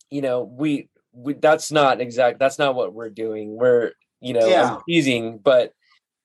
you 0.09 0.21
know 0.21 0.43
we, 0.43 0.89
we 1.13 1.33
that's 1.33 1.71
not 1.71 2.01
exact 2.01 2.37
that's 2.39 2.59
not 2.59 2.75
what 2.75 2.93
we're 2.93 3.09
doing 3.09 3.55
we're 3.55 3.91
you 4.19 4.33
know 4.33 4.45
Yeah. 4.47 4.75
I'm 4.75 4.81
teasing 4.87 5.37
but 5.37 5.71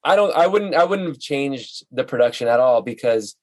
i 0.03 0.17
don't 0.17 0.35
i 0.35 0.47
wouldn't 0.47 0.75
i 0.75 0.85
wouldn't 0.85 1.09
have 1.09 1.21
changed 1.21 1.87
the 1.93 2.05
production 2.05 2.49
at 2.49 2.61
all 2.61 2.83
because 2.83 3.37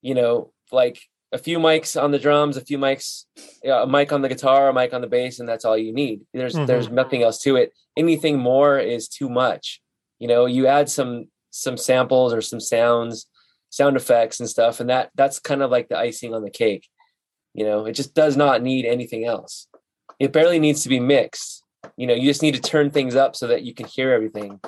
you 0.00 0.14
know 0.14 0.52
like 0.70 1.00
a 1.32 1.38
few 1.38 1.58
mics 1.58 2.00
on 2.00 2.10
the 2.10 2.18
drums 2.18 2.56
a 2.56 2.60
few 2.60 2.78
mics 2.78 3.24
a 3.64 3.86
mic 3.86 4.12
on 4.12 4.20
the 4.22 4.28
guitar 4.28 4.68
a 4.68 4.72
mic 4.74 4.92
on 4.92 5.00
the 5.00 5.06
bass 5.06 5.40
and 5.40 5.48
that's 5.48 5.64
all 5.64 5.76
you 5.78 5.92
need. 5.92 6.20
There's 6.34 6.54
Mhm. 6.54 6.66
there's 6.66 6.90
nothing 6.90 7.22
else 7.22 7.38
to 7.40 7.56
it. 7.56 7.72
Anything 7.96 8.38
more 8.38 8.78
is 8.78 9.08
too 9.08 9.28
much. 9.28 9.80
You 10.18 10.28
know 10.28 10.46
you 10.46 10.66
add 10.66 10.88
some 10.90 11.28
some 11.50 11.76
samples 11.76 12.32
or 12.32 12.40
some 12.42 12.60
sounds 12.60 13.26
sound 13.70 13.96
effects 13.96 14.40
and 14.40 14.48
stuff 14.48 14.80
and 14.80 14.90
that 14.90 15.10
that's 15.14 15.38
kind 15.38 15.62
of 15.62 15.70
like 15.70 15.88
the 15.88 15.98
icing 15.98 16.34
on 16.34 16.42
the 16.42 16.50
cake. 16.50 16.86
You 17.54 17.64
know 17.64 17.86
it 17.86 17.92
just 17.92 18.14
does 18.14 18.36
not 18.36 18.62
need 18.62 18.84
anything 18.84 19.24
else. 19.24 19.68
It 20.18 20.32
barely 20.32 20.58
needs 20.58 20.82
to 20.82 20.88
be 20.88 21.00
mixed. 21.00 21.62
You 21.96 22.06
know 22.06 22.14
you 22.14 22.28
just 22.30 22.42
need 22.42 22.54
to 22.54 22.60
turn 22.60 22.90
things 22.90 23.16
up 23.16 23.36
so 23.36 23.46
that 23.48 23.62
you 23.62 23.74
can 23.74 23.86
hear 23.86 24.12
everything 24.12 24.60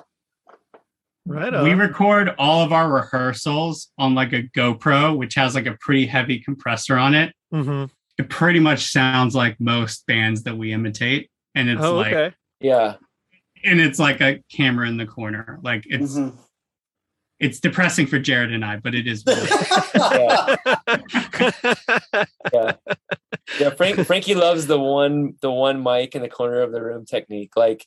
Right 1.27 1.55
on. 1.55 1.65
We 1.65 1.73
record 1.75 2.35
all 2.39 2.63
of 2.63 2.73
our 2.73 2.91
rehearsals 2.93 3.91
on 3.97 4.15
like 4.15 4.33
a 4.33 4.43
GoPro, 4.43 5.17
which 5.17 5.35
has 5.37 5.55
like 5.55 5.67
a 5.67 5.77
pretty 5.81 6.05
heavy 6.07 6.39
compressor 6.39 6.99
on 6.99 7.15
it. 7.15 7.35
Mhm. 7.53 7.91
It 8.19 8.29
pretty 8.29 8.61
much 8.61 8.93
sounds 8.93 9.35
like 9.35 9.59
most 9.59 10.07
bands 10.07 10.43
that 10.45 10.57
we 10.59 10.73
imitate. 10.73 11.31
And 11.55 11.69
it's 11.71 11.83
Oh, 11.83 11.97
like 11.97 12.13
okay. 12.13 12.37
yeah 12.61 12.97
and 13.65 13.81
it's 13.81 13.99
like 13.99 14.21
a 14.21 14.43
camera 14.53 14.87
in 14.87 14.99
the 14.99 15.07
corner. 15.07 15.59
Like 15.63 15.85
it's 15.87 16.15
Mhm. 16.19 16.37
it's 17.41 17.59
depressing 17.61 18.07
for 18.07 18.19
Jared 18.19 18.53
and 18.53 18.63
I, 18.65 18.77
but 18.77 18.95
it 18.95 19.07
is 19.07 19.25
yeah 23.61 23.71
frank 23.77 24.05
frankie 24.07 24.35
loves 24.35 24.67
the 24.67 24.79
one 24.79 25.35
the 25.41 25.51
one 25.51 25.83
mic 25.83 26.15
in 26.15 26.23
the 26.23 26.29
corner 26.29 26.61
of 26.61 26.73
the 26.73 26.83
room 26.83 27.05
technique 27.05 27.57
like 27.57 27.87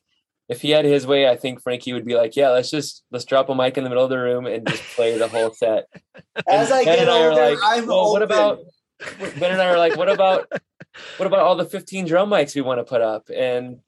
if 0.50 0.62
he 0.62 0.72
had 0.72 0.86
his 0.86 1.06
way 1.06 1.28
i 1.28 1.36
think 1.36 1.62
frankie 1.62 1.93
would 1.93 2.06
be 2.06 2.16
like 2.16 2.36
yeah 2.36 2.50
let's 2.50 2.70
just 2.72 3.04
let's 3.12 3.26
drop 3.26 3.50
a 3.50 3.56
mic 3.56 3.78
in 3.78 3.84
the 3.84 3.89
middle 3.89 4.04
of 4.04 4.10
the 4.10 4.18
room 4.18 4.45
and 4.45 4.68
just 4.68 4.82
play 4.95 5.18
the 5.18 5.28
whole 5.28 5.54
set 5.54 5.86
As 6.48 6.72
I 6.72 6.84
Ben 6.84 6.95
get 6.95 7.00
and 7.00 7.10
I 7.10 7.22
are 7.24 7.30
older, 7.32 7.41
like, 7.52 7.60
I'm 7.64 7.88
well, 7.88 8.12
what 8.12 8.22
about 8.22 8.60
Ben 9.39 9.52
and 9.52 9.62
I 9.62 9.68
are 9.70 9.78
like, 9.78 9.95
what 9.98 10.10
about 10.10 10.48
what 11.18 11.26
about 11.28 11.39
all 11.39 11.56
the 11.56 11.66
15 11.66 12.06
drum 12.06 12.30
mics 12.30 12.56
we 12.56 12.62
want 12.62 12.80
to 12.80 12.84
put 12.84 13.02
up? 13.02 13.30
And 13.36 13.80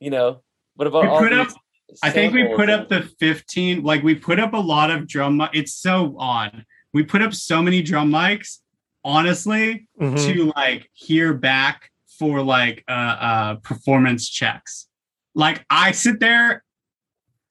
you 0.00 0.10
know, 0.10 0.42
what 0.74 0.86
about 0.88 1.02
We 1.04 1.08
all 1.08 1.18
put 1.20 1.30
these 1.30 1.38
up- 1.52 1.60
I 2.02 2.10
think 2.10 2.34
we 2.34 2.44
put 2.54 2.68
and- 2.68 2.82
up 2.82 2.88
the 2.88 3.02
15, 3.20 3.82
like 3.82 4.02
we 4.02 4.14
put 4.14 4.38
up 4.40 4.52
a 4.54 4.58
lot 4.58 4.90
of 4.90 5.06
drum 5.06 5.36
mi- 5.38 5.48
it's 5.54 5.74
so 5.74 6.16
odd. 6.18 6.64
We 6.92 7.02
put 7.04 7.22
up 7.22 7.32
so 7.32 7.62
many 7.62 7.80
drum 7.82 8.10
mics, 8.10 8.58
honestly, 9.04 9.88
Mhm. 10.00 10.18
to 10.26 10.52
like 10.56 10.90
hear 10.92 11.32
back 11.32 11.90
for 12.18 12.42
like 12.42 12.82
uh 12.88 13.16
uh 13.30 13.54
performance 13.56 14.28
checks. 14.28 14.88
Like 15.36 15.64
I 15.70 15.92
sit 15.92 16.18
there 16.18 16.64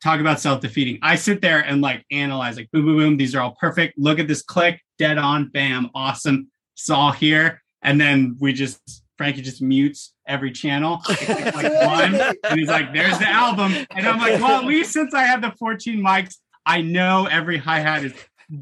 talk 0.03 0.19
about 0.19 0.39
self-defeating. 0.39 0.99
I 1.01 1.15
sit 1.15 1.41
there 1.41 1.61
and 1.61 1.81
like 1.81 2.05
analyze 2.11 2.57
like 2.57 2.69
boom 2.71 2.85
boom 2.85 2.97
boom 2.97 3.17
these 3.17 3.33
are 3.33 3.41
all 3.41 3.55
perfect. 3.59 3.97
Look 3.97 4.19
at 4.19 4.27
this 4.27 4.41
click, 4.41 4.81
dead 4.97 5.17
on, 5.17 5.49
bam, 5.49 5.89
awesome. 5.95 6.51
It's 6.73 6.89
all 6.89 7.11
here 7.11 7.63
and 7.85 8.01
then 8.01 8.35
we 8.39 8.51
just 8.51 9.03
Frankie 9.17 9.41
just 9.41 9.61
mutes 9.61 10.13
every 10.27 10.51
channel 10.51 10.99
like 11.07 11.29
one 11.85 12.15
and 12.15 12.59
he's 12.59 12.67
like 12.67 12.91
there's 12.91 13.17
the 13.17 13.29
album 13.29 13.73
and 13.91 14.05
I'm 14.05 14.17
like 14.17 14.41
well 14.41 14.59
at 14.59 14.65
least 14.65 14.91
since 14.91 15.13
I 15.13 15.23
have 15.23 15.41
the 15.41 15.53
14 15.57 16.01
mics 16.01 16.35
I 16.65 16.81
know 16.81 17.27
every 17.31 17.57
hi-hat 17.57 18.03
is 18.03 18.13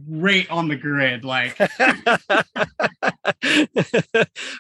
right 0.08 0.48
on 0.52 0.68
the 0.68 0.76
grid 0.76 1.26
like 1.26 1.58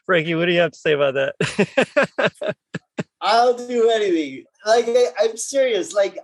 Frankie, 0.05 0.35
what 0.35 0.45
do 0.45 0.51
you 0.51 0.59
have 0.59 0.71
to 0.71 0.77
say 0.77 0.93
about 0.93 1.13
that? 1.13 2.55
I'll 3.21 3.53
do 3.55 3.89
anything. 3.89 4.43
Like 4.65 4.85
I, 4.87 5.07
I'm 5.19 5.37
serious. 5.37 5.93
Like 5.93 6.17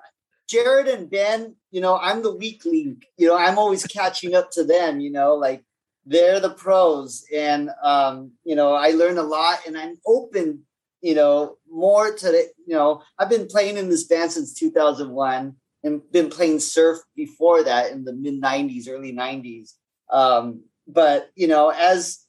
Jared 0.48 0.88
and 0.88 1.10
Ben, 1.10 1.56
you 1.72 1.82
know, 1.82 1.98
I'm 1.98 2.24
the 2.24 2.36
weak 2.36 2.64
link. 2.66 3.06
You 3.18 3.28
know, 3.28 3.38
I'm 3.38 3.58
always 3.58 3.86
catching 3.86 4.36
up 4.36 4.52
to 4.52 4.64
them. 4.64 5.00
You 5.00 5.12
know, 5.12 5.36
like 5.36 5.64
they're 6.06 6.40
the 6.40 6.52
pros, 6.52 7.24
and 7.34 7.70
um, 7.84 8.32
you 8.44 8.56
know, 8.56 8.74
I 8.74 8.92
learn 8.92 9.18
a 9.18 9.24
lot, 9.24 9.60
and 9.68 9.78
I'm 9.78 9.98
open. 10.06 10.64
You 11.02 11.16
know, 11.16 11.58
more 11.72 12.14
to 12.14 12.26
the, 12.26 12.50
you 12.66 12.76
know, 12.76 13.02
I've 13.18 13.30
been 13.30 13.48
playing 13.48 13.78
in 13.78 13.90
this 13.90 14.04
band 14.04 14.34
since 14.34 14.54
2001 14.54 15.56
and 15.84 16.12
been 16.12 16.30
playing 16.30 16.60
surf 16.60 17.00
before 17.16 17.64
that 17.64 17.92
in 17.92 18.04
the 18.04 18.14
mid 18.14 18.42
90s, 18.42 18.90
early 18.90 19.14
90s. 19.14 19.74
Um, 20.12 20.64
but, 20.88 21.30
you 21.36 21.48
know, 21.48 21.70
as 21.70 22.20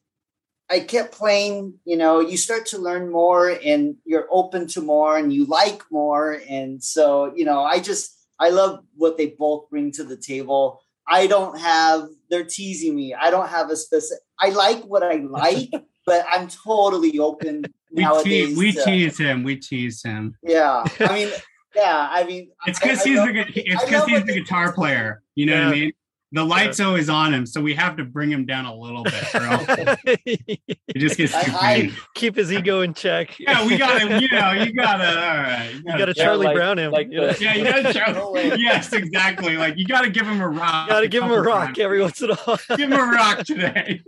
I 0.70 0.80
kept 0.80 1.12
playing, 1.12 1.74
you 1.84 1.96
know, 1.96 2.20
you 2.20 2.36
start 2.36 2.66
to 2.66 2.78
learn 2.78 3.10
more 3.10 3.48
and 3.48 3.96
you're 4.04 4.28
open 4.30 4.68
to 4.68 4.80
more 4.80 5.18
and 5.18 5.32
you 5.32 5.44
like 5.46 5.82
more. 5.90 6.40
And 6.48 6.82
so, 6.82 7.32
you 7.34 7.44
know, 7.44 7.62
I 7.64 7.80
just, 7.80 8.16
I 8.38 8.50
love 8.50 8.84
what 8.94 9.18
they 9.18 9.34
both 9.38 9.68
bring 9.68 9.90
to 9.92 10.04
the 10.04 10.16
table. 10.16 10.80
I 11.08 11.26
don't 11.26 11.58
have, 11.58 12.08
they're 12.30 12.44
teasing 12.44 12.94
me. 12.94 13.14
I 13.14 13.30
don't 13.30 13.48
have 13.48 13.70
a 13.70 13.76
specific, 13.76 14.22
I 14.38 14.50
like 14.50 14.84
what 14.84 15.02
I 15.02 15.16
like, 15.28 15.70
but 16.06 16.24
I'm 16.30 16.46
totally 16.46 17.18
open 17.18 17.64
we 17.92 18.02
nowadays. 18.04 18.48
Tease, 18.50 18.58
we 18.58 18.72
to- 18.72 18.84
tease 18.84 19.18
him. 19.18 19.42
We 19.42 19.56
tease 19.56 20.02
him. 20.04 20.36
Yeah. 20.42 20.84
I 21.00 21.14
mean, 21.14 21.30
yeah, 21.74 22.08
I 22.10 22.24
mean, 22.24 22.50
It's 22.66 22.78
because 22.78 23.02
he's 23.02 23.18
the 23.18 23.44
it's 23.54 23.82
I 23.82 23.84
because 23.86 24.06
he's 24.06 24.24
the 24.24 24.34
guitar 24.34 24.72
player. 24.72 25.22
You 25.34 25.46
know 25.46 25.64
what 25.64 25.68
I 25.68 25.70
mean? 25.72 25.92
The 26.32 26.44
light's 26.44 26.78
always 26.78 27.08
on 27.08 27.34
him, 27.34 27.44
so 27.44 27.60
we 27.60 27.74
have 27.74 27.96
to 27.96 28.04
bring 28.04 28.30
him 28.30 28.46
down 28.46 28.64
a 28.64 28.72
little 28.74 29.02
bit, 29.02 29.34
or 29.34 29.40
else 29.42 29.64
it 29.68 30.96
just 30.96 31.16
gets 31.16 31.32
too 31.32 31.52
I- 31.60 31.80
big. 31.82 31.92
Keep 32.14 32.36
his 32.36 32.52
ego 32.52 32.82
in 32.82 32.94
check. 32.94 33.36
Yeah, 33.40 33.66
we 33.66 33.76
gotta, 33.76 34.04
you 34.20 34.28
know, 34.30 34.52
you 34.52 34.72
gotta, 34.72 35.08
all 35.08 35.36
right, 35.38 35.70
You 35.74 35.82
got 35.98 36.04
to 36.06 36.14
Yeah, 36.16 36.24
Charlie 36.24 36.46
like- 36.46 36.54
Brown 36.56 36.78
him. 36.78 36.92
like 36.92 37.08
you 37.10 37.20
yeah, 37.40 37.54
you 37.54 37.64
gotta 37.64 37.92
show. 38.06 38.12
No 38.12 38.30
way. 38.30 38.52
yes, 38.58 38.92
exactly. 38.92 39.56
Like 39.56 39.76
you 39.76 39.84
gotta 39.86 40.08
give 40.08 40.24
him 40.26 40.40
a 40.40 40.48
rock. 40.48 40.86
You 40.86 40.92
got 40.94 41.00
to 41.00 41.08
give 41.08 41.24
him 41.24 41.32
a 41.32 41.40
rock 41.42 41.64
times. 41.66 41.78
every 41.80 42.00
once 42.00 42.22
in 42.22 42.30
a 42.30 42.36
while. 42.36 42.58
Give 42.76 42.92
him 42.92 42.92
a 42.92 43.02
rock 43.06 43.38
today. 43.44 44.00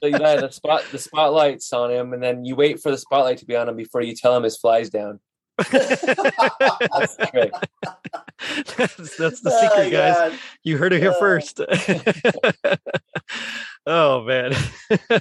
So 0.00 0.06
you 0.08 0.22
have 0.22 0.40
the 0.42 0.50
spot 0.50 0.84
the 0.92 0.98
spotlight's 0.98 1.72
on 1.72 1.90
him, 1.90 2.12
and 2.12 2.22
then 2.22 2.44
you 2.44 2.54
wait 2.54 2.80
for 2.80 2.90
the 2.92 2.98
spotlight 2.98 3.38
to 3.38 3.44
be 3.44 3.56
on 3.56 3.68
him 3.68 3.74
before 3.76 4.02
you 4.02 4.14
tell 4.14 4.36
him 4.36 4.44
his 4.44 4.56
flies 4.56 4.88
down. 4.90 5.18
That's 5.58 6.00
the 7.16 7.50
that's, 8.76 9.16
that's 9.16 9.40
the 9.40 9.50
Oh, 9.52 9.60
secret, 9.60 9.90
guys. 9.90 10.14
God. 10.14 10.38
You 10.64 10.76
heard 10.78 10.92
it 10.92 11.00
here 11.00 11.12
Yeah. 11.12 11.18
first. 11.18 11.60
oh 13.86 14.22
man. 14.24 14.52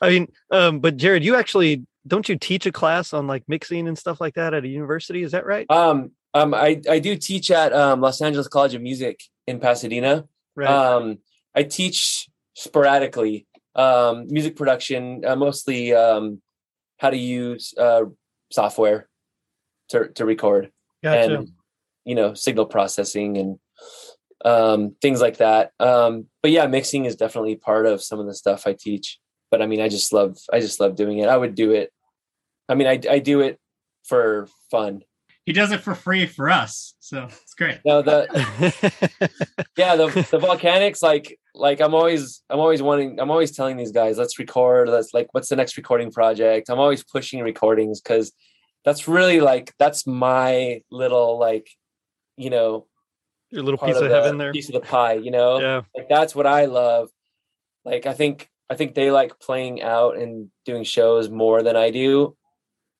I 0.00 0.10
mean, 0.10 0.28
um, 0.50 0.80
but 0.80 0.96
Jared, 0.96 1.24
you 1.24 1.36
actually 1.36 1.86
don't 2.06 2.28
you 2.28 2.36
teach 2.36 2.66
a 2.66 2.72
class 2.72 3.12
on 3.12 3.26
like 3.26 3.42
mixing 3.48 3.88
and 3.88 3.98
stuff 3.98 4.20
like 4.20 4.34
that 4.34 4.54
at 4.54 4.64
a 4.64 4.68
university? 4.68 5.22
Is 5.22 5.32
that 5.32 5.46
right? 5.46 5.66
Um, 5.70 6.12
um, 6.34 6.54
I 6.54 6.80
I 6.88 6.98
do 6.98 7.16
teach 7.16 7.50
at 7.50 7.72
um, 7.72 8.00
Los 8.00 8.20
Angeles 8.20 8.48
College 8.48 8.74
of 8.74 8.82
Music 8.82 9.20
in 9.46 9.58
Pasadena. 9.60 10.24
Right. 10.54 10.68
Um, 10.68 11.18
I 11.54 11.62
teach 11.64 12.28
sporadically 12.54 13.46
um, 13.74 14.26
music 14.28 14.56
production, 14.56 15.24
uh, 15.26 15.36
mostly 15.36 15.94
um, 15.94 16.40
how 16.98 17.10
to 17.10 17.16
use 17.16 17.74
uh, 17.78 18.02
software 18.50 19.08
to 19.90 20.08
to 20.08 20.24
record. 20.24 20.70
gotcha. 21.02 21.34
and 21.34 21.52
you 22.04 22.14
know 22.14 22.34
signal 22.34 22.66
processing 22.66 23.36
and 23.36 23.58
um, 24.44 24.96
things 25.02 25.20
like 25.20 25.38
that. 25.38 25.72
Um, 25.80 26.26
but 26.42 26.50
yeah, 26.50 26.66
mixing 26.66 27.04
is 27.04 27.16
definitely 27.16 27.56
part 27.56 27.86
of 27.86 28.02
some 28.02 28.20
of 28.20 28.26
the 28.26 28.34
stuff 28.34 28.66
I 28.66 28.76
teach. 28.78 29.18
But 29.50 29.62
I 29.62 29.66
mean, 29.66 29.80
I 29.80 29.88
just 29.88 30.12
love 30.12 30.38
I 30.52 30.60
just 30.60 30.80
love 30.80 30.96
doing 30.96 31.18
it. 31.18 31.28
I 31.28 31.36
would 31.36 31.54
do 31.54 31.72
it. 31.72 31.92
I 32.68 32.74
mean, 32.74 32.86
I 32.86 33.00
I 33.10 33.18
do 33.18 33.40
it 33.40 33.58
for 34.04 34.48
fun. 34.70 35.02
He 35.44 35.52
does 35.52 35.70
it 35.70 35.80
for 35.80 35.94
free 35.94 36.26
for 36.26 36.50
us, 36.50 36.94
so 36.98 37.24
it's 37.24 37.54
great. 37.54 37.78
No, 37.84 38.02
the 38.02 38.26
yeah 39.76 39.94
the 39.94 40.06
the 40.06 40.38
volcanics 40.38 41.02
like 41.02 41.38
like 41.54 41.80
I'm 41.80 41.94
always 41.94 42.42
I'm 42.50 42.58
always 42.58 42.82
wanting 42.82 43.20
I'm 43.20 43.30
always 43.30 43.52
telling 43.52 43.76
these 43.76 43.92
guys 43.92 44.18
let's 44.18 44.40
record 44.40 44.88
let's 44.88 45.14
like 45.14 45.28
what's 45.30 45.48
the 45.48 45.54
next 45.54 45.76
recording 45.76 46.10
project 46.10 46.68
I'm 46.68 46.80
always 46.80 47.04
pushing 47.04 47.40
recordings 47.42 48.00
because 48.00 48.32
that's 48.86 49.06
really 49.08 49.40
like 49.40 49.74
that's 49.78 50.06
my 50.06 50.80
little 50.90 51.38
like 51.38 51.68
you 52.38 52.48
know 52.48 52.86
Your 53.50 53.62
little 53.64 53.76
piece 53.78 53.96
of 53.96 54.04
the 54.08 54.14
heaven 54.14 54.38
there. 54.38 54.52
piece 54.52 54.68
of 54.68 54.74
the 54.74 54.80
pie 54.80 55.14
you 55.14 55.30
know 55.30 55.60
Yeah. 55.60 55.82
like 55.94 56.08
that's 56.08 56.34
what 56.34 56.46
I 56.46 56.64
love. 56.66 57.10
Like 57.84 58.06
I 58.06 58.14
think 58.14 58.48
I 58.70 58.74
think 58.76 58.94
they 58.94 59.10
like 59.10 59.38
playing 59.38 59.82
out 59.82 60.16
and 60.16 60.50
doing 60.64 60.82
shows 60.84 61.28
more 61.28 61.62
than 61.62 61.76
I 61.76 61.90
do, 61.90 62.36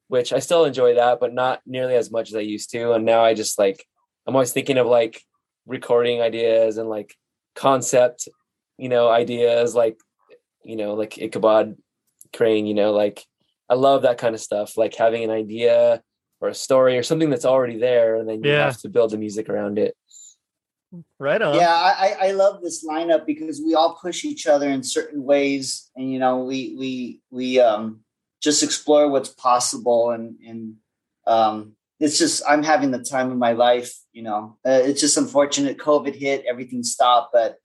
which 0.09 0.33
I 0.33 0.39
still 0.41 0.65
enjoy 0.65 0.95
that, 0.95 1.19
but 1.19 1.33
not 1.35 1.61
nearly 1.67 1.95
as 1.97 2.11
much 2.11 2.29
as 2.31 2.37
I 2.37 2.41
used 2.41 2.71
to. 2.73 2.93
And 2.93 3.05
now 3.05 3.25
I 3.25 3.35
just 3.35 3.59
like 3.59 3.85
I'm 4.27 4.35
always 4.37 4.53
thinking 4.53 4.79
of 4.79 4.87
like 4.87 5.23
recording 5.67 6.21
ideas 6.21 6.79
and 6.79 6.89
like 6.89 7.15
concept, 7.57 8.29
you 8.79 8.89
know, 8.89 9.09
ideas 9.09 9.75
like 9.75 9.99
you 10.65 10.77
know, 10.77 10.95
like 10.95 11.17
Ichabod 11.19 11.77
Crane, 12.35 12.67
you 12.67 12.75
know, 12.75 12.93
like 12.93 13.25
I 13.69 13.75
love 13.75 14.03
that 14.03 14.19
kind 14.19 14.35
of 14.35 14.41
stuff, 14.41 14.77
like 14.77 14.95
having 14.95 15.25
an 15.25 15.31
idea 15.31 16.03
or 16.41 16.49
a 16.49 16.55
story 16.55 16.99
or 16.99 17.03
something 17.03 17.31
that's 17.31 17.45
already 17.45 17.79
there 17.79 18.17
and 18.17 18.29
then 18.29 18.43
you 18.43 18.51
Yeah. 18.51 18.65
have 18.65 18.79
to 18.83 18.89
build 18.89 19.11
the 19.11 19.19
music 19.19 19.49
around 19.49 19.79
it. 19.79 19.97
Right 21.19 21.43
on. 21.43 21.57
yeah 21.57 21.73
I, 21.73 22.17
I 22.21 22.29
I 22.29 22.31
love 22.33 22.63
this 22.63 22.87
lineup 22.87 23.27
because 23.27 23.61
we 23.61 23.75
all 23.75 23.99
push 24.01 24.25
each 24.25 24.47
other 24.47 24.69
in 24.69 24.83
certain 24.83 25.23
ways 25.25 25.91
and 25.97 26.11
you 26.13 26.19
know 26.19 26.45
we 26.45 26.75
we 26.79 27.21
we 27.31 27.59
um 27.61 28.01
just 28.41 28.63
explore 28.63 29.11
what's 29.11 29.31
possible 29.31 30.11
and 30.11 30.37
and 30.47 30.75
um 31.27 31.73
it's 32.01 32.19
just 32.19 32.43
i'm 32.49 32.63
having 32.63 32.91
the 32.93 33.03
time 33.03 33.31
of 33.33 33.37
my 33.39 33.53
life 33.53 33.93
you 34.13 34.23
know 34.23 34.57
uh, 34.65 34.81
it's 34.85 35.01
just 35.01 35.17
unfortunate 35.19 35.77
covid 35.79 36.15
hit 36.15 36.45
everything 36.49 36.83
stopped 36.83 37.33
but 37.33 37.57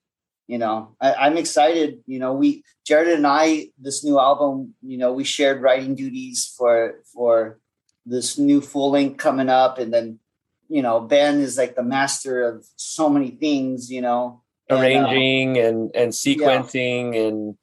you 0.52 0.58
know 0.58 0.96
I, 1.00 1.14
i'm 1.14 1.38
excited 1.38 2.00
you 2.06 2.20
know 2.20 2.34
we 2.34 2.64
jared 2.86 3.08
and 3.08 3.26
i 3.26 3.68
this 3.80 4.04
new 4.04 4.20
album 4.20 4.76
you 4.84 4.98
know 4.98 5.14
we 5.14 5.24
shared 5.24 5.62
writing 5.62 5.96
duties 5.96 6.54
for 6.58 7.00
for 7.14 7.58
this 8.06 8.38
new 8.38 8.60
full 8.60 8.92
length 8.92 9.18
coming 9.18 9.48
up 9.48 9.78
and 9.80 9.94
then 9.94 10.20
you 10.68 10.82
know 10.82 11.00
ben 11.00 11.40
is 11.40 11.58
like 11.58 11.76
the 11.76 11.84
master 11.84 12.44
of 12.44 12.66
so 12.76 13.08
many 13.10 13.32
things 13.32 13.90
you 13.90 14.02
know 14.02 14.42
and, 14.70 14.78
uh, 14.78 14.82
Arranging 14.82 15.58
and 15.58 15.80
and 15.96 16.12
sequencing 16.12 17.16
and 17.28 17.56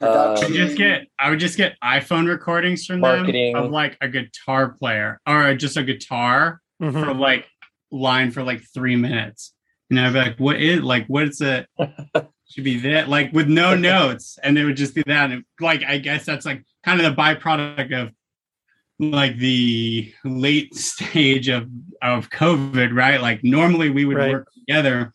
production. 0.00 0.46
Um, 0.46 0.52
You 0.52 0.58
just 0.66 0.76
get 0.76 1.06
I 1.18 1.30
would 1.30 1.38
just 1.40 1.56
get 1.56 1.76
iPhone 1.82 2.28
recordings 2.28 2.84
from 2.84 2.98
Marketing. 3.00 3.52
them 3.54 3.64
of 3.66 3.70
like 3.70 3.96
a 4.00 4.08
guitar 4.08 4.70
player 4.70 5.20
or 5.26 5.54
just 5.54 5.76
a 5.76 5.84
guitar 5.84 6.60
Mhm. 6.82 6.92
for 7.04 7.14
like 7.14 7.46
line 7.92 8.30
for 8.32 8.42
like 8.42 8.60
three 8.74 8.96
minutes. 8.96 9.53
And 9.98 10.06
I'd 10.06 10.12
be 10.12 10.18
like, 10.18 10.38
what 10.38 10.60
is 10.60 10.82
like 10.82 11.06
what's 11.06 11.40
it? 11.40 11.68
Should 12.48 12.64
be 12.64 12.78
that 12.80 13.08
like 13.08 13.32
with 13.32 13.48
no 13.48 13.74
notes. 13.74 14.38
And 14.42 14.58
it 14.58 14.64
would 14.64 14.76
just 14.76 14.94
be 14.94 15.02
that. 15.06 15.30
And 15.30 15.44
like 15.60 15.82
I 15.82 15.98
guess 15.98 16.24
that's 16.24 16.46
like 16.46 16.64
kind 16.84 17.00
of 17.00 17.14
the 17.14 17.20
byproduct 17.20 17.92
of 18.00 18.12
like 18.98 19.36
the 19.38 20.12
late 20.24 20.74
stage 20.74 21.48
of 21.48 21.68
of 22.02 22.30
COVID, 22.30 22.94
right? 22.94 23.20
Like 23.20 23.42
normally 23.42 23.90
we 23.90 24.04
would 24.04 24.16
Right. 24.16 24.32
work 24.32 24.48
together. 24.52 25.12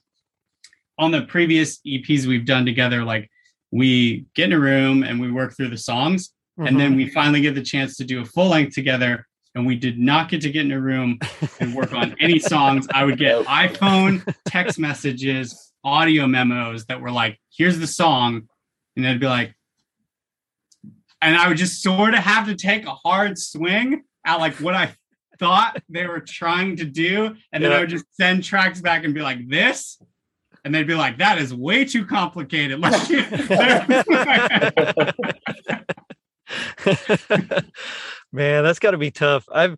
On 0.97 1.11
the 1.11 1.21
previous 1.21 1.79
EPs 1.87 2.25
we've 2.25 2.45
done 2.45 2.65
together, 2.65 3.05
like 3.05 3.29
we 3.71 4.25
get 4.35 4.45
in 4.45 4.53
a 4.53 4.59
room 4.59 5.03
and 5.03 5.21
we 5.21 5.31
work 5.31 5.55
through 5.55 5.69
the 5.69 5.77
songs. 5.77 6.33
And 6.57 6.67
mm-hmm. 6.67 6.77
then 6.77 6.95
we 6.97 7.07
finally 7.09 7.39
get 7.39 7.55
the 7.55 7.61
chance 7.61 7.95
to 7.97 8.03
do 8.03 8.19
a 8.19 8.25
full 8.25 8.49
length 8.49 8.75
together 8.75 9.28
and 9.59 9.67
we 9.67 9.75
did 9.75 9.99
not 9.99 10.29
get 10.29 10.39
to 10.41 10.49
get 10.49 10.65
in 10.65 10.71
a 10.71 10.79
room 10.79 11.19
and 11.59 11.75
work 11.75 11.93
on 11.93 12.15
any 12.19 12.39
songs 12.53 12.87
i 12.93 13.03
would 13.03 13.17
get 13.19 13.45
iphone 13.45 14.23
text 14.45 14.79
messages 14.79 15.71
audio 15.83 16.25
memos 16.25 16.85
that 16.85 16.99
were 17.01 17.11
like 17.11 17.37
here's 17.55 17.77
the 17.77 17.87
song 17.87 18.47
and 18.95 19.03
they'd 19.05 19.19
be 19.19 19.27
like 19.27 19.53
and 21.21 21.35
i 21.35 21.47
would 21.47 21.57
just 21.57 21.81
sort 21.83 22.13
of 22.13 22.21
have 22.21 22.47
to 22.47 22.55
take 22.55 22.85
a 22.85 22.91
hard 22.95 23.37
swing 23.37 24.01
at 24.25 24.37
like 24.37 24.55
what 24.55 24.73
i 24.73 24.93
thought 25.39 25.81
they 25.89 26.05
were 26.07 26.19
trying 26.19 26.75
to 26.77 26.85
do 26.85 27.35
and 27.51 27.63
then 27.63 27.71
Yeah. 27.71 27.77
i 27.77 27.79
would 27.81 27.89
just 27.89 28.05
send 28.15 28.43
tracks 28.43 28.81
back 28.81 29.03
and 29.05 29.13
be 29.13 29.21
like 29.21 29.47
this? 29.49 29.97
And 30.65 30.75
they'd 30.75 30.85
be 30.85 30.95
like 30.95 31.19
that 31.19 31.37
is 31.37 31.53
way 31.53 31.85
too 31.85 32.05
complicated. 32.05 32.81
Like 32.81 32.93
Man, 38.31 38.63
that's 38.63 38.79
got 38.79 38.91
to 38.91 38.97
be 38.97 39.11
tough. 39.11 39.45
I've 39.51 39.77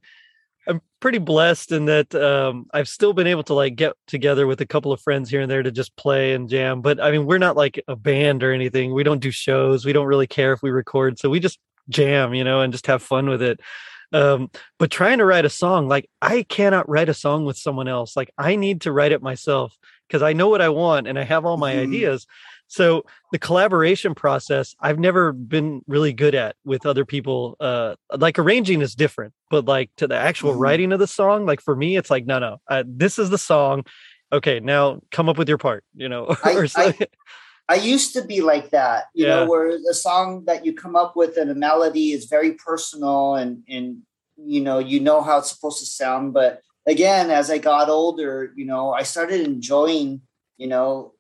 I'm 0.68 0.82
pretty 1.00 1.18
blessed 1.18 1.72
in 1.72 1.86
that 1.86 2.14
um, 2.14 2.68
I've 2.74 2.88
still 2.88 3.14
been 3.14 3.26
able 3.28 3.44
to 3.44 3.54
like 3.56 3.76
get 3.76 3.94
together 4.08 4.46
with 4.46 4.62
a 4.62 4.66
couple 4.66 4.92
of 4.92 5.02
friends 5.02 5.30
here 5.30 5.42
and 5.42 5.50
there 5.50 5.64
to 5.64 5.72
just 5.72 5.96
play 5.96 6.34
and 6.34 6.48
jam. 6.48 6.82
But 6.82 7.00
I 7.02 7.12
mean, 7.12 7.26
we're 7.26 7.40
not 7.40 7.58
like 7.58 7.82
a 7.88 7.96
band 7.96 8.44
or 8.44 8.52
anything. 8.54 8.94
We 8.94 9.04
don't 9.04 9.20
do 9.22 9.32
shows. 9.32 9.86
We 9.86 9.94
don't 9.94 10.06
really 10.06 10.28
care 10.28 10.54
if 10.54 10.62
we 10.62 10.70
record, 10.70 11.18
so 11.18 11.30
we 11.30 11.40
just 11.40 11.60
jam, 11.90 12.34
you 12.36 12.44
know, 12.44 12.62
and 12.62 12.72
just 12.72 12.88
have 12.88 13.02
fun 13.02 13.28
with 13.28 13.42
it. 13.42 13.60
Um, 14.14 14.52
but 14.78 14.92
trying 14.92 15.18
to 15.20 15.26
write 15.26 15.46
a 15.46 15.50
song, 15.50 15.88
like 15.88 16.10
I 16.22 16.44
cannot 16.44 16.88
write 16.90 17.10
a 17.10 17.14
song 17.14 17.46
with 17.46 17.58
someone 17.58 17.88
else. 17.88 18.16
Like 18.16 18.32
I 18.38 18.56
need 18.56 18.82
to 18.82 18.92
write 18.92 19.14
it 19.14 19.22
myself 19.24 19.76
because 20.08 20.22
I 20.22 20.34
know 20.34 20.50
what 20.50 20.62
I 20.62 20.70
want 20.70 21.08
and 21.08 21.18
I 21.18 21.24
have 21.24 21.46
all 21.46 21.58
my 21.58 21.74
Mhm. 21.74 21.84
ideas. 21.84 22.28
So 22.72 23.04
the 23.34 23.38
collaboration 23.38 24.16
process 24.16 24.76
I've 24.80 24.98
never 24.98 25.34
been 25.34 25.82
really 25.88 26.14
good 26.14 26.34
at 26.34 26.56
with 26.64 26.86
other 26.86 27.04
people. 27.04 27.58
Uh, 27.60 27.96
like 28.18 28.40
arranging 28.40 28.80
is 28.82 28.96
different, 28.96 29.34
but 29.50 29.66
like 29.66 29.90
to 29.98 30.08
the 30.08 30.16
actual 30.16 30.54
Mhm. 30.54 30.60
writing 30.60 30.92
of 30.94 31.00
the 31.00 31.06
song, 31.08 31.46
like 31.46 31.60
for 31.60 31.76
me, 31.76 31.98
it's 31.98 32.10
like 32.10 32.26
no, 32.26 32.40
no, 32.40 32.62
uh, 32.70 32.84
this 32.88 33.20
is 33.20 33.30
the 33.30 33.38
song. 33.38 33.84
Okay, 34.32 34.62
now 34.62 35.02
come 35.12 35.28
up 35.28 35.38
with 35.38 35.50
your 35.50 35.58
part. 35.58 35.84
You 35.94 36.08
know, 36.08 36.34
I- 36.46 36.66
so, 36.66 36.94
I 37.68 37.76
used 37.76 38.14
to 38.14 38.24
be 38.24 38.40
like 38.40 38.70
that, 38.70 39.06
you 39.14 39.26
Yeah. 39.26 39.42
know, 39.42 39.50
where 39.50 39.68
a 39.90 39.94
song 39.94 40.46
that 40.46 40.66
you 40.66 40.74
come 40.74 40.96
up 40.96 41.18
with 41.18 41.36
and 41.36 41.52
a 41.52 41.56
melody 41.56 42.14
is 42.14 42.26
very 42.26 42.54
personal 42.54 43.36
and 43.36 43.64
and 43.68 43.98
you 44.38 44.62
know 44.62 44.80
you 44.80 45.02
know 45.02 45.22
how 45.22 45.40
it's 45.40 45.52
supposed 45.54 45.80
to 45.80 45.86
sound 45.86 46.34
but 46.34 46.62
again 46.88 47.30
as 47.30 47.52
i 47.52 47.58
got 47.60 47.90
older 47.90 48.52
you 48.56 48.66
know 48.66 48.92
i 48.92 49.04
started 49.04 49.42
enjoying 49.42 50.22
you 50.58 50.68
know 50.68 51.14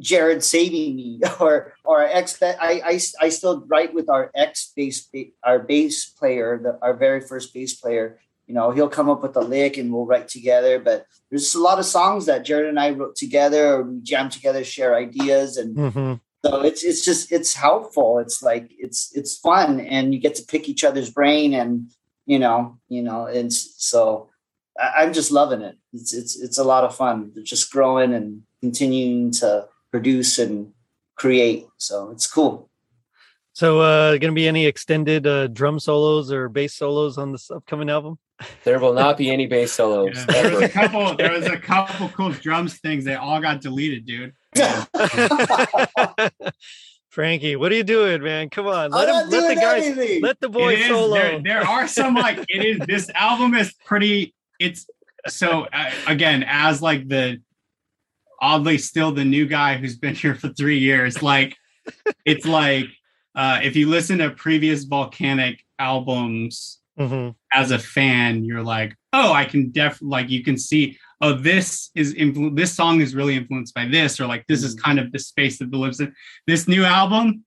jared 0.00 0.42
saving 0.42 0.96
me 0.96 1.20
or 1.40 1.74
or 1.84 2.02
ex 2.02 2.42
I, 2.42 2.82
I 2.84 3.00
i 3.20 3.28
still 3.28 3.64
write 3.68 3.94
with 3.94 4.08
our 4.08 4.30
ex 4.34 4.72
bass 4.74 5.08
our 5.44 5.58
bass 5.58 6.06
player 6.06 6.60
the, 6.62 6.78
our 6.82 6.94
very 6.94 7.20
first 7.20 7.54
bass 7.54 7.74
player. 7.74 8.18
You 8.46 8.54
know 8.54 8.72
he'll 8.72 8.88
come 8.88 9.08
up 9.08 9.22
with 9.22 9.36
a 9.36 9.40
lick 9.40 9.76
and 9.76 9.92
we'll 9.92 10.06
write 10.06 10.26
together 10.26 10.80
but 10.80 11.06
there's 11.30 11.54
a 11.54 11.60
lot 11.60 11.78
of 11.78 11.84
songs 11.84 12.26
that 12.26 12.44
jared 12.44 12.66
and 12.66 12.80
i 12.80 12.90
wrote 12.90 13.14
together 13.14 13.74
or 13.74 13.82
we 13.84 14.00
jam 14.00 14.28
together 14.28 14.64
share 14.64 14.96
ideas 14.96 15.56
and 15.56 15.76
hmm 15.78 16.14
so 16.44 16.62
it's 16.62 16.82
it's 16.82 17.04
just 17.04 17.32
it's 17.32 17.54
helpful. 17.54 18.18
It's 18.18 18.42
like 18.42 18.70
it's 18.78 19.14
it's 19.14 19.36
fun 19.36 19.80
and 19.80 20.14
you 20.14 20.20
get 20.20 20.34
to 20.36 20.42
pick 20.42 20.68
each 20.68 20.84
other's 20.84 21.10
brain 21.10 21.52
and 21.52 21.90
you 22.26 22.38
know 22.38 22.78
you 22.88 23.02
know 23.02 23.26
and 23.26 23.52
so 23.52 24.30
I, 24.78 25.02
i'm 25.02 25.12
just 25.12 25.30
loving 25.30 25.60
it. 25.60 25.76
It's 25.92 26.14
it's 26.14 26.40
it's 26.40 26.58
a 26.58 26.64
lot 26.64 26.84
of 26.84 26.96
fun 26.96 27.32
just 27.42 27.70
growing 27.70 28.14
and 28.14 28.42
continuing 28.60 29.32
to 29.32 29.68
produce 29.90 30.38
and 30.38 30.72
create 31.16 31.66
so 31.76 32.10
it's 32.10 32.26
cool 32.26 32.68
So, 33.52 33.80
uh, 33.80 34.12
going 34.12 34.32
to 34.32 34.40
be 34.42 34.48
any 34.48 34.64
extended 34.66 35.26
uh, 35.26 35.48
drum 35.48 35.78
solos 35.80 36.32
or 36.32 36.48
bass 36.48 36.74
solos 36.76 37.18
on 37.18 37.32
this 37.32 37.50
upcoming 37.50 37.90
album? 37.90 38.18
There 38.64 38.78
will 38.78 38.94
not 38.94 39.18
be 39.18 39.28
any 39.36 39.46
bass 39.46 39.72
solos. 39.72 40.16
Yeah, 40.16 40.24
there 40.42 40.50
was 40.54 40.62
a 40.62 40.68
couple. 40.68 41.16
There 41.16 41.32
was 41.32 41.44
a 41.46 41.58
couple 41.58 42.08
cool 42.10 42.32
drums 42.32 42.78
things. 42.78 43.04
They 43.04 43.16
all 43.16 43.40
got 43.40 43.60
deleted, 43.60 44.06
dude. 44.06 44.32
Frankie, 47.10 47.56
what 47.56 47.72
are 47.72 47.74
you 47.74 47.82
doing, 47.84 48.22
man? 48.22 48.48
Come 48.50 48.68
on, 48.68 48.92
let 48.92 49.08
him, 49.08 49.30
let 49.30 49.54
the 49.54 49.60
guys, 49.60 49.84
anything. 49.84 50.22
let 50.22 50.38
the 50.40 50.48
boy 50.48 50.74
It 50.74 50.80
is- 50.80 50.86
solo. 50.86 51.14
There, 51.14 51.42
there 51.42 51.62
are 51.66 51.88
some 51.88 52.14
like 52.14 52.38
it 52.48 52.64
is. 52.64 52.78
This 52.86 53.10
album 53.14 53.54
is 53.54 53.74
pretty. 53.84 54.32
It's 54.60 54.86
so 55.26 55.66
uh, 55.72 55.90
again 56.06 56.44
as 56.46 56.80
like 56.80 57.08
the 57.08 57.42
oddly 58.40 58.78
still 58.78 59.12
the 59.12 59.24
new 59.24 59.46
guy 59.46 59.76
who's 59.76 59.96
been 59.96 60.14
here 60.14 60.34
for 60.34 60.48
three 60.50 60.78
years. 60.78 61.22
Like 61.22 61.56
it's 62.24 62.46
like 62.46 62.86
uh, 63.34 63.60
if 63.62 63.76
you 63.76 63.88
listen 63.88 64.18
to 64.18 64.30
previous 64.30 64.84
volcanic 64.84 65.64
albums 65.78 66.78
Mhm. 66.98 67.34
as 67.54 67.70
a 67.70 67.78
fan, 67.78 68.44
you're 68.44 68.62
like, 68.62 68.94
oh, 69.14 69.32
I 69.32 69.44
can 69.46 69.70
def 69.70 69.98
like 70.02 70.28
you 70.28 70.42
can 70.44 70.58
see, 70.58 70.98
oh, 71.22 71.32
this 71.32 71.90
is 71.94 72.14
influ- 72.14 72.54
this 72.54 72.74
song 72.74 73.00
is 73.00 73.14
really 73.14 73.36
influenced 73.36 73.72
by 73.74 73.86
this, 73.86 74.20
or 74.20 74.26
like 74.26 74.44
this 74.48 74.62
is 74.62 74.74
kind 74.74 74.98
of 74.98 75.10
the 75.12 75.18
space 75.18 75.58
that 75.58 75.72
it 75.72 75.74
lives 75.74 76.00
in. 76.00 76.12
This 76.46 76.68
new 76.68 76.84
album 76.84 77.44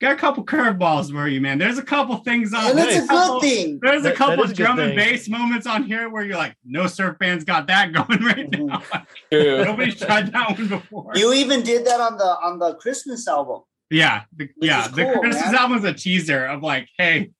got 0.00 0.12
a 0.12 0.16
couple 0.16 0.44
curveballs 0.44 1.12
for 1.12 1.28
you, 1.28 1.40
man. 1.40 1.58
There's 1.58 1.78
a 1.78 1.82
couple 1.82 2.16
things 2.18 2.54
on. 2.54 2.70
and 2.70 2.78
it's 2.78 2.96
a 2.96 3.06
Nice. 3.06 3.28
good 3.28 3.40
thing 3.42 3.78
There's 3.82 4.02
That- 4.02 4.14
a 4.14 4.16
couple 4.16 4.36
that 4.38 4.44
is 4.46 4.50
a 4.52 4.54
good 4.54 4.64
drum 4.64 4.78
and 4.78 4.96
bass 4.96 5.28
moments 5.28 5.66
on 5.66 5.84
here 5.84 6.08
where 6.08 6.24
you're 6.24 6.36
like, 6.36 6.56
no 6.64 6.86
surf 6.86 7.18
band's 7.18 7.44
got 7.44 7.66
that 7.66 7.92
going 7.92 8.22
right 8.24 8.50
mm-hmm. 8.50 8.66
now. 8.66 8.82
True. 9.32 9.64
Nobody's 9.64 10.00
tried 10.00 10.32
that 10.32 10.58
one 10.58 10.68
before. 10.68 11.12
you 11.14 11.32
even 11.34 11.62
did 11.62 11.86
that 11.86 12.00
on 12.00 12.16
the 12.16 12.24
on 12.24 12.58
the 12.58 12.74
christmas 12.76 13.26
album 13.28 13.60
yeah, 13.90 14.22
the, 14.36 14.48
yeah. 14.60 14.86
is 14.86 14.92
The 14.92 15.18
Christmas 15.20 15.46
man. 15.46 15.54
album's 15.56 15.84
a 15.84 15.92
teaser 15.92 16.46
of 16.46 16.62
like, 16.62 16.88
hey, 16.96 17.32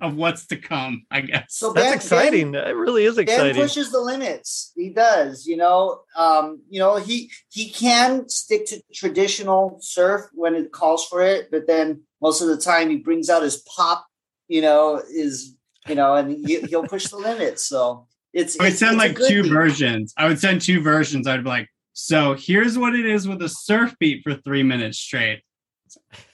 of 0.00 0.16
what's 0.16 0.46
to 0.46 0.56
come, 0.56 1.04
I 1.10 1.20
guess. 1.22 1.44
so 1.48 1.72
That's 1.72 1.86
Ben- 1.86 1.94
exciting. 1.94 2.52
That 2.52 2.74
really 2.76 3.04
is 3.04 3.16
Ben 3.16 3.24
exciting. 3.24 3.54
pushes 3.62 3.90
the 3.92 4.00
limits. 4.00 4.72
He 4.76 4.90
does, 4.90 5.46
you 5.46 5.56
know. 5.56 6.02
Um, 6.16 6.62
you 6.68 6.78
know, 6.78 6.96
he 6.96 7.30
he 7.50 7.70
can 7.70 8.28
stick 8.28 8.66
to 8.66 8.82
traditional 8.94 9.78
surf 9.80 10.22
when 10.32 10.54
it 10.54 10.72
calls 10.72 11.06
for 11.06 11.22
it, 11.22 11.50
but 11.50 11.66
then 11.66 12.02
most 12.22 12.40
of 12.42 12.48
the 12.48 12.56
time 12.56 12.90
he 12.90 12.96
brings 12.96 13.28
out 13.30 13.42
his 13.42 13.58
pop, 13.58 14.06
you 14.48 14.62
know, 14.62 15.02
is 15.10 15.54
you 15.88 15.94
know, 15.94 16.14
and 16.14 16.30
he, 16.46 16.60
he'll 16.62 16.86
push 16.86 17.08
the 17.08 17.16
limits. 17.16 17.64
So 17.66 18.06
it's 18.32 18.58
I 18.60 18.64
would 18.64 18.66
it's- 18.74 18.78
send 18.80 19.00
it's 19.00 19.18
like 19.20 19.28
two 19.28 19.42
thing. 19.42 19.52
versions. 19.52 20.12
I 20.16 20.26
would 20.28 20.38
send 20.38 20.60
two 20.60 20.80
versions. 20.82 21.26
I'd 21.26 21.42
be 21.44 21.48
like, 21.50 21.68
so 21.92 22.34
here's 22.34 22.78
what 22.78 22.94
it 22.94 23.06
is 23.06 23.26
with 23.26 23.42
a 23.42 23.48
surf 23.48 23.94
beat 23.98 24.22
for 24.22 24.34
three 24.34 24.62
minutes 24.62 24.98
straight. 24.98 25.40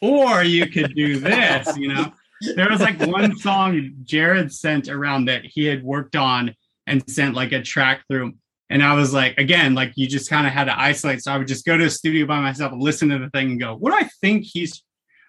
Or 0.03 0.43
you 0.43 0.67
could 0.67 0.95
do 0.95 1.19
this, 1.19 1.77
you 1.79 1.89
know. 1.89 2.13
There 2.55 2.69
was 2.69 2.81
like 2.81 3.01
one 3.01 3.37
song 3.37 3.93
Jared 4.03 4.53
sent 4.53 4.89
around 4.89 5.27
that 5.27 5.45
he 5.45 5.65
had 5.65 5.83
worked 5.83 6.17
on 6.17 6.55
and 6.87 7.03
sent 7.09 7.35
like 7.35 7.53
a 7.53 7.63
track 7.63 8.03
through. 8.09 8.35
And 8.69 8.83
I 8.83 8.95
was 8.95 9.15
like, 9.15 9.39
again, 9.39 9.75
like 9.75 9.93
you 9.97 10.07
just 10.07 10.29
kind 10.29 10.47
of 10.47 10.53
had 10.53 10.65
to 10.65 10.79
isolate. 10.79 11.23
So 11.23 11.33
I 11.33 11.39
would 11.39 11.47
just 11.47 11.65
go 11.65 11.77
to 11.77 11.85
a 11.85 11.91
studio 11.91 12.27
by 12.27 12.41
myself 12.41 12.73
and 12.73 12.83
listen 12.83 13.09
to 13.11 13.19
the 13.19 13.31
thing 13.31 13.53
and 13.53 13.61
go, 13.61 13.75
what 13.77 13.91
do 13.93 13.97
I 13.97 14.09
think 14.21 14.45
he's 14.45 14.83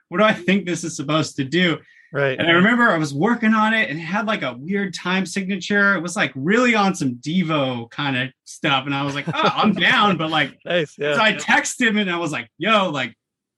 what 0.10 0.20
do 0.20 0.24
I 0.24 0.34
think 0.34 0.66
this 0.66 0.84
is 0.84 0.96
supposed 0.96 1.36
to 1.36 1.44
do? 1.44 1.78
Right. 2.14 2.40
And 2.40 2.48
I 2.48 2.52
remember 2.54 2.90
I 2.90 2.98
was 2.98 3.14
working 3.14 3.54
on 3.54 3.74
it 3.74 3.90
and 3.90 4.00
it 4.00 4.04
had 4.04 4.26
like 4.26 4.42
a 4.42 4.56
weird 4.58 4.94
time 4.94 5.26
signature. 5.26 5.96
It 5.96 6.02
was 6.02 6.16
like 6.16 6.32
really 6.36 6.74
on 6.74 6.96
some 6.96 7.16
Devo 7.16 7.90
kind 7.92 8.18
of 8.18 8.30
stuff. 8.46 8.86
And 8.86 8.96
I 8.96 9.04
was 9.04 9.14
like, 9.14 9.28
oh, 9.28 9.34
I'm 9.54 9.74
down. 9.74 10.18
But 10.18 10.30
like, 10.32 10.58
Nice. 10.66 10.96
so 10.96 11.04
Yeah. 11.04 11.22
I 11.22 11.34
texted 11.34 11.88
him 11.88 11.98
and 11.98 12.10
I 12.10 12.18
was 12.18 12.32
like, 12.32 12.50
yo, 12.58 12.90
like, 12.90 13.14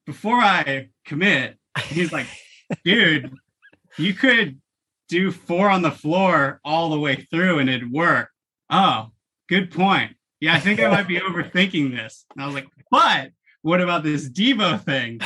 before 0.08 0.38
I 0.38 0.89
commit, 1.06 1.58
he's 1.86 2.12
like, 2.12 2.26
dude, 2.84 3.34
you 3.97 4.13
could 4.13 4.59
do 5.07 5.32
four 5.32 5.70
on 5.70 5.82
the 5.82 5.91
floor 5.91 6.59
all 6.63 6.89
the 6.89 6.99
way 6.99 7.28
through 7.32 7.59
and 7.59 7.70
it'd 7.70 7.91
work. 7.91 8.30
Oh, 8.70 9.11
good 9.47 9.72
point. 9.72 10.15
Yeah, 10.39 10.53
I 10.53 10.59
think 10.59 10.80
I 10.80 10.89
might 10.89 11.07
be 11.07 11.20
overthinking 11.20 11.91
this. 11.95 12.26
And 12.34 12.43
I 12.43 12.45
was 12.45 12.55
like, 12.55 12.67
but 12.91 13.32
what 13.61 13.82
about 13.82 14.03
this 14.03 14.30
Devo 14.30 14.82
thing? 14.82 15.20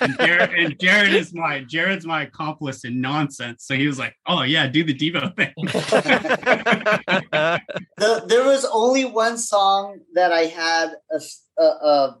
And 0.00 0.16
Jared, 0.18 0.50
and 0.54 0.80
Jared 0.80 1.14
is 1.14 1.32
my 1.32 1.60
Jared's 1.60 2.04
my 2.04 2.22
accomplice 2.22 2.84
in 2.84 3.00
nonsense. 3.00 3.64
So 3.66 3.76
he 3.76 3.86
was 3.86 4.00
like, 4.00 4.16
"Oh 4.26 4.42
yeah, 4.42 4.66
do 4.66 4.82
the 4.82 4.94
Devo 4.94 5.32
thing." 5.36 5.54
The, 7.98 8.24
there 8.26 8.44
was 8.44 8.64
only 8.64 9.04
one 9.04 9.38
song 9.38 10.00
that 10.14 10.32
I 10.32 10.42
had 10.42 10.92
a, 11.10 11.20
a, 11.60 11.64
a, 11.64 12.18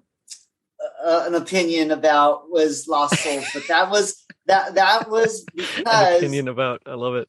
a- 1.04 1.26
an 1.26 1.34
opinion 1.34 1.90
about 1.90 2.50
was 2.50 2.86
Lost 2.88 3.16
Souls, 3.22 3.46
but 3.54 3.66
that 3.68 3.90
was 3.90 4.24
that 4.48 4.74
that 4.74 5.08
was 5.10 5.44
An 5.58 5.64
because 5.76 6.18
opinion 6.18 6.48
about. 6.48 6.82
I 6.86 6.94
love 6.94 7.14
it. 7.14 7.28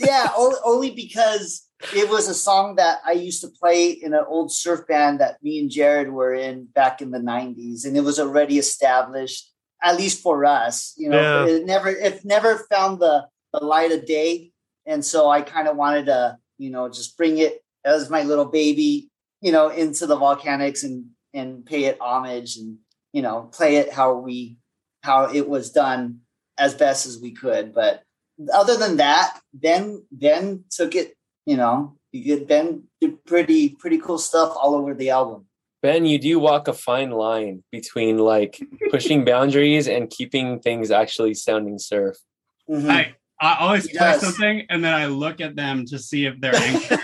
yeah, 0.00 0.30
only, 0.36 0.56
only 0.64 0.90
because 0.90 1.68
it 1.94 2.08
was 2.08 2.28
a 2.28 2.34
song 2.34 2.76
that 2.76 2.98
I 3.06 3.12
used 3.12 3.40
to 3.42 3.48
play 3.48 3.90
in 3.90 4.14
an 4.14 4.24
old 4.26 4.52
surf 4.52 4.86
band 4.86 5.20
that 5.20 5.42
me 5.42 5.58
and 5.60 5.70
Jared 5.70 6.10
were 6.10 6.32
in 6.34 6.66
back 6.74 7.02
in 7.02 7.10
the 7.10 7.18
'90s, 7.18 7.84
and 7.84 7.96
it 7.96 8.00
was 8.02 8.18
already 8.18 8.58
established, 8.58 9.50
at 9.82 9.96
least 9.98 10.22
for 10.22 10.44
us. 10.44 10.94
You 10.96 11.10
know, 11.10 11.20
Yeah. 11.20 11.46
it 11.56 11.66
never 11.66 11.88
it 11.90 12.24
never 12.24 12.58
found 12.70 13.00
the 13.00 13.26
the 13.52 13.64
light 13.64 13.92
of 13.92 14.06
day, 14.06 14.52
and 14.86 15.04
so 15.04 15.28
I 15.28 15.42
kind 15.42 15.68
of 15.68 15.76
wanted 15.76 16.06
to, 16.06 16.38
you 16.58 16.70
know, 16.70 16.88
just 16.88 17.16
bring 17.18 17.38
it 17.38 17.60
as 17.84 18.08
my 18.08 18.22
little 18.22 18.46
baby, 18.46 19.10
you 19.42 19.52
know, 19.52 19.68
into 19.68 20.06
the 20.06 20.16
volcanics 20.16 20.84
and 20.84 21.06
and 21.34 21.64
pay 21.66 21.84
it 21.84 21.98
homage 22.00 22.56
and 22.56 22.78
you 23.12 23.22
know 23.22 23.48
play 23.52 23.76
it 23.76 23.92
how 23.92 24.14
we 24.14 24.56
how 25.02 25.24
it 25.34 25.48
was 25.48 25.70
done 25.72 26.20
as 26.62 26.74
best 26.74 27.06
as 27.06 27.18
we 27.18 27.32
could, 27.32 27.74
but 27.74 28.04
other 28.54 28.76
than 28.76 28.96
that, 28.98 29.40
Ben 29.52 30.04
Ben 30.12 30.64
took 30.70 30.94
it. 30.94 31.16
You 31.44 31.56
know, 31.56 31.98
he 32.12 32.22
did 32.22 32.46
Ben 32.46 32.84
did 33.00 33.24
pretty 33.24 33.70
pretty 33.70 33.98
cool 33.98 34.18
stuff 34.18 34.52
all 34.56 34.74
over 34.76 34.94
the 34.94 35.10
album. 35.10 35.46
Ben, 35.82 36.06
you 36.06 36.18
do 36.18 36.38
walk 36.38 36.68
a 36.68 36.72
fine 36.72 37.10
line 37.10 37.64
between 37.72 38.18
like 38.18 38.60
pushing 38.92 39.24
boundaries 39.24 39.88
and 39.88 40.08
keeping 40.08 40.60
things 40.60 40.92
actually 40.92 41.34
sounding 41.34 41.80
surf. 41.80 42.16
Mhm. 42.70 42.88
I 42.88 43.16
I 43.42 43.56
always 43.58 43.86
He 43.86 43.98
play 43.98 44.12
does. 44.12 44.22
something 44.22 44.64
and 44.70 44.84
then 44.84 44.94
I 44.94 45.06
look 45.06 45.40
at 45.40 45.56
them 45.56 45.84
to 45.86 45.98
see 45.98 46.26
if 46.26 46.40
they're 46.40 46.54
angry. 46.56 46.96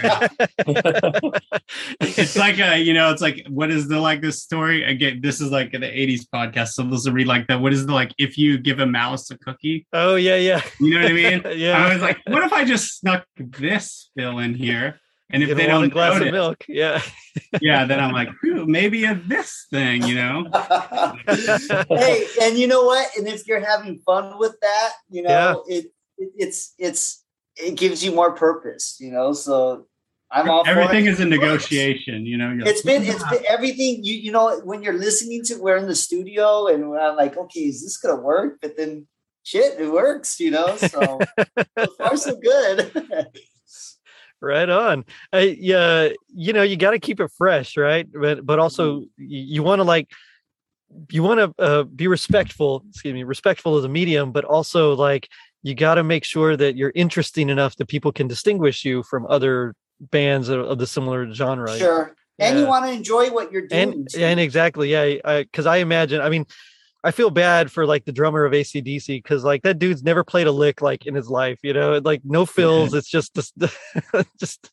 it's 2.01 2.36
like 2.36 2.59
a 2.61 2.78
you 2.78 2.95
know 2.95 3.11
it's 3.11 3.20
like 3.20 3.45
what 3.49 3.70
is 3.70 3.89
the 3.89 3.99
like 4.01 4.20
this 4.22 4.41
story 4.41 4.84
again 4.84 5.20
this 5.20 5.41
is 5.41 5.51
like 5.51 5.72
the 5.72 5.78
80s 5.78 6.26
podcast 6.32 6.68
so 6.68 6.84
this 6.84 7.05
will 7.05 7.12
read 7.12 7.26
like 7.26 7.49
that 7.49 7.61
what 7.61 7.72
is 7.72 7.86
the 7.86 7.93
like 7.93 8.12
if 8.18 8.39
you 8.39 8.57
give 8.57 8.78
a 8.78 8.86
mouse 8.86 9.30
a 9.32 9.39
cookie 9.39 9.86
oh 9.93 10.14
yeah, 10.14 10.36
yeah. 10.36 10.62
you 10.80 10.95
know 10.95 11.03
what 11.03 11.11
i 11.11 11.14
mean 11.14 11.43
yeah. 11.59 11.76
i 11.84 11.93
was 11.93 12.01
like 12.01 12.18
what 12.28 12.45
if 12.45 12.53
i 12.53 12.64
just 12.64 12.99
snuck 13.01 13.24
this 13.36 14.11
fill 14.16 14.39
in 14.39 14.55
here 14.55 15.01
and 15.30 15.43
if 15.43 15.49
Give 15.49 15.59
they 15.59 15.66
don't 15.66 15.84
a 15.84 15.89
glass 15.89 16.14
notice, 16.14 16.28
of 16.28 16.32
milk. 16.32 16.64
Yeah. 16.68 17.03
yeah 17.61 17.84
then 17.84 18.01
i'm 18.01 18.12
like 18.12 18.28
maybe 18.43 19.05
a 19.05 19.14
this 19.14 19.66
thing 19.70 20.03
you 20.05 20.14
know 20.14 20.47
hey, 21.91 22.26
and 22.43 22.57
you 22.59 22.66
know 22.66 22.84
what? 22.84 23.09
And 23.16 23.28
if 23.28 23.47
you're 23.47 23.64
having 23.64 23.99
fun 24.01 24.39
with 24.39 24.57
that, 24.61 24.93
you 25.11 25.22
know, 25.22 25.64
it, 25.68 25.84
it 25.84 25.93
it's 26.18 26.74
it's 26.78 27.24
it 27.56 27.76
gives 27.76 28.04
you 28.04 28.12
more 28.12 28.32
purpose. 28.32 28.96
You 29.00 29.12
know, 29.12 29.32
so 29.32 29.86
I'm 30.30 30.50
all 30.50 30.64
for 30.64 30.70
everything 30.70 31.06
it. 31.06 31.08
is 31.08 31.20
a 31.20 31.24
negotiation 31.24 32.26
you 32.26 32.36
know 32.36 32.54
It's 32.66 32.82
been 32.82 33.02
it's 33.02 33.24
been 33.30 33.44
everything 33.46 34.04
you 34.04 34.14
you 34.14 34.32
know 34.32 34.60
when 34.60 34.82
you're 34.82 34.98
listening 34.98 35.42
to 35.44 35.56
we're 35.56 35.76
in 35.76 35.86
the 35.86 35.94
studio 35.94 36.66
and 36.66 36.84
I'm 36.98 37.16
like 37.16 37.36
okay 37.36 37.60
is 37.60 37.82
this 37.82 37.96
gonna 37.96 38.20
work 38.20 38.58
but 38.60 38.76
then 38.76 39.06
shit 39.42 39.80
it 39.80 39.90
works 39.90 40.38
you 40.38 40.50
know 40.50 40.76
so 40.76 41.20
so 41.78 41.90
far 41.96 42.16
so 42.16 42.36
good 42.36 42.92
Right 44.40 44.68
on. 44.68 45.04
Uh, 45.34 45.38
yeah, 45.38 46.10
you 46.28 46.52
know, 46.52 46.62
you 46.62 46.76
got 46.76 46.92
to 46.92 47.00
keep 47.00 47.18
it 47.18 47.28
fresh, 47.36 47.76
right? 47.76 48.06
But 48.12 48.46
but 48.46 48.60
also 48.60 49.00
Mm-hmm. 49.00 49.24
you, 49.24 49.38
you 49.40 49.62
want 49.64 49.80
to 49.80 49.84
like 49.84 50.08
you 51.10 51.24
want 51.24 51.40
to 51.40 51.62
uh, 51.62 51.82
be 51.82 52.06
respectful. 52.06 52.84
Excuse 52.90 53.14
me, 53.14 53.24
respectful 53.24 53.76
of 53.76 53.82
the 53.82 53.88
medium, 53.88 54.30
but 54.30 54.44
also 54.44 54.94
like 54.94 55.28
you 55.68 55.74
got 55.74 55.96
to 55.96 56.02
make 56.02 56.24
sure 56.24 56.56
that 56.56 56.76
you're 56.76 56.92
interesting 56.94 57.50
enough 57.50 57.76
that 57.76 57.88
people 57.88 58.10
can 58.10 58.26
distinguish 58.26 58.86
you 58.86 59.02
from 59.02 59.26
other 59.26 59.74
bands 60.00 60.48
of, 60.48 60.60
of 60.60 60.78
the 60.78 60.86
similar 60.86 61.32
genre. 61.32 61.76
Sure. 61.76 62.14
And 62.38 62.58
you 62.58 62.66
want 62.66 62.86
to 62.86 62.92
enjoy 62.92 63.30
what 63.30 63.52
you're 63.52 63.66
doing. 63.66 63.92
And 63.92 64.08
and 64.16 64.40
exactly, 64.40 64.92
yeah, 64.92 65.40
because 65.42 65.66
I, 65.66 65.78
imagine. 65.78 66.20
I 66.20 66.28
mean, 66.30 66.46
I 67.02 67.10
feel 67.10 67.30
bad 67.30 67.70
for 67.70 67.84
like 67.84 68.04
the 68.04 68.12
drummer 68.12 68.44
of 68.44 68.52
ACDC 68.52 69.08
because 69.08 69.42
like 69.42 69.62
that 69.62 69.80
dude's 69.80 70.04
never 70.04 70.22
played 70.22 70.46
a 70.46 70.52
lick 70.52 70.80
like 70.80 71.04
in 71.04 71.16
his 71.16 71.28
life. 71.28 71.58
You 71.64 71.72
know, 71.72 71.98
like 71.98 72.22
no 72.24 72.46
fills. 72.46 72.94
It's 72.94 73.10
just 73.10 73.34
just 73.34 73.54
just 74.38 74.70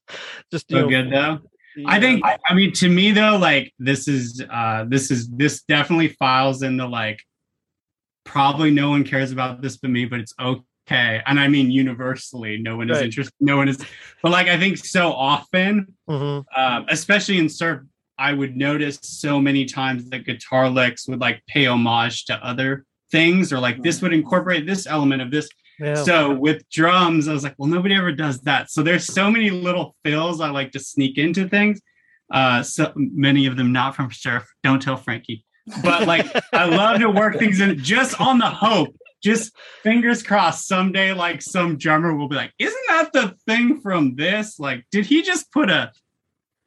just 0.51 0.69
So 0.69 0.81
know, 0.81 0.89
good 0.89 1.11
though. 1.11 1.39
you 1.75 1.85
I 1.87 1.99
think 1.99 2.23
I 2.23 2.53
mean 2.53 2.71
to 2.73 2.87
me 2.87 3.11
though, 3.11 3.37
like 3.37 3.73
this 3.79 4.07
is 4.07 4.43
uh 4.47 4.85
this 4.87 5.09
is 5.09 5.27
this 5.29 5.63
definitely 5.63 6.09
files 6.09 6.61
in 6.61 6.77
the 6.77 6.87
like 6.87 7.19
probably 8.25 8.69
no 8.69 8.91
one 8.91 9.03
cares 9.03 9.31
about 9.31 9.61
this 9.61 9.77
but 9.77 9.89
me, 9.89 10.05
but 10.05 10.19
it's 10.19 10.33
okay. 10.87 11.21
And 11.25 11.39
I 11.39 11.47
mean 11.47 11.71
universally, 11.71 12.57
no 12.57 12.77
one 12.77 12.89
is 12.89 12.97
Right. 12.97 13.05
interested, 13.05 13.33
no 13.39 13.57
one 13.57 13.67
is 13.67 13.77
but 14.21 14.31
like 14.31 14.47
I 14.47 14.57
think 14.59 14.77
so 14.77 15.11
often, 15.11 15.93
Mhm. 16.09 16.43
um, 16.55 16.85
especially 16.89 17.37
in 17.39 17.49
surf, 17.49 17.81
I 18.17 18.33
would 18.33 18.55
notice 18.55 18.99
so 19.01 19.39
many 19.41 19.65
times 19.65 20.09
that 20.09 20.25
guitar 20.25 20.69
licks 20.69 21.07
would 21.07 21.19
like 21.19 21.41
pay 21.47 21.65
homage 21.65 22.25
to 22.25 22.33
other 22.45 22.85
things 23.11 23.51
or 23.51 23.59
like 23.59 23.81
this 23.83 24.01
would 24.01 24.13
incorporate 24.13 24.65
this 24.65 24.87
element 24.87 25.21
of 25.21 25.31
this 25.31 25.49
Yeah. 25.79 25.95
so 25.95 26.33
with 26.33 26.67
drums, 26.69 27.27
I 27.27 27.33
was 27.33 27.43
like, 27.43 27.55
well, 27.57 27.69
nobody 27.69 27.95
ever 27.95 28.11
does 28.13 28.39
that. 28.41 28.71
So 28.71 28.81
there's 28.81 29.05
so 29.05 29.29
many 29.29 29.49
little 29.49 29.95
fills 30.05 30.39
I 30.39 30.49
like 30.49 30.71
to 30.71 30.79
sneak 30.79 31.17
into 31.17 31.49
things. 31.49 31.81
Uh, 32.33 32.63
so 32.63 32.91
many 32.95 33.45
of 33.45 33.55
them 33.57 33.71
not 33.73 33.95
from 33.95 34.11
surf. 34.11 34.47
Don't 34.63 34.81
tell 34.81 34.95
Frankie. 34.97 35.43
But 35.83 36.07
like, 36.07 36.25
I 36.53 36.65
love 36.65 36.99
to 37.01 37.09
work 37.09 37.37
things 37.37 37.59
in 37.59 37.77
just 37.79 38.19
on 38.21 38.37
the 38.39 38.49
hope. 38.49 38.95
Just 39.25 39.53
fingers 39.81 40.21
crossed. 40.21 40.67
Someday, 40.67 41.11
like 41.11 41.41
some 41.41 41.79
drummer 41.79 42.13
will 42.13 42.27
be 42.27 42.35
like, 42.35 42.53
"Isn't 42.59 42.85
that 42.89 43.11
the 43.11 43.35
thing 43.47 43.81
from 43.81 44.15
this? 44.15 44.59
Like, 44.59 44.85
did 44.91 45.07
he 45.07 45.23
just 45.23 45.51
put 45.51 45.71
a, 45.71 45.91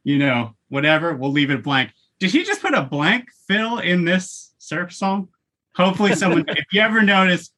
you 0.02 0.18
know, 0.18 0.56
whatever? 0.68 1.14
We'll 1.14 1.30
leave 1.30 1.52
it 1.52 1.62
blank. 1.62 1.92
Did 2.18 2.32
he 2.32 2.42
just 2.42 2.60
put 2.60 2.74
a 2.74 2.82
blank 2.82 3.28
fill 3.46 3.78
in 3.78 4.04
this 4.04 4.52
surf 4.58 4.92
song? 4.92 5.28
Hopefully, 5.76 6.16
someone. 6.16 6.46
if 6.48 6.64
you 6.72 6.80
ever 6.80 7.00
notice, 7.00 7.52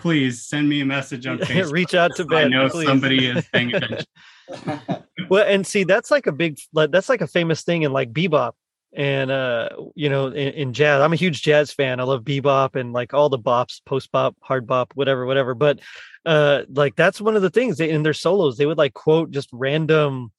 please 0.00 0.44
send 0.44 0.68
me 0.68 0.80
a 0.80 0.86
message 0.86 1.24
on 1.24 1.38
Facebook. 1.38 1.70
Reach 1.70 1.94
out 1.94 2.16
to 2.16 2.26
I 2.32 2.48
know 2.48 2.68
please. 2.68 2.88
somebody 2.88 3.28
is 3.28 3.46
paying 3.52 3.72
attention. 3.74 4.06
Well, 5.28 5.46
and 5.46 5.64
see, 5.66 5.84
that's 5.84 6.10
like 6.10 6.26
a 6.26 6.32
big, 6.32 6.58
that's 6.74 7.08
like 7.08 7.22
a 7.22 7.26
famous 7.26 7.62
thing 7.62 7.82
in 7.82 7.92
like 7.92 8.12
bebop 8.12 8.52
and 8.94 9.30
uh, 9.30 9.70
you 9.94 10.08
know, 10.08 10.26
in, 10.26 10.54
in 10.54 10.72
jazz. 10.72 11.00
I'm 11.00 11.12
a 11.12 11.16
huge 11.16 11.42
jazz 11.42 11.72
fan. 11.72 12.00
I 12.00 12.04
love 12.04 12.22
bebop 12.22 12.76
and 12.76 12.92
like 12.92 13.14
all 13.14 13.28
the 13.28 13.38
bops, 13.38 13.80
post 13.84 14.12
bop, 14.12 14.36
hard 14.40 14.66
bop, 14.66 14.92
whatever, 14.94 15.26
whatever. 15.26 15.54
But 15.54 15.80
uh, 16.26 16.62
like 16.68 16.96
that's 16.96 17.20
one 17.20 17.36
of 17.36 17.42
the 17.42 17.50
things 17.50 17.78
they, 17.78 17.90
in 17.90 18.02
their 18.02 18.12
solos. 18.12 18.56
They 18.56 18.66
would 18.66 18.78
like 18.78 18.94
quote 18.94 19.30
just 19.30 19.48
random, 19.52 20.30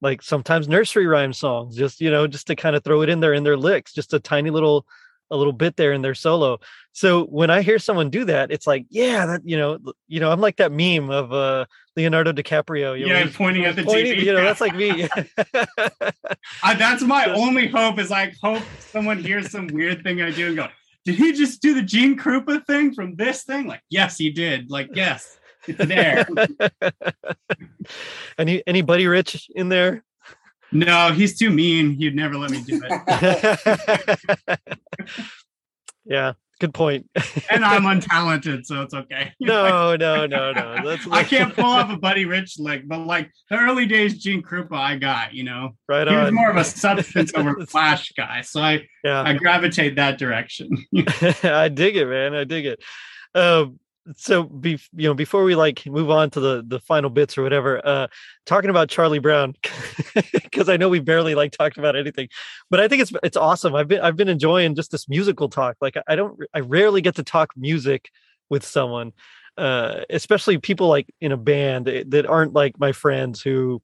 like 0.00 0.22
sometimes 0.22 0.68
nursery 0.68 1.06
rhyme 1.06 1.32
songs, 1.32 1.76
just 1.76 2.00
you 2.00 2.10
know, 2.10 2.26
just 2.26 2.46
to 2.46 2.56
kind 2.56 2.76
of 2.76 2.84
throw 2.84 3.02
it 3.02 3.08
in 3.08 3.20
there 3.20 3.34
in 3.34 3.44
their 3.44 3.56
licks, 3.56 3.92
just 3.92 4.14
a 4.14 4.20
tiny 4.20 4.50
little 4.50 4.86
a 5.30 5.36
little 5.36 5.52
bit 5.52 5.76
there 5.76 5.92
in 5.92 6.02
their 6.02 6.14
solo. 6.14 6.58
So 6.92 7.24
when 7.26 7.50
I 7.50 7.62
hear 7.62 7.78
someone 7.78 8.10
do 8.10 8.24
that, 8.24 8.50
it's 8.50 8.66
like, 8.66 8.86
yeah, 8.90 9.26
that 9.26 9.42
you 9.44 9.56
know, 9.56 9.78
you 10.08 10.20
know, 10.20 10.30
I'm 10.32 10.40
like 10.40 10.56
that 10.56 10.72
meme 10.72 11.10
of 11.10 11.32
uh 11.32 11.66
Leonardo 11.96 12.32
DiCaprio. 12.32 12.98
You 12.98 13.06
know, 13.06 13.14
Yeah, 13.14 13.24
he's- 13.24 13.36
pointing 13.36 13.64
at 13.64 13.76
the 13.76 13.84
pointing, 13.84 14.14
TV. 14.16 14.24
You 14.24 14.32
know, 14.34 14.42
that's 14.44 14.60
like 14.60 14.74
me. 14.82 15.08
I, 16.62 16.74
that's 16.74 17.02
my 17.02 17.26
Just- 17.26 17.40
only 17.40 17.68
hope 17.68 17.98
is 17.98 18.10
I 18.10 18.32
hope 18.42 18.62
someone 18.78 19.18
hears 19.18 19.50
some 19.50 19.66
weird 19.68 20.02
thing 20.02 20.20
I 20.22 20.30
do 20.30 20.48
and 20.48 20.56
go, 20.56 20.68
did 21.04 21.14
he 21.14 21.32
just 21.32 21.62
do 21.62 21.74
the 21.74 21.82
Gene 21.82 22.18
Krupa 22.18 22.66
thing 22.66 22.92
from 22.94 23.14
this 23.16 23.44
thing? 23.44 23.66
Like, 23.66 23.82
yes, 23.88 24.18
he 24.18 24.30
did. 24.30 24.70
Like, 24.70 24.90
yes, 24.92 25.38
it's 25.66 25.84
there. 25.86 26.26
any 28.38 28.62
any 28.66 28.82
Buddy 28.82 29.06
Rich 29.06 29.48
in 29.54 29.68
there? 29.68 30.04
No, 30.72 31.12
he's 31.12 31.38
too 31.38 31.50
mean. 31.50 31.90
He'd 31.90 32.14
never 32.14 32.36
let 32.36 32.50
me 32.50 32.62
do 32.62 32.80
it. 32.84 34.58
yeah, 36.04 36.34
good 36.60 36.74
point. 36.74 37.08
And 37.50 37.64
I'm 37.64 37.84
untalented, 37.84 38.66
so 38.66 38.82
it's 38.82 38.92
okay. 38.92 39.32
no, 39.40 39.96
no, 40.00 40.26
no, 40.26 40.52
no. 40.52 40.82
That's 40.84 41.06
I 41.08 41.24
can't 41.24 41.54
pull 41.54 41.64
off 41.64 41.90
a 41.90 41.96
Buddy 41.96 42.26
Rich 42.26 42.58
lick, 42.58 42.86
but 42.86 43.06
like 43.06 43.30
the 43.48 43.56
early 43.56 43.86
days 43.86 44.18
Gene 44.18 44.42
Krupa, 44.42 44.74
I 44.74 44.96
got, 44.96 45.32
you 45.32 45.44
know. 45.44 45.70
right 45.88 46.06
He 46.06 46.14
was 46.14 46.30
more 46.30 46.50
of 46.50 46.56
a 46.56 46.64
substance 46.64 47.32
over 47.34 47.64
flash 47.66 48.12
guy. 48.12 48.42
So 48.42 48.60
I, 48.60 48.86
yeah. 49.02 49.22
I 49.22 49.32
gravitate 49.32 49.96
that 49.96 50.18
direction. 50.18 50.70
I 51.42 51.68
dig 51.68 51.96
it, 51.96 52.06
man. 52.06 52.34
I 52.34 52.44
dig 52.44 52.66
it. 52.66 52.82
Um, 53.34 53.80
so 54.16 54.44
be 54.44 54.78
you 54.94 55.08
know 55.08 55.14
before 55.14 55.44
we 55.44 55.54
like 55.54 55.84
move 55.86 56.10
on 56.10 56.30
to 56.30 56.40
the 56.40 56.64
the 56.66 56.80
final 56.80 57.10
bits 57.10 57.36
or 57.36 57.42
whatever, 57.42 57.84
uh, 57.86 58.06
talking 58.46 58.70
about 58.70 58.88
Charlie 58.88 59.18
Brown 59.18 59.54
because 60.32 60.68
I 60.68 60.76
know 60.76 60.88
we 60.88 61.00
barely 61.00 61.34
like 61.34 61.52
talked 61.52 61.78
about 61.78 61.96
anything, 61.96 62.28
but 62.70 62.80
I 62.80 62.88
think 62.88 63.02
it's 63.02 63.12
it's 63.22 63.36
awesome. 63.36 63.74
I've 63.74 63.88
been 63.88 64.00
I've 64.00 64.16
been 64.16 64.28
enjoying 64.28 64.74
just 64.74 64.90
this 64.90 65.08
musical 65.08 65.48
talk. 65.48 65.76
Like 65.80 65.96
I 66.06 66.16
don't 66.16 66.38
I 66.54 66.60
rarely 66.60 67.00
get 67.00 67.16
to 67.16 67.22
talk 67.22 67.50
music 67.56 68.10
with 68.50 68.64
someone, 68.64 69.12
uh, 69.56 70.00
especially 70.10 70.58
people 70.58 70.88
like 70.88 71.06
in 71.20 71.32
a 71.32 71.36
band 71.36 71.86
that 71.86 72.10
that 72.10 72.26
aren't 72.26 72.52
like 72.52 72.78
my 72.78 72.92
friends 72.92 73.42
who 73.42 73.82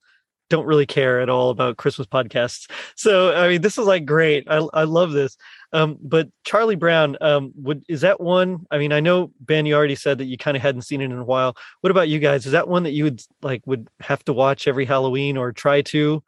don't 0.51 0.67
really 0.67 0.87
care 0.87 1.21
at 1.21 1.31
all 1.31 1.51
about 1.51 1.79
Christmas 1.79 2.07
podcasts. 2.07 2.71
So 2.97 3.35
I 3.35 3.49
mean, 3.49 3.63
this 3.63 3.79
is 3.79 3.87
like 3.87 4.05
great. 4.05 4.45
I 4.49 4.67
I 4.73 4.85
love 4.85 5.13
this. 5.13 5.37
Um, 5.75 5.99
but 6.01 6.29
Charlie 6.45 6.77
Brown, 6.77 7.17
um, 7.21 7.53
would 7.57 7.85
is 7.89 8.03
that 8.03 8.21
one? 8.21 8.65
I 8.71 8.79
mean, 8.79 8.93
I 8.93 9.01
know 9.01 9.33
Ben, 9.41 9.67
you 9.67 9.75
already 9.75 9.97
said 9.97 10.19
that 10.19 10.27
you 10.27 10.39
kind 10.39 10.57
of 10.57 10.63
hadn't 10.63 10.83
seen 10.83 11.01
it 11.01 11.07
in 11.07 11.19
a 11.19 11.25
while. 11.25 11.57
What 11.81 11.91
about 11.91 12.09
you 12.09 12.21
guys? 12.21 12.47
Is 12.47 12.53
that 12.53 12.69
one 12.69 12.85
that 12.85 12.93
you 12.93 13.03
would 13.05 13.21
like 13.43 13.63
would 13.67 13.89
have 13.99 14.25
to 14.27 14.33
watch 14.33 14.69
every 14.69 14.85
Halloween 14.85 15.37
or 15.37 15.51
try 15.51 15.83
to? 15.83 16.23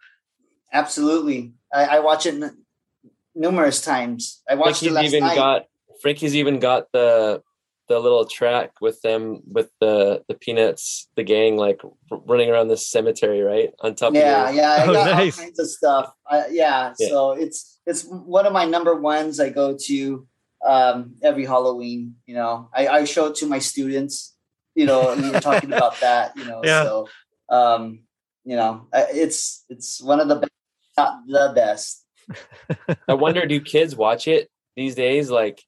Absolutely. 0.72 1.52
I, 1.72 1.84
I 1.84 1.98
watch 2.00 2.26
it 2.26 2.42
n- 2.42 2.64
numerous 3.36 3.80
times. 3.80 4.42
I 4.50 4.56
watched 4.56 4.82
it 4.82 4.90
Frankie's 4.90 4.94
last 4.94 5.04
even 5.14 5.20
night. 5.20 5.36
got 5.36 5.66
Frankie's 6.02 6.34
even 6.34 6.58
got 6.58 6.90
the 6.92 7.40
the 7.88 7.98
little 7.98 8.24
track 8.26 8.72
with 8.80 9.00
them 9.02 9.40
with 9.46 9.70
the 9.80 10.22
the 10.28 10.34
peanuts 10.34 11.08
the 11.16 11.22
gang 11.22 11.56
like 11.56 11.80
r- 11.84 12.20
running 12.26 12.50
around 12.50 12.68
the 12.68 12.76
cemetery 12.76 13.40
right 13.42 13.70
on 13.80 13.94
top 13.94 14.14
yeah, 14.14 14.48
of 14.48 14.54
yeah, 14.54 14.70
I 14.72 14.82
Oh, 14.84 14.92
got 14.92 15.10
nice. 15.16 15.38
all 15.38 15.44
kinds 15.44 15.58
of 15.58 15.68
stuff. 15.68 16.12
I, 16.28 16.46
yeah, 16.50 16.94
Yeah. 16.98 17.08
so 17.08 17.32
it's 17.32 17.80
it's 17.86 18.02
one 18.04 18.46
of 18.46 18.52
my 18.52 18.64
number 18.64 18.94
ones. 18.96 19.38
I 19.38 19.50
go 19.50 19.76
to 19.86 20.26
um, 20.66 21.14
every 21.22 21.44
Halloween. 21.44 22.16
You 22.26 22.34
know, 22.34 22.68
I, 22.74 22.88
I 22.88 23.04
show 23.04 23.26
it 23.26 23.36
to 23.36 23.46
my 23.46 23.60
students. 23.60 24.34
You 24.74 24.86
know, 24.86 25.10
and 25.10 25.22
we 25.22 25.30
were 25.30 25.40
talking 25.40 25.72
about 25.72 26.00
that. 26.00 26.36
You 26.36 26.44
know, 26.44 26.60
Yeah. 26.64 26.82
so 26.82 27.08
um, 27.48 28.00
you 28.44 28.56
know, 28.56 28.88
it's 28.92 29.64
it's 29.68 30.02
one 30.02 30.20
of 30.20 30.28
the 30.28 30.36
best, 30.36 30.52
not 30.98 31.26
the 31.26 31.52
best. 31.54 32.04
I 33.08 33.14
wonder 33.14 33.46
do 33.46 33.60
kids 33.60 33.94
watch 33.94 34.26
it 34.26 34.50
these 34.76 34.94
days 34.96 35.30
like 35.30 35.62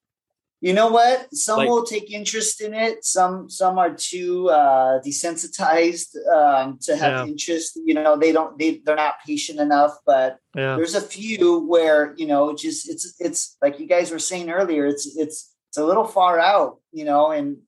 You 0.61 0.72
know 0.72 0.88
what? 0.88 1.32
Some 1.32 1.59
Like- 1.59 1.68
will 1.68 1.84
take 1.84 2.11
interest 2.12 2.61
in 2.61 2.74
it. 2.74 3.04
Some 3.04 3.48
some 3.48 3.78
are 3.78 3.94
too 3.94 4.50
uh, 4.50 5.00
desensitized 5.00 6.16
um, 6.38 6.78
to 6.82 6.96
have 6.96 7.12
Yeah. 7.26 7.32
interest. 7.32 7.78
You 7.84 7.94
know, 7.94 8.16
they 8.16 8.32
don't 8.32 8.59
they 8.59 8.82
they're 8.84 8.96
not 8.96 9.14
patient 9.24 9.61
enough. 9.61 9.94
But 10.04 10.38
Yeah, 10.56 10.74
there's 10.76 10.96
a 10.96 11.00
few 11.00 11.61
where 11.61 12.14
you 12.16 12.26
know 12.26 12.54
just 12.54 12.88
it's 12.88 13.14
it's 13.20 13.56
like 13.62 13.78
you 13.78 13.86
guys 13.86 14.11
were 14.11 14.18
saying 14.18 14.50
earlier. 14.50 14.84
It's 14.86 15.06
it's 15.16 15.54
it's 15.68 15.78
a 15.78 15.84
little 15.86 16.04
far 16.06 16.40
out. 16.40 16.80
You 16.92 17.04
know, 17.04 17.30
and 17.30 17.59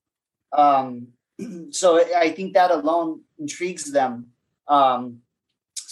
um, 0.52 1.08
so 1.70 2.02
I 2.16 2.30
think 2.30 2.54
that 2.54 2.70
alone 2.72 3.20
intrigues 3.38 3.92
them. 3.92 4.32
Um, 4.66 5.22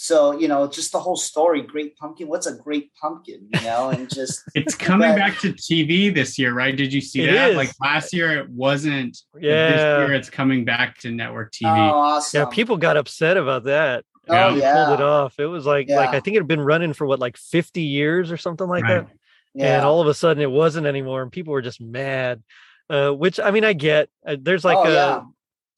so 0.01 0.37
you 0.39 0.47
know, 0.47 0.65
just 0.67 0.91
the 0.93 0.99
whole 0.99 1.17
story. 1.17 1.61
Great 1.61 1.97
pumpkin. 1.97 2.27
What's 2.29 2.47
a 2.47 2.55
great 2.55 2.91
pumpkin? 3.01 3.47
You 3.53 3.61
know, 3.61 3.89
and 3.89 4.09
just 4.13 4.41
It's 4.55 4.73
coming 4.75 5.09
But- 5.11 5.17
back 5.17 5.39
to 5.39 5.51
TV 5.53 6.13
this 6.13 6.39
year, 6.39 6.53
right? 6.53 6.75
Did 6.75 6.93
you 6.93 7.01
see 7.01 7.23
It 7.23 7.31
that? 7.33 7.51
is. 7.51 7.55
Like 7.57 7.71
last 7.81 8.13
year, 8.13 8.37
it 8.39 8.49
wasn't. 8.49 9.17
Yeah. 9.39 9.71
This 9.71 9.79
year, 10.09 10.13
it's 10.13 10.29
coming 10.29 10.63
back 10.65 10.97
to 10.99 11.11
network 11.11 11.51
TV. 11.51 11.67
oh, 11.67 11.97
awesome. 11.97 12.39
yeah. 12.41 12.45
People 12.45 12.77
got 12.77 12.95
upset 12.97 13.35
about 13.37 13.65
that. 13.65 14.05
Oh 14.29 14.33
Yeah. 14.33 14.51
They 14.53 14.59
yeah. 14.61 14.85
pulled 14.85 14.99
it 14.99 15.03
off. 15.03 15.39
It 15.39 15.47
was 15.47 15.65
like 15.65 15.89
like 15.89 16.09
I 16.09 16.19
think 16.21 16.35
it 16.35 16.39
had 16.39 16.47
been 16.47 16.61
running 16.61 16.93
for 16.93 17.05
what 17.05 17.19
like 17.19 17.35
fifty 17.37 17.81
years 17.83 18.31
or 18.31 18.37
something 18.37 18.67
like 18.67 18.83
Right. 18.83 19.05
that. 19.07 19.13
Yeah. 19.55 19.77
and 19.77 19.85
all 19.85 19.99
of 19.99 20.07
a 20.07 20.13
sudden 20.13 20.41
it 20.43 20.51
wasn't 20.51 20.85
anymore 20.85 21.23
and 21.23 21.31
people 21.31 21.53
were 21.53 21.63
just 21.63 21.81
mad 21.81 22.43
uh 22.91 23.09
which 23.09 23.39
i 23.39 23.49
mean 23.49 23.65
i 23.65 23.73
get 23.73 24.07
uh, 24.23 24.35
there's 24.39 24.63
like 24.63 24.77
Oh, 24.77 24.83
a 24.83 24.93
yeah. 24.93 25.21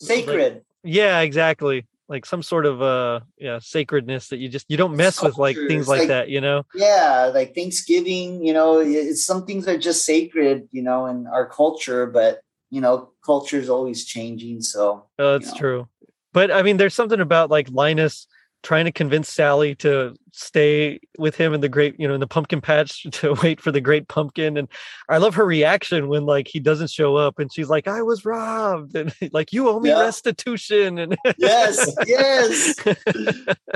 Sacred. 0.02 0.64
yeah 0.84 1.22
exactly 1.22 1.88
like 2.12 2.26
some 2.26 2.44
sort 2.44 2.66
of 2.66 2.82
uh 2.82 3.22
yeah 3.38 3.58
sacredness 3.60 4.28
that 4.28 4.38
you 4.38 4.50
just 4.50 4.66
you 4.70 4.76
don't 4.76 4.96
mess 4.96 5.22
with 5.22 5.38
like 5.38 5.56
Culture. 5.56 5.68
things 5.68 5.88
like, 5.88 6.00
like- 6.02 6.08
that 6.10 6.30
you 6.30 6.42
know 6.42 6.64
yeah, 6.76 7.32
like 7.34 7.56
Thanksgiving, 7.56 8.46
you 8.46 8.54
know, 8.54 8.80
it's 8.80 9.26
some 9.26 9.46
things 9.46 9.68
are 9.68 9.78
just 9.78 10.06
sacred, 10.06 10.68
you 10.72 10.82
know, 10.82 11.06
in 11.08 11.28
our 11.28 11.46
culture, 11.48 12.06
but 12.06 12.42
you 12.70 12.82
know, 12.82 13.12
culture 13.26 13.58
is 13.58 13.70
always 13.70 14.06
changing. 14.06 14.62
So 14.62 15.06
uh, 15.18 15.38
that's 15.38 15.54
know. 15.54 15.58
true 15.58 15.88
but 16.34 16.52
i 16.52 16.62
mean 16.62 16.78
there's 16.78 16.94
something 16.94 17.20
about 17.20 17.50
like 17.50 17.68
linus 17.72 18.28
trying 18.64 18.86
to 18.86 18.92
convince 18.92 19.28
Sally 19.30 19.76
to 19.76 20.16
stay 20.34 21.00
with 21.18 21.36
him 21.36 21.54
in 21.54 21.62
the 21.62 21.68
great, 21.68 22.00
you 22.00 22.08
know, 22.08 22.14
in 22.14 22.20
the 22.20 22.28
pumpkin 22.28 22.62
patch 22.62 23.04
to 23.12 23.34
wait 23.44 23.60
for 23.60 23.72
the 23.72 23.82
great 23.82 24.08
pumpkin. 24.08 24.56
And 24.58 24.68
I 25.10 25.18
love 25.18 25.36
her 25.36 25.46
reaction 25.46 26.08
when 26.08 26.26
like 26.26 26.48
he 26.48 26.60
doesn't 26.60 26.90
show 26.90 27.16
up 27.16 27.40
and 27.40 27.52
she's 27.52 27.70
like, 27.70 27.88
I 27.88 28.02
was 28.02 28.24
robbed. 28.26 28.96
And 29.02 29.14
like, 29.32 29.52
you 29.52 29.68
owe 29.70 29.80
me 29.80 29.90
Yeah. 29.90 30.02
restitution. 30.02 31.00
And 31.00 31.18
Yes, 31.38 31.94
yes. 32.06 32.76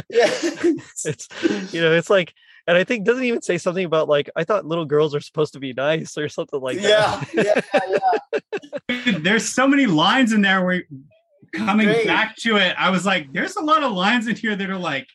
Yeah. 0.10 0.30
it's, 1.06 1.28
you 1.74 1.82
know, 1.82 1.92
it's 1.94 2.10
like, 2.10 2.34
and 2.68 2.78
I 2.78 2.84
think 2.84 3.06
doesn't 3.06 3.24
even 3.24 3.42
say 3.42 3.58
something 3.58 3.86
about 3.86 4.08
like, 4.10 4.30
I 4.36 4.44
thought 4.44 4.66
little 4.66 4.86
girls 4.86 5.14
are 5.14 5.20
supposed 5.20 5.54
to 5.54 5.60
be 5.60 5.74
nice 5.74 6.18
or 6.18 6.30
something 6.30 6.60
like 6.62 6.78
yeah, 6.82 7.24
that. 7.34 7.64
yeah, 7.74 8.40
yeah. 8.90 9.02
Dude, 9.04 9.24
there's 9.24 9.48
so 9.48 9.68
many 9.68 9.86
lines 9.86 10.32
in 10.34 10.42
there 10.42 10.66
where 10.66 10.84
coming 11.56 11.88
Great. 11.88 12.08
back 12.08 12.36
to 12.38 12.58
it, 12.58 12.76
I 12.78 12.90
was 12.90 13.06
like, 13.06 13.32
there's 13.34 13.56
a 13.56 13.62
lot 13.62 13.84
of 13.84 13.92
lines 13.92 14.28
in 14.28 14.36
here 14.36 14.56
that 14.56 14.70
are 14.70 14.78
like, 14.78 15.08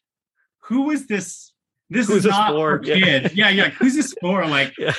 who 0.64 0.90
is 0.90 1.06
this? 1.06 1.52
This 1.92 2.06
Who's 2.06 2.24
is 2.24 2.30
not 2.30 2.50
for? 2.52 2.78
for 2.78 2.84
Yeah. 2.84 2.98
kid. 3.04 3.32
Yeah, 3.34 3.48
yeah. 3.48 3.70
Who's 3.70 3.96
this 3.96 4.14
for? 4.20 4.46
Like, 4.46 4.72
Yeah. 4.78 4.94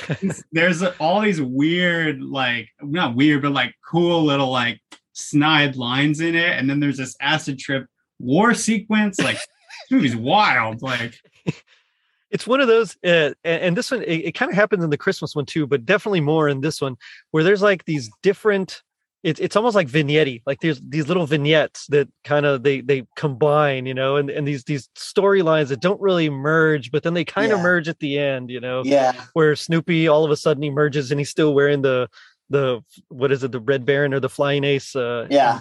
there's 0.52 0.82
all 1.00 1.22
these 1.22 1.40
weird, 1.40 2.20
like, 2.22 2.68
not 2.82 3.14
weird, 3.14 3.42
but 3.42 3.52
like 3.52 3.74
cool 3.88 4.22
little 4.24 4.50
like 4.50 4.78
snide 5.14 5.76
lines 5.76 6.20
in 6.20 6.34
it, 6.34 6.50
and 6.58 6.68
then 6.68 6.80
there's 6.80 6.98
this 6.98 7.16
acid 7.20 7.58
trip 7.58 7.86
war 8.18 8.52
sequence. 8.52 9.18
Like, 9.18 9.36
this 9.36 9.90
movie's 9.90 10.16
wild. 10.16 10.82
Like, 10.82 11.18
it's 12.30 12.46
one 12.46 12.60
of 12.60 12.68
those 12.68 12.96
uh, 13.04 13.32
and, 13.44 13.62
and 13.62 13.76
this 13.76 13.90
one 13.90 14.02
it, 14.02 14.26
it 14.26 14.32
kind 14.32 14.50
of 14.50 14.56
happens 14.56 14.82
in 14.82 14.88
the 14.88 14.96
christmas 14.96 15.36
one 15.36 15.44
too 15.44 15.66
but 15.66 15.84
definitely 15.84 16.20
more 16.22 16.48
in 16.48 16.62
this 16.62 16.80
one 16.80 16.96
where 17.30 17.44
there's 17.44 17.60
like 17.60 17.84
these 17.84 18.10
different 18.22 18.82
it's 19.22 19.40
it's 19.40 19.56
almost 19.56 19.74
like 19.74 19.88
vignette 19.88 20.40
like 20.46 20.60
there's 20.60 20.80
these 20.80 21.08
little 21.08 21.26
vignettes 21.26 21.86
that 21.88 22.08
kind 22.24 22.44
of 22.44 22.62
they 22.62 22.80
they 22.80 23.04
combine 23.16 23.86
you 23.86 23.94
know 23.94 24.16
and, 24.16 24.30
and 24.30 24.46
these 24.46 24.64
these 24.64 24.88
storylines 24.96 25.68
that 25.68 25.80
don't 25.80 26.00
really 26.00 26.28
merge 26.28 26.90
but 26.90 27.02
then 27.02 27.14
they 27.14 27.24
kind 27.24 27.52
of 27.52 27.58
Yeah. 27.58 27.62
merge 27.62 27.88
at 27.88 27.98
the 28.00 28.18
end 28.18 28.50
you 28.50 28.60
know 28.60 28.82
Yeah, 28.84 29.12
where 29.34 29.54
snoopy 29.56 30.08
all 30.08 30.24
of 30.24 30.30
a 30.30 30.36
sudden 30.36 30.64
emerges 30.64 31.10
and 31.10 31.20
he's 31.20 31.30
still 31.30 31.54
wearing 31.54 31.82
the 31.82 32.08
the 32.50 32.82
what 33.08 33.32
is 33.32 33.42
it 33.44 33.52
the 33.52 33.60
red 33.60 33.86
baron 33.86 34.12
or 34.12 34.20
the 34.20 34.28
flying 34.28 34.64
ace 34.64 34.94
uh 34.96 35.26
Yeah. 35.30 35.60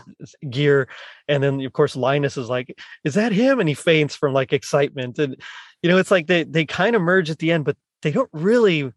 gear 0.49 0.88
and 1.28 1.41
then 1.43 1.62
of 1.62 1.74
course 1.74 1.95
linus 1.95 2.38
is 2.38 2.49
like 2.49 2.78
is 3.03 3.14
that 3.14 3.32
him 3.32 3.59
and 3.59 3.70
he 3.70 3.76
faints 3.76 4.16
from 4.16 4.34
like 4.34 4.51
excitement 4.53 5.18
and 5.20 5.36
you 5.82 5.89
know 5.89 5.97
it's 5.97 6.12
like 6.12 6.28
they 6.28 6.43
they 6.43 6.66
kind 6.66 6.95
of 6.95 7.01
merge 7.01 7.30
at 7.30 7.38
the 7.39 7.51
end 7.51 7.64
but 7.66 7.78
they 8.01 8.12
don't 8.12 8.30
really 8.34 8.91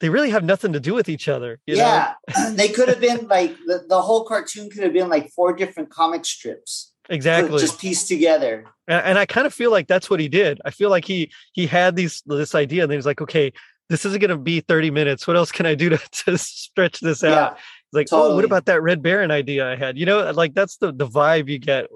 they 0.00 0.08
really 0.08 0.30
have 0.30 0.44
nothing 0.44 0.72
to 0.72 0.80
do 0.80 0.94
with 0.94 1.08
each 1.08 1.28
other 1.28 1.58
you 1.66 1.76
know 1.76 1.82
yeah. 1.82 2.14
they 2.50 2.68
could 2.68 2.88
have 2.88 3.00
been 3.00 3.26
like 3.28 3.56
the, 3.66 3.84
the 3.88 4.00
whole 4.00 4.24
cartoon 4.24 4.70
could 4.70 4.82
have 4.82 4.92
been 4.92 5.08
like 5.08 5.30
four 5.30 5.52
different 5.52 5.90
comic 5.90 6.24
strips, 6.24 6.92
exactly 7.08 7.58
just 7.58 7.80
pieced 7.80 8.08
together. 8.08 8.64
and, 8.88 9.04
and 9.06 9.18
i 9.18 9.26
kind 9.26 9.46
of 9.46 9.54
feel 9.54 9.70
like 9.70 9.86
that's 9.86 10.08
what 10.08 10.20
he 10.20 10.28
did 10.28 10.60
i 10.64 10.70
feel 10.70 10.90
like 10.90 11.04
he 11.04 11.30
he 11.52 11.66
had 11.66 11.96
these 11.96 12.22
this 12.26 12.54
idea 12.54 12.82
and 12.82 12.90
then 12.90 12.98
he's 12.98 13.06
like 13.06 13.20
okay 13.20 13.52
this 13.90 14.06
isn't 14.06 14.20
going 14.20 14.30
to 14.30 14.38
be 14.38 14.60
30 14.60 14.90
minutes 14.90 15.26
what 15.26 15.36
else 15.36 15.52
can 15.52 15.66
i 15.66 15.74
do 15.74 15.90
to, 15.90 15.98
to 16.24 16.38
stretch 16.38 17.00
this 17.00 17.22
out 17.22 17.30
Yeah, 17.30 17.54
He's 17.92 17.98
like 17.98 18.06
oh 18.12 18.34
what 18.34 18.44
about 18.44 18.64
that 18.66 18.82
red 18.82 19.02
baron 19.02 19.30
idea 19.30 19.70
i 19.70 19.76
had 19.76 19.98
you 19.98 20.06
know 20.06 20.30
like 20.32 20.54
that's 20.54 20.78
the 20.78 20.92
the 20.92 21.06
vibe 21.06 21.48
you 21.48 21.58
get 21.58 21.86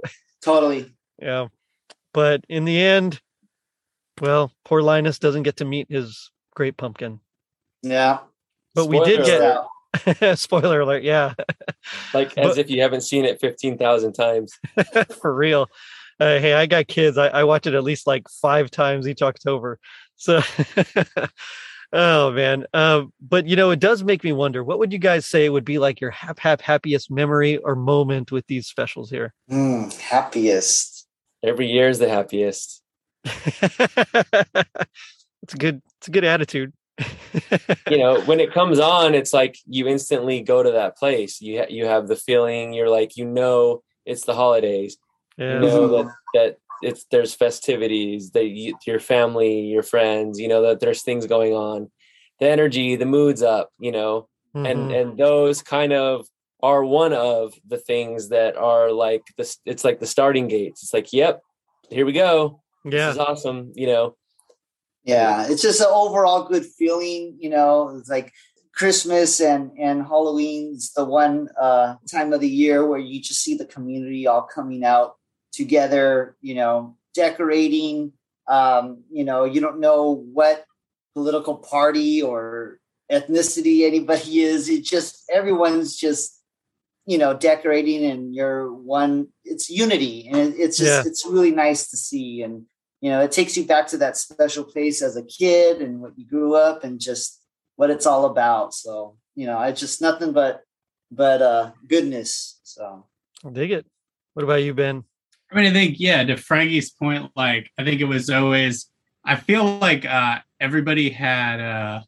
totally. 0.43 0.93
Yeah. 1.21 1.49
But 2.15 2.45
in 2.49 2.65
the 2.65 2.81
end, 2.81 3.21
well, 4.21 4.53
poor 4.65 4.83
Linus 4.83 5.19
doesn't 5.19 5.43
get 5.43 5.57
to 5.57 5.65
meet 5.65 5.91
his 5.91 6.31
great 6.55 6.77
pumpkin. 6.77 7.21
Yeah. 7.83 8.19
But 8.75 8.87
we 8.87 9.03
did 9.05 9.25
get 9.25 9.41
alert. 9.41 10.39
spoiler 10.39 10.81
alert, 10.81 11.03
yeah, 11.03 11.35
like 12.13 12.37
as 12.37 12.51
But- 12.51 12.59
if 12.59 12.71
you 12.71 12.83
haven't 12.83 13.01
seen 13.01 13.25
it 13.25 13.41
15,000 13.41 14.13
times. 14.13 14.53
for 15.21 15.35
real. 15.35 15.69
Uh, 16.21 16.39
hey, 16.41 16.53
I 16.53 16.67
got 16.67 16.89
kids. 16.89 17.17
I, 17.17 17.29
I 17.29 17.45
watch 17.45 17.67
it 17.67 17.75
at 17.75 17.85
least 17.85 18.07
like 18.07 18.29
five 18.29 18.71
times 18.71 19.07
each 19.07 19.23
October. 19.23 19.79
So, 20.17 20.41
oh 21.93 22.33
man. 22.33 22.67
Um, 22.75 23.13
but 23.21 23.47
you 23.47 23.55
know, 23.55 23.71
it 23.71 23.79
does 23.79 24.03
make 24.03 24.25
me 24.25 24.33
wonder. 24.33 24.65
What 24.65 24.81
would 24.81 24.93
you 24.93 24.99
guys 24.99 25.27
say 25.27 25.49
would 25.49 25.65
be 25.65 25.79
like 25.79 26.01
your 26.01 26.11
hap 26.11 26.41
hap 26.41 26.61
happiest 26.61 27.09
memory 27.11 27.57
or 27.59 27.77
moment 27.77 28.33
with 28.33 28.47
these 28.49 28.67
specials 28.67 29.11
here? 29.11 29.33
Mm, 29.51 29.97
happiest. 29.99 31.07
Every 31.45 31.69
year 31.71 31.89
is 31.89 32.01
the 32.01 32.09
happiest. 32.09 32.83
it's 33.25 33.69
a 35.55 35.57
good. 35.57 35.83
It's 35.99 36.09
a 36.09 36.11
good 36.11 36.25
attitude. 36.25 36.73
You 37.91 37.99
know, 37.99 38.21
when 38.23 38.41
it 38.41 38.53
comes 38.53 38.79
on, 38.79 39.15
it's 39.15 39.33
like 39.33 39.57
you 39.67 39.87
instantly 39.87 40.41
go 40.43 40.63
to 40.63 40.73
that 40.73 40.97
place. 40.97 41.41
You 41.41 41.61
ha- 41.61 41.67
you 41.71 41.87
have 41.87 42.09
the 42.09 42.17
feeling. 42.17 42.73
You're 42.73 42.91
like, 42.91 43.17
you 43.17 43.25
know, 43.25 43.83
it's 44.05 44.25
the 44.25 44.35
holidays. 44.35 44.97
yeah. 45.37 45.55
You 45.55 45.61
know 45.61 45.89
that 45.89 46.13
that 46.35 46.57
it's 46.83 47.05
there's 47.11 47.35
festivities. 47.35 48.31
That 48.33 48.47
you, 48.47 48.77
your 48.87 49.01
family, 49.01 49.61
your 49.61 49.83
friends. 49.83 50.39
You 50.39 50.49
know 50.49 50.63
that 50.63 50.81
there's 50.81 51.03
things 51.03 51.27
going 51.27 51.53
on. 51.55 51.91
The 52.41 52.49
energy, 52.49 52.97
the 52.97 53.07
mood's 53.07 53.43
up. 53.43 53.71
You 53.79 53.93
know, 53.93 54.29
and 54.55 54.91
Mhm. 54.91 55.01
and 55.01 55.19
those 55.19 55.63
kind 55.63 55.93
of 55.93 56.27
are 56.63 56.85
one 56.85 57.13
of 57.13 57.55
the 57.67 57.79
things 57.79 58.29
that 58.31 58.57
are 58.57 58.91
like 58.93 59.23
this 59.37 59.59
it's 59.65 59.85
like 59.85 60.01
the 60.01 60.07
starting 60.07 60.49
gates 60.49 60.83
it's 60.83 60.93
like 60.93 61.13
yep 61.13 61.41
here 61.89 62.05
we 62.05 62.13
go 62.13 62.61
yeah. 62.85 62.91
this 63.07 63.13
is 63.15 63.19
awesome 63.19 63.71
you 63.77 63.87
know 63.87 64.17
Yeah, 65.09 65.47
it's 65.49 65.63
just 65.63 65.81
an 65.81 65.87
overall 65.91 66.45
good 66.45 66.67
feeling. 66.67 67.37
You 67.41 67.49
know, 67.51 67.97
it's 67.99 68.11
like 68.11 68.33
Christmas 68.75 69.41
and 69.41 69.73
and 69.79 70.03
Halloween's 70.03 70.93
the 70.93 71.05
one 71.05 71.49
uh, 71.59 71.97
time 72.11 72.33
of 72.35 72.41
the 72.41 72.49
year 72.49 72.87
where 72.87 72.99
you 72.99 73.21
just 73.21 73.43
see 73.43 73.55
the 73.57 73.65
community 73.65 74.27
all 74.27 74.43
coming 74.43 74.85
out 74.85 75.17
together. 75.53 76.37
You 76.43 76.57
know, 76.57 76.97
decorating. 77.15 78.13
Um, 78.49 79.05
you 79.11 79.25
know, 79.25 79.45
you 79.45 79.61
don't 79.61 79.81
know 79.81 80.13
what 80.13 80.65
political 81.15 81.57
party 81.57 82.23
or 82.23 82.79
ethnicity 83.11 83.87
anybody 83.87 84.41
is. 84.41 84.69
It 84.69 84.85
just 84.85 85.25
everyone's 85.33 85.97
just 85.97 86.39
you 87.07 87.17
know 87.17 87.33
decorating 87.33 88.05
and 88.05 88.35
you're 88.35 88.71
one. 88.73 89.29
It's 89.45 89.71
unity, 89.71 90.29
and 90.31 90.55
it's 90.55 90.77
just 90.77 91.05
Yeah. 91.05 91.11
it's 91.11 91.25
really 91.27 91.53
nice 91.53 91.89
to 91.91 91.97
see 91.97 92.43
and 92.43 92.67
you 93.01 93.11
know 93.11 93.21
it 93.21 93.33
takes 93.33 93.57
you 93.57 93.65
back 93.65 93.87
to 93.87 93.99
that 93.99 94.17
special 94.17 94.65
place 94.65 95.03
as 95.03 95.17
a 95.17 95.25
kid 95.25 95.81
and 95.81 96.01
what 96.01 96.19
you 96.19 96.27
grew 96.27 96.55
up 96.55 96.85
and 96.85 97.01
just 97.01 97.43
what 97.77 97.91
it's 97.91 98.07
all 98.07 98.25
about 98.27 98.75
so 98.75 99.17
you 99.35 99.47
know 99.47 99.61
it's 99.63 99.81
just 99.81 100.03
nothing 100.03 100.33
but 100.33 100.63
but 101.11 101.41
uh 101.41 101.71
goodness 101.89 102.61
so 102.63 103.05
I'll 103.45 103.51
dig 103.51 103.71
it. 103.71 103.87
What 104.35 104.45
about 104.45 104.63
you, 104.63 104.75
Ben? 104.75 105.05
I 105.51 105.57
mean, 105.57 105.67
I 105.67 105.73
think, 105.73 105.99
yeah, 105.99 106.25
to 106.25 106.37
Frankie's 106.37 106.91
point, 106.91 107.31
like, 107.37 107.71
I 107.79 107.85
think 107.85 108.01
it 108.01 108.05
was 108.05 108.29
always, 108.31 108.87
I 109.25 109.37
feel 109.37 109.79
like 109.79 110.05
uh, 110.05 110.39
everybody 110.61 111.11
had, 111.11 111.61
uh, 111.61 112.01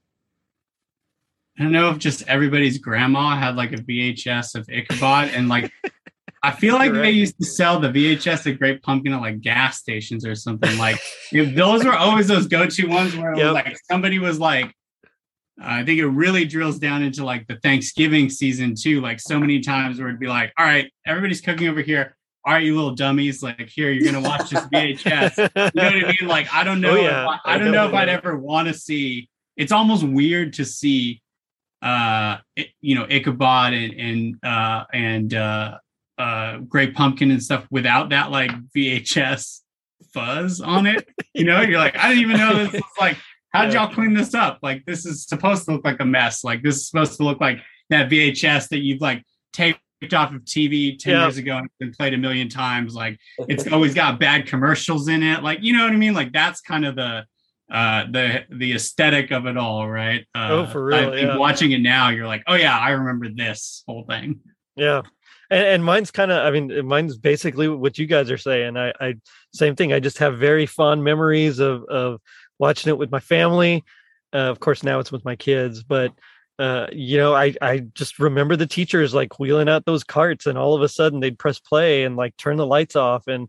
I 1.58 1.62
don't 1.62 1.72
know 1.72 1.90
if 1.90 1.98
just 1.98 2.26
everybody's 2.28 2.78
grandma 2.78 3.36
had 3.36 3.56
like 3.56 3.72
a 3.72 3.76
VHS 3.76 4.54
of 4.54 4.68
Ichabod. 4.68 5.30
And 5.34 5.48
like, 5.48 5.70
I 6.42 6.52
feel 6.52 6.74
like 6.74 6.92
they 6.92 7.10
used 7.10 7.36
to 7.38 7.44
sell 7.44 7.80
the 7.80 7.88
VHS 7.90 8.50
of 8.50 8.58
Great 8.58 8.82
Pumpkin 8.82 9.12
at 9.12 9.20
like 9.20 9.40
gas 9.42 9.78
stations 9.78 10.24
or 10.24 10.34
something. 10.34 10.78
Like, 10.78 10.98
if 11.32 11.54
those 11.54 11.84
were 11.84 11.94
always 11.94 12.28
those 12.28 12.46
go 12.46 12.66
to 12.66 12.86
ones 12.86 13.14
where 13.14 13.36
Yep. 13.36 13.52
like 13.54 13.76
somebody 13.90 14.18
was 14.18 14.38
like, 14.40 14.74
I 15.60 15.84
think 15.84 15.98
it 16.00 16.06
really 16.06 16.46
drills 16.46 16.78
down 16.78 17.02
into 17.02 17.24
like 17.24 17.46
the 17.46 17.56
Thanksgiving 17.56 18.30
season 18.30 18.74
too. 18.74 19.02
Like 19.02 19.20
so 19.20 19.38
many 19.38 19.60
times 19.60 19.98
where 19.98 20.08
it'd 20.08 20.18
be 20.20 20.28
like, 20.28 20.52
all 20.58 20.64
right, 20.64 20.90
everybody's 21.06 21.42
cooking 21.42 21.68
over 21.68 21.82
here. 21.82 22.16
All 22.46 22.54
right, 22.54 22.64
you 22.64 22.74
little 22.74 22.94
dummies, 22.94 23.42
like 23.42 23.68
here, 23.68 23.90
you're 23.90 24.10
gonna 24.10 24.26
watch 24.26 24.48
this 24.48 24.64
VHS. 24.72 25.36
You 25.36 25.44
know 25.54 25.70
what 25.74 25.76
I 25.94 26.14
mean? 26.18 26.26
Like, 26.28 26.50
I 26.54 26.64
don't 26.64 26.80
know. 26.86 26.92
Oh, 26.92 27.02
yeah. 27.02 27.26
I, 27.26 27.38
I 27.44 27.54
I 27.54 27.58
don't 27.58 27.70
know 27.70 27.86
if 27.86 27.92
I'd 27.92 28.08
ever 28.08 28.34
want 28.38 28.66
to 28.68 28.72
see. 28.72 29.28
It's 29.58 29.72
almost 29.72 30.02
weird 30.04 30.54
to 30.54 30.64
see, 30.64 31.20
uh, 31.82 32.38
it- 32.56 32.68
you 32.80 32.94
know, 32.94 33.06
Ichabod 33.10 33.74
and 33.74 33.92
and 33.92 34.36
uh, 34.42 34.86
and 34.94 35.34
uh, 35.34 35.76
uh, 36.20 36.58
Great 36.58 36.94
Pumpkin 36.94 37.30
and 37.30 37.42
stuff 37.42 37.66
without 37.70 38.10
that 38.10 38.30
like 38.30 38.50
VHS 38.76 39.60
fuzz 40.12 40.60
on 40.60 40.86
it. 40.86 41.08
You 41.34 41.44
know, 41.44 41.60
you're 41.60 41.78
like, 41.78 41.96
I 41.96 42.08
didn't 42.08 42.22
even 42.24 42.36
know 42.38 42.64
this 42.64 42.72
was 42.72 42.82
like. 43.00 43.16
How 43.52 43.64
did 43.64 43.74
y'all 43.74 43.92
clean 43.92 44.14
this 44.14 44.32
up? 44.32 44.60
Like, 44.62 44.84
this 44.86 45.04
is 45.04 45.26
supposed 45.26 45.64
to 45.64 45.72
look 45.72 45.84
like 45.84 45.98
a 45.98 46.04
mess. 46.04 46.44
Like, 46.44 46.62
this 46.62 46.76
is 46.76 46.88
supposed 46.88 47.16
to 47.16 47.24
look 47.24 47.40
like 47.40 47.58
that 47.88 48.08
VHS 48.08 48.68
that 48.68 48.78
you've 48.78 49.00
like 49.00 49.24
taped 49.52 49.80
off 50.14 50.32
of 50.32 50.42
TV 50.44 50.96
10 50.96 51.12
Yeah. 51.12 51.22
years 51.24 51.36
ago 51.36 51.56
and 51.58 51.68
been 51.80 51.92
played 51.92 52.14
a 52.14 52.16
million 52.16 52.48
times. 52.48 52.94
Like, 52.94 53.18
it's 53.48 53.66
always 53.66 53.92
got 53.92 54.20
bad 54.20 54.46
commercials 54.46 55.08
in 55.08 55.24
it 55.24 55.42
like 55.42 55.58
you 55.62 55.72
know 55.76 55.82
what 55.84 55.92
i 55.92 55.96
mean 55.96 56.14
like 56.14 56.32
that's 56.32 56.60
kind 56.60 56.84
of 56.86 56.94
the 56.94 57.24
uh 57.72 58.04
the 58.12 58.44
the 58.50 58.72
aesthetic 58.74 59.32
of 59.32 59.46
it 59.46 59.56
all 59.56 59.88
right 59.90 60.24
uh, 60.34 60.48
Oh, 60.50 60.66
for 60.66 60.92
I 60.94 61.00
real, 61.00 61.10
think 61.12 61.26
yeah. 61.28 61.36
watching 61.36 61.72
it 61.72 61.80
now 61.80 62.10
you're 62.10 62.26
like 62.28 62.42
oh 62.46 62.54
yeah 62.54 62.78
i 62.78 62.90
remember 62.90 63.28
this 63.34 63.82
whole 63.86 64.04
thing 64.08 64.40
Yeah. 64.76 65.02
And, 65.50 65.66
and 65.66 65.84
mine's 65.84 66.10
kind 66.10 66.30
of, 66.30 66.38
I 66.46 66.50
mean, 66.50 66.86
mine's 66.86 67.16
basically 67.18 67.68
what 67.68 67.98
you 67.98 68.06
guys 68.06 68.30
are 68.30 68.38
saying. 68.38 68.76
I, 68.76 68.92
I, 69.00 69.14
same 69.52 69.74
thing. 69.76 69.92
I 69.92 70.00
just 70.00 70.18
have 70.18 70.38
very 70.38 70.66
fond 70.66 71.02
memories 71.02 71.58
of, 71.58 71.84
of 71.84 72.20
watching 72.58 72.90
it 72.90 72.98
with 72.98 73.10
my 73.10 73.20
family. 73.20 73.84
Uh, 74.32 74.38
of 74.50 74.60
course, 74.60 74.82
now 74.82 75.00
it's 75.00 75.10
with 75.10 75.24
my 75.24 75.34
kids, 75.34 75.82
but, 75.82 76.12
uh, 76.60 76.86
you 76.92 77.16
know, 77.16 77.34
I, 77.34 77.54
I 77.60 77.78
just 77.94 78.18
remember 78.18 78.54
the 78.54 78.66
teachers 78.66 79.12
like 79.12 79.40
wheeling 79.40 79.68
out 79.68 79.86
those 79.86 80.04
carts 80.04 80.46
and 80.46 80.56
all 80.56 80.74
of 80.74 80.82
a 80.82 80.88
sudden 80.88 81.18
they'd 81.18 81.38
press 81.38 81.58
play 81.58 82.04
and 82.04 82.16
like 82.16 82.36
turn 82.36 82.56
the 82.56 82.66
lights 82.66 82.94
off. 82.94 83.26
And, 83.26 83.48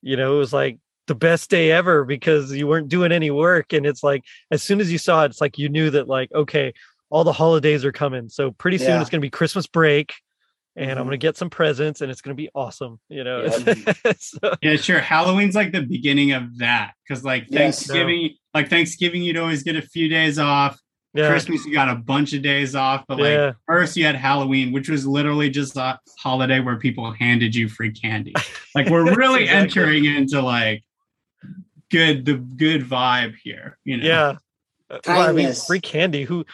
you 0.00 0.16
know, 0.16 0.36
it 0.36 0.38
was 0.38 0.52
like, 0.52 0.78
the 1.08 1.14
best 1.14 1.48
day 1.48 1.72
ever 1.72 2.04
because 2.04 2.52
you 2.52 2.66
weren't 2.66 2.90
doing 2.90 3.12
any 3.12 3.30
work 3.30 3.72
and 3.72 3.86
it's 3.86 4.02
like 4.02 4.22
as 4.50 4.62
soon 4.62 4.78
as 4.78 4.92
you 4.92 4.98
saw 4.98 5.24
it 5.24 5.30
it's 5.30 5.40
like 5.40 5.56
you 5.56 5.70
knew 5.70 5.88
that 5.88 6.06
like 6.06 6.30
okay 6.34 6.72
all 7.08 7.24
the 7.24 7.32
holidays 7.32 7.82
are 7.82 7.92
coming 7.92 8.28
so 8.28 8.50
pretty 8.50 8.76
soon 8.76 8.88
Yeah. 8.88 9.00
it's 9.00 9.08
going 9.08 9.20
to 9.20 9.24
be 9.24 9.30
christmas 9.30 9.66
break 9.66 10.12
and 10.78 10.92
i'm 10.92 10.96
Mhm. 10.98 11.08
going 11.08 11.10
to 11.10 11.16
get 11.26 11.36
some 11.36 11.50
presents 11.50 12.00
and 12.00 12.10
it's 12.10 12.20
going 12.20 12.36
to 12.36 12.40
be 12.40 12.48
awesome 12.54 12.98
you 13.08 13.24
know 13.24 13.42
Yeah. 13.44 14.12
So- 14.18 14.54
Yeah, 14.62 14.76
sure. 14.76 15.00
Halloween's 15.00 15.54
like 15.54 15.72
the 15.72 15.82
beginning 15.82 16.32
of 16.32 16.58
that 16.58 16.92
because 17.06 17.24
like 17.24 17.44
Yes. 17.48 17.84
Thanksgiving, 17.86 18.34
like 18.54 18.68
Thanksgiving, 18.70 19.22
you'd 19.22 19.36
always 19.36 19.62
get 19.62 19.76
a 19.76 19.82
few 19.82 20.08
days 20.08 20.38
off. 20.38 20.78
yeah 21.14 21.28
Christmas, 21.28 21.64
you 21.66 21.72
got 21.72 21.88
a 21.88 21.94
bunch 21.96 22.32
of 22.34 22.42
days 22.42 22.74
off. 22.74 23.04
But 23.08 23.18
like 23.18 23.30
Yeah. 23.32 23.52
first, 23.66 23.96
you 23.96 24.04
had 24.04 24.14
Halloween, 24.14 24.72
which 24.72 24.88
was 24.88 25.06
literally 25.06 25.50
just 25.50 25.76
a 25.76 25.98
holiday 26.20 26.60
where 26.60 26.76
people 26.76 27.10
handed 27.12 27.54
you 27.54 27.68
free 27.68 27.90
candy. 27.92 28.34
Like 28.74 28.88
we're 28.88 29.14
really 29.22 29.44
Exactly. 29.44 29.82
entering 29.82 30.04
into 30.04 30.40
like 30.42 30.84
good 31.90 32.24
the 32.24 32.34
good 32.34 32.82
vibe 32.84 33.34
here. 33.42 33.78
You 33.84 33.96
know. 33.98 34.06
yeah 34.06 34.34
Uh, 34.90 34.98
well, 35.06 35.28
I 35.28 35.32
mean, 35.32 35.52
free 35.52 35.80
candy 35.80 36.24
who 36.24 36.44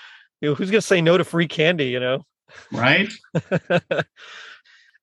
you 0.40 0.48
know, 0.50 0.54
who's 0.54 0.70
going 0.70 0.80
to 0.80 0.86
say 0.86 1.00
no 1.00 1.16
to 1.18 1.24
free 1.24 1.48
candy 1.48 1.86
you 1.86 2.00
know 2.00 2.24
Right. 2.72 3.12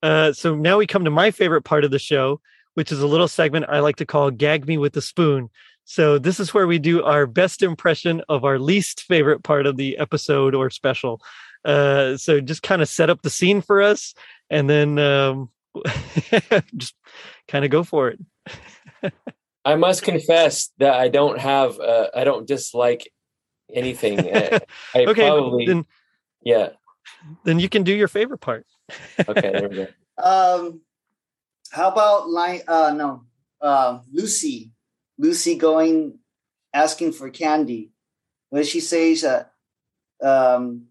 uh, 0.04 0.34
so 0.34 0.56
now 0.56 0.78
we 0.78 0.88
come 0.88 1.06
to 1.06 1.12
my 1.12 1.32
favorite 1.32 1.64
part 1.64 1.84
of 1.84 1.92
the 1.92 2.00
show, 2.00 2.42
which 2.74 2.92
is 2.92 3.02
a 3.02 3.08
little 3.08 3.28
segment 3.28 3.66
I 3.70 3.80
like 3.80 3.98
to 3.98 4.06
call 4.06 4.32
"Gag 4.32 4.68
Me 4.68 4.78
with 4.78 4.94
the 4.94 5.02
Spoon." 5.02 5.50
So 5.86 6.18
this 6.18 6.40
is 6.40 6.54
where 6.54 6.68
we 6.68 6.80
do 6.80 7.04
our 7.04 7.26
best 7.26 7.64
impression 7.64 8.22
of 8.30 8.46
our 8.46 8.60
least 8.60 9.04
favorite 9.04 9.44
part 9.44 9.66
of 9.66 9.78
the 9.78 9.98
episode 9.98 10.56
or 10.56 10.70
special. 10.70 11.22
Uh, 11.66 12.18
so 12.18 12.40
just 12.40 12.64
kind 12.64 12.82
of 12.82 12.88
set 12.88 13.10
up 13.10 13.22
the 13.22 13.30
scene 13.30 13.62
for 13.62 13.82
us, 13.82 14.14
and 14.50 14.70
then 14.70 14.98
um, 15.00 15.50
just 16.76 16.96
kind 17.48 17.66
of 17.66 17.72
go 17.72 17.84
for 17.84 18.10
it. 18.10 18.20
I 19.66 19.76
must 19.76 20.04
confess 20.04 20.72
that 20.80 20.94
I 20.94 21.08
don't 21.08 21.40
have. 21.40 21.80
Uh, 21.80 22.08
I 22.16 22.24
don't 22.24 22.48
dislike 22.48 23.12
anything. 23.72 24.20
I, 24.20 24.60
I 24.96 25.06
okay, 25.06 25.28
probably. 25.28 25.66
then 25.66 25.86
yeah. 26.44 26.70
Then 27.44 27.60
you 27.60 27.70
can 27.70 27.84
do 27.84 27.94
your 27.94 28.08
favorite 28.08 28.40
part. 28.40 28.66
Okay. 29.28 29.52
There 29.52 29.70
we 29.70 29.76
go. 29.76 29.88
Um, 30.22 30.82
how 31.72 31.90
about 31.90 32.30
line? 32.30 32.62
Uh, 32.68 32.94
no, 32.96 33.24
uh, 33.60 34.00
Lucy. 34.12 34.72
Lucy 35.18 35.56
going 35.56 36.20
asking 36.74 37.14
for 37.14 37.30
candy. 37.32 37.92
What 38.50 38.68
she 38.68 38.82
says, 38.82 39.24
uh, 39.24 39.46
um, 40.22 40.88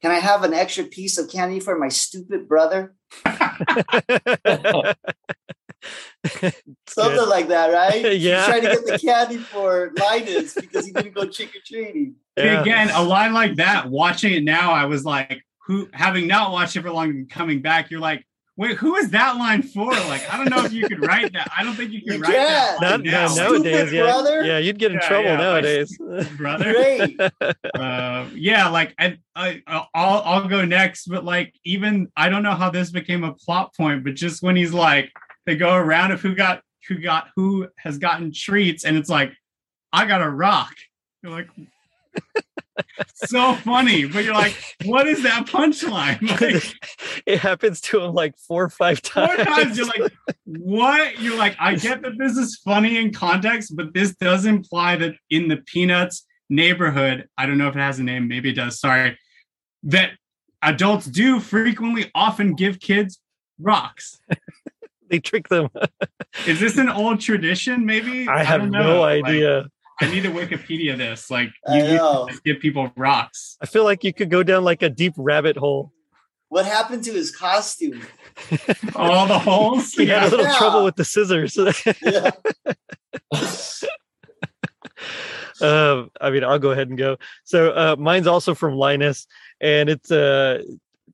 "Can 0.00 0.10
I 0.10 0.20
have 0.20 0.42
an 0.44 0.54
extra 0.54 0.84
piece 0.84 1.18
of 1.18 1.28
candy 1.28 1.60
for 1.60 1.76
my 1.76 1.88
stupid 1.88 2.48
brother?" 2.48 2.94
Something 6.86 7.16
Good. 7.16 7.28
like 7.28 7.48
that, 7.48 7.72
right? 7.72 8.18
Yeah. 8.20 8.40
She's 8.42 8.48
trying 8.48 8.62
to 8.62 8.68
get 8.68 8.86
the 8.86 8.98
candy 8.98 9.38
for 9.38 9.92
Linus 9.98 10.54
because 10.54 10.86
he 10.86 10.92
didn't 10.92 11.14
go 11.14 11.26
trick 11.26 11.54
or 11.54 11.60
treating. 11.66 12.14
See, 12.38 12.44
Yeah. 12.44 12.60
Again, 12.62 12.90
a 12.94 13.02
line 13.02 13.32
like 13.32 13.56
that. 13.56 13.90
Watching 13.90 14.32
it 14.34 14.44
now, 14.44 14.72
I 14.72 14.86
was 14.86 15.04
like, 15.04 15.42
"Who?" 15.66 15.88
Having 15.92 16.26
not 16.28 16.52
watched 16.52 16.76
it 16.76 16.82
for 16.82 16.90
long, 16.90 17.10
and 17.10 17.30
coming 17.30 17.60
back, 17.62 17.90
you're 17.90 18.00
like, 18.00 18.26
"Wait, 18.56 18.76
who 18.76 18.96
is 18.96 19.10
that 19.10 19.36
line 19.36 19.62
for?" 19.62 19.92
Like, 19.92 20.22
I 20.32 20.36
don't 20.36 20.50
know 20.50 20.64
if 20.64 20.72
you 20.72 20.86
could 20.88 21.04
write 21.04 21.32
that. 21.32 21.50
I 21.56 21.62
don't 21.64 21.74
think 21.74 21.90
you 21.92 22.00
could 22.02 22.14
You 22.14 22.20
write 22.22 22.32
that. 22.32 22.78
can't. 22.80 23.04
Now. 23.04 23.28
no, 23.28 23.34
nowadays, 23.34 23.74
Stupid 23.88 23.92
yeah, 23.94 24.02
brother. 24.02 24.44
yeah, 24.44 24.58
you'd 24.58 24.78
get 24.78 24.90
in 24.92 24.98
Yeah, 25.00 25.08
trouble 25.08 25.24
yeah, 25.30 25.36
nowadays. 25.36 25.98
brother. 26.36 26.72
Great. 26.72 27.20
uh, 27.74 28.26
yeah, 28.34 28.68
like 28.68 28.94
I, 28.98 29.18
I, 29.34 29.62
I'll, 29.66 29.88
I'll 29.94 30.48
go 30.48 30.64
next. 30.64 31.06
But 31.06 31.24
like, 31.24 31.54
even 31.64 32.08
I 32.16 32.28
don't 32.28 32.42
know 32.42 32.54
how 32.54 32.70
this 32.70 32.90
became 32.90 33.24
a 33.24 33.32
plot 33.34 33.74
point, 33.76 34.04
but 34.04 34.14
just 34.14 34.42
when 34.42 34.56
he's 34.56 34.72
like, 34.72 35.10
they 35.46 35.56
go 35.56 35.74
around 35.74 36.12
of 36.12 36.20
who 36.20 36.34
got, 36.34 36.62
who 36.88 36.98
got, 36.98 37.28
who 37.36 37.68
has 37.78 37.98
gotten 37.98 38.32
treats, 38.32 38.84
and 38.84 38.96
it's 38.96 39.08
like, 39.08 39.32
I 39.92 40.06
got 40.06 40.22
a 40.22 40.28
rock. 40.28 40.74
You're 41.22 41.32
like, 41.32 41.48
so 43.14 43.54
funny, 43.56 44.04
but 44.06 44.24
you're 44.24 44.34
like, 44.34 44.56
what 44.84 45.06
is 45.06 45.22
that 45.22 45.46
punchline? 45.46 46.20
Like, 46.42 46.74
it 47.26 47.38
happens 47.38 47.80
to 47.82 48.00
him 48.00 48.14
like 48.14 48.36
four 48.38 48.64
or 48.64 48.68
five 48.70 49.02
times. 49.02 49.34
four 49.34 49.44
times. 49.44 49.76
you're 49.76 49.86
like, 49.86 50.12
what? 50.44 51.20
You're 51.20 51.36
like, 51.36 51.56
I 51.60 51.74
get 51.74 52.02
that 52.02 52.18
this 52.18 52.36
is 52.36 52.60
funny 52.64 52.98
in 52.98 53.12
context, 53.12 53.76
but 53.76 53.92
this 53.94 54.14
does 54.16 54.46
imply 54.46 54.96
that 54.96 55.14
in 55.30 55.48
the 55.48 55.58
Peanuts 55.58 56.26
neighborhood, 56.48 57.28
I 57.36 57.46
don't 57.46 57.58
know 57.58 57.68
if 57.68 57.76
it 57.76 57.80
has 57.80 57.98
a 57.98 58.02
name, 58.02 58.28
maybe 58.28 58.50
it 58.50 58.54
does, 58.54 58.80
sorry, 58.80 59.18
that 59.84 60.12
adults 60.62 61.06
do 61.06 61.40
frequently 61.40 62.10
often 62.14 62.54
give 62.54 62.80
kids 62.80 63.20
rocks. 63.58 64.18
they 65.10 65.18
trick 65.18 65.48
them. 65.48 65.68
Is 66.46 66.60
this 66.60 66.78
an 66.78 66.88
old 66.88 67.20
tradition, 67.20 67.84
maybe? 67.84 68.28
I 68.28 68.42
have 68.44 68.68
no 68.68 68.82
know. 68.82 69.00
Like, 69.00 69.24
idea. 69.24 69.68
I 70.02 70.10
need 70.10 70.22
to 70.24 70.30
Wikipedia 70.30 70.96
this. 70.96 71.30
Like, 71.30 71.50
you 71.68 71.76
used 71.76 71.94
know. 71.94 72.26
to 72.28 72.40
give 72.44 72.60
people 72.60 72.90
rocks. 72.96 73.56
I 73.60 73.66
feel 73.66 73.84
like 73.84 74.04
you 74.04 74.12
could 74.12 74.30
go 74.30 74.42
down 74.42 74.64
like 74.64 74.82
a 74.82 74.90
deep 74.90 75.14
rabbit 75.16 75.56
hole. 75.56 75.92
What 76.48 76.66
happened 76.66 77.04
to 77.04 77.12
his 77.12 77.34
costume? 77.34 78.02
All 78.96 79.26
the 79.26 79.38
holes? 79.38 79.92
He 79.96 80.06
had 80.06 80.24
a 80.24 80.28
little 80.28 80.44
Yeah. 80.46 80.58
trouble 80.58 80.84
with 80.84 80.96
the 80.96 81.04
scissors. 81.04 81.56
Yeah. 82.02 82.30
uh, 85.60 86.04
I 86.20 86.30
mean, 86.30 86.44
I'll 86.44 86.58
go 86.58 86.70
ahead 86.70 86.88
and 86.88 86.98
go. 86.98 87.16
So 87.44 87.70
uh, 87.70 87.96
mine's 87.98 88.26
also 88.26 88.54
from 88.54 88.74
Linus, 88.74 89.26
and 89.60 89.88
it's 89.88 90.10
uh, 90.10 90.62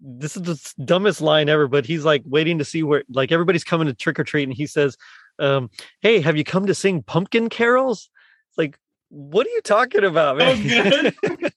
this 0.01 0.37
is 0.37 0.43
the 0.43 0.85
dumbest 0.85 1.21
line 1.21 1.49
ever. 1.49 1.69
But 1.69 1.87
he's 1.87 2.05
like 2.05 2.23
waiting 2.27 2.59
to 2.59 2.65
see 2.65 2.83
where, 2.83 3.05
like, 3.11 3.33
everybody's 3.33 3.65
coming 3.65 3.87
to 3.87 3.95
trick 3.95 4.19
or 4.19 4.25
treat, 4.25 4.45
and 4.45 4.53
he 4.57 4.67
says, 4.67 4.97
um, 5.39 5.71
"Hey, 6.01 6.21
have 6.21 6.37
you 6.37 6.45
come 6.45 6.67
to 6.67 6.75
sing 6.75 7.03
pumpkin 7.03 7.49
carols?" 7.49 8.11
It's 8.59 8.65
like, 8.67 8.79
what 9.11 9.47
are 9.47 9.51
you 9.51 9.61
talking 9.63 10.05
about, 10.05 10.41
Oh, 10.41 10.57
man? 10.57 10.63
good. 10.63 11.53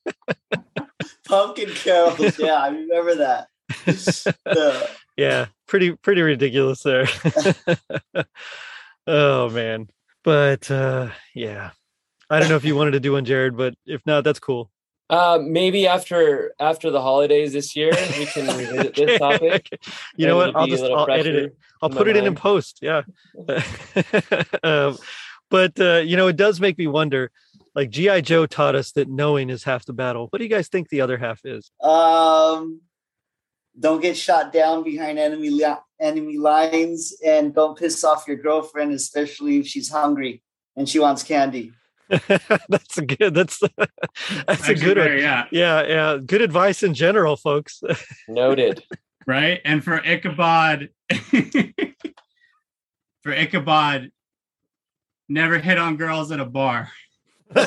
Pumpkin 1.27 1.69
carols. 1.69 2.37
Yeah, 2.37 2.53
I 2.53 2.67
remember 2.69 3.15
that. 3.15 3.47
The- 4.45 4.89
yeah, 5.17 5.47
pretty 5.67 5.91
pretty 5.93 6.21
ridiculous 6.21 6.83
there. 6.83 7.05
oh 9.07 9.49
man, 9.49 9.89
but 10.23 10.69
uh, 10.71 11.09
yeah, 11.35 11.71
I 12.29 12.39
don't 12.39 12.49
know 12.49 12.55
if 12.55 12.63
you 12.65 12.75
wanted 12.75 12.91
to 12.91 12.99
do 12.99 13.13
one, 13.13 13.25
Jared, 13.25 13.55
but 13.57 13.75
if 13.85 14.05
not, 14.05 14.23
that's 14.23 14.39
cool. 14.39 14.71
Uh, 15.09 15.37
maybe 15.41 15.87
after 15.87 16.53
after 16.59 16.89
the 16.91 17.01
holidays 17.01 17.51
this 17.53 17.75
year, 17.75 17.91
we 18.17 18.25
can 18.25 18.47
revisit 18.57 18.95
this 18.95 19.19
topic. 19.19 19.67
Okay. 19.73 19.77
You 20.15 20.27
know 20.27 20.37
what? 20.37 20.55
I'll 20.55 20.67
just 20.67 20.83
I'll 20.83 21.09
edit 21.11 21.35
it. 21.35 21.57
I'll 21.81 21.89
put 21.89 22.07
my 22.07 22.11
it 22.11 22.17
in 22.17 22.25
in 22.25 22.35
post. 22.35 22.79
Yeah. 22.81 23.01
um, 24.63 24.97
but 25.51 25.79
uh, 25.79 25.97
you 25.97 26.17
know, 26.17 26.27
it 26.27 26.37
does 26.37 26.59
make 26.59 26.77
me 26.79 26.87
wonder. 26.87 27.29
Like 27.75 27.89
GI 27.91 28.23
Joe 28.23 28.47
taught 28.47 28.75
us 28.75 28.91
that 28.93 29.07
knowing 29.07 29.49
is 29.49 29.63
half 29.63 29.85
the 29.85 29.93
battle. 29.93 30.27
What 30.29 30.39
do 30.39 30.43
you 30.43 30.49
guys 30.49 30.67
think 30.67 30.89
the 30.89 31.01
other 31.01 31.17
half 31.17 31.41
is? 31.45 31.71
um, 31.81 32.81
don't 33.79 34.01
get 34.01 34.17
shot 34.17 34.51
down 34.51 34.83
behind 34.83 35.17
enemy 35.17 35.49
li- 35.49 35.75
enemy 35.99 36.37
lines, 36.37 37.13
and 37.25 37.53
don't 37.55 37.77
piss 37.77 38.03
off 38.03 38.27
your 38.27 38.35
girlfriend, 38.37 38.91
especially 38.91 39.59
if 39.59 39.67
she's 39.67 39.89
hungry 39.89 40.43
and 40.75 40.89
she 40.89 40.99
wants 40.99 41.23
candy. 41.23 41.71
that's 42.09 42.97
a 42.97 43.05
good. 43.05 43.33
That's 43.33 43.59
that's 44.47 44.67
a 44.67 44.75
good 44.75 44.97
one. 44.97 45.07
very, 45.07 45.21
yeah. 45.21 45.45
Yeah, 45.51 45.87
yeah. 45.87 46.17
Good 46.17 46.41
advice 46.41 46.83
in 46.83 46.93
general, 46.93 47.37
folks. 47.37 47.81
Noted. 48.27 48.83
right? 49.25 49.61
And 49.63 49.81
for 49.81 50.01
Ichabod, 50.05 50.89
for 53.23 53.31
Ichabod, 53.31 54.11
never 55.31 55.57
hit 55.59 55.77
on 55.77 55.97
girls 55.97 56.31
at 56.31 56.39
a 56.39 56.45
bar. 56.45 56.89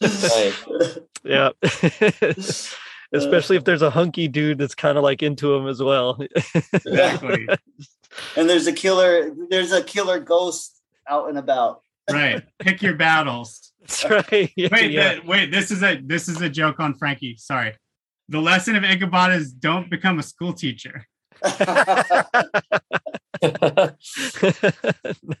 Nice. 0.00 0.98
yeah. 1.24 1.50
Especially 3.12 3.56
if 3.56 3.64
there's 3.64 3.82
a 3.82 3.90
hunky 3.90 4.26
dude 4.28 4.58
that's 4.58 4.74
kind 4.74 4.98
of 4.98 5.04
like 5.04 5.22
into 5.22 5.54
him 5.54 5.68
as 5.68 5.82
well. 5.82 6.18
Exactly. 6.72 7.46
and 8.36 8.48
there's 8.48 8.66
a 8.66 8.72
killer. 8.72 9.30
There's 9.50 9.72
a 9.72 9.82
killer 9.84 10.18
ghost 10.18 10.80
out 11.08 11.28
and 11.28 11.38
about. 11.38 11.82
right. 12.10 12.42
Pick 12.58 12.82
your 12.82 12.94
battles. 12.94 13.72
That's 13.80 14.04
right. 14.32 14.52
Yeah, 14.56 14.68
Wait, 14.72 14.90
yeah. 14.90 15.14
that- 15.14 15.26
wait. 15.26 15.50
This 15.52 15.70
is 15.70 15.82
a 15.82 16.00
this 16.02 16.28
is 16.28 16.40
a 16.40 16.48
joke 16.48 16.80
on 16.80 16.94
Frankie. 16.94 17.36
Sorry. 17.36 17.74
The 18.30 18.40
lesson 18.40 18.74
of 18.76 18.82
Ichabod 18.84 19.32
is 19.32 19.52
don't 19.52 19.90
become 19.90 20.18
a 20.18 20.22
school 20.22 20.52
teacher. 20.52 21.06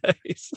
nice. 0.04 0.52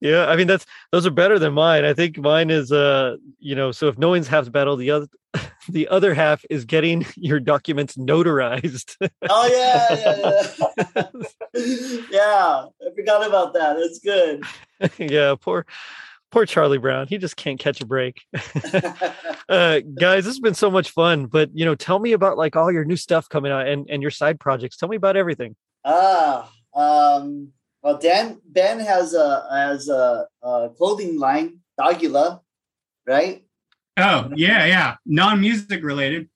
Yeah, 0.00 0.26
I 0.26 0.36
mean 0.36 0.46
that's 0.46 0.66
those 0.92 1.06
are 1.06 1.10
better 1.10 1.38
than 1.38 1.52
mine. 1.54 1.84
I 1.84 1.94
think 1.94 2.18
mine 2.18 2.50
is 2.50 2.72
uh, 2.72 3.16
you 3.38 3.54
know, 3.54 3.72
so 3.72 3.88
if 3.88 3.98
knowing's 3.98 4.28
half 4.28 4.44
the 4.44 4.50
battle, 4.50 4.76
the 4.76 4.90
other 4.90 5.06
the 5.68 5.88
other 5.88 6.14
half 6.14 6.44
is 6.50 6.64
getting 6.64 7.06
your 7.16 7.40
documents 7.40 7.96
notarized. 7.96 8.96
oh 9.28 9.48
yeah, 9.50 9.86
yeah, 9.94 11.06
yeah. 11.54 12.00
yeah, 12.10 12.64
I 12.86 12.94
forgot 12.94 13.26
about 13.26 13.54
that. 13.54 13.76
That's 13.78 13.98
good. 13.98 14.42
yeah, 15.10 15.34
poor 15.40 15.66
poor 16.30 16.44
Charlie 16.46 16.78
Brown. 16.78 17.06
He 17.08 17.18
just 17.18 17.36
can't 17.36 17.58
catch 17.58 17.80
a 17.80 17.86
break. 17.86 18.20
uh 19.48 19.80
guys, 19.98 20.24
this 20.24 20.34
has 20.34 20.40
been 20.40 20.54
so 20.54 20.70
much 20.70 20.90
fun, 20.90 21.26
but 21.26 21.50
you 21.54 21.64
know, 21.64 21.74
tell 21.74 21.98
me 21.98 22.12
about 22.12 22.36
like 22.36 22.56
all 22.56 22.70
your 22.70 22.84
new 22.84 22.96
stuff 22.96 23.28
coming 23.28 23.52
out 23.52 23.66
and 23.66 23.88
and 23.88 24.02
your 24.02 24.10
side 24.10 24.38
projects. 24.38 24.76
Tell 24.76 24.88
me 24.88 24.96
about 24.96 25.16
everything. 25.16 25.56
ah, 25.84 26.50
um, 26.78 27.52
Well, 27.82 27.98
Dan 27.98 28.40
Ben 28.46 28.80
has 28.80 29.14
a 29.14 29.46
has 29.50 29.88
a, 29.88 30.26
a 30.42 30.70
clothing 30.76 31.18
line, 31.18 31.58
Dogula, 31.78 32.40
right? 33.06 33.44
Oh 33.96 34.30
yeah, 34.34 34.64
yeah, 34.66 34.96
non-music 35.04 35.82
related. 35.82 36.28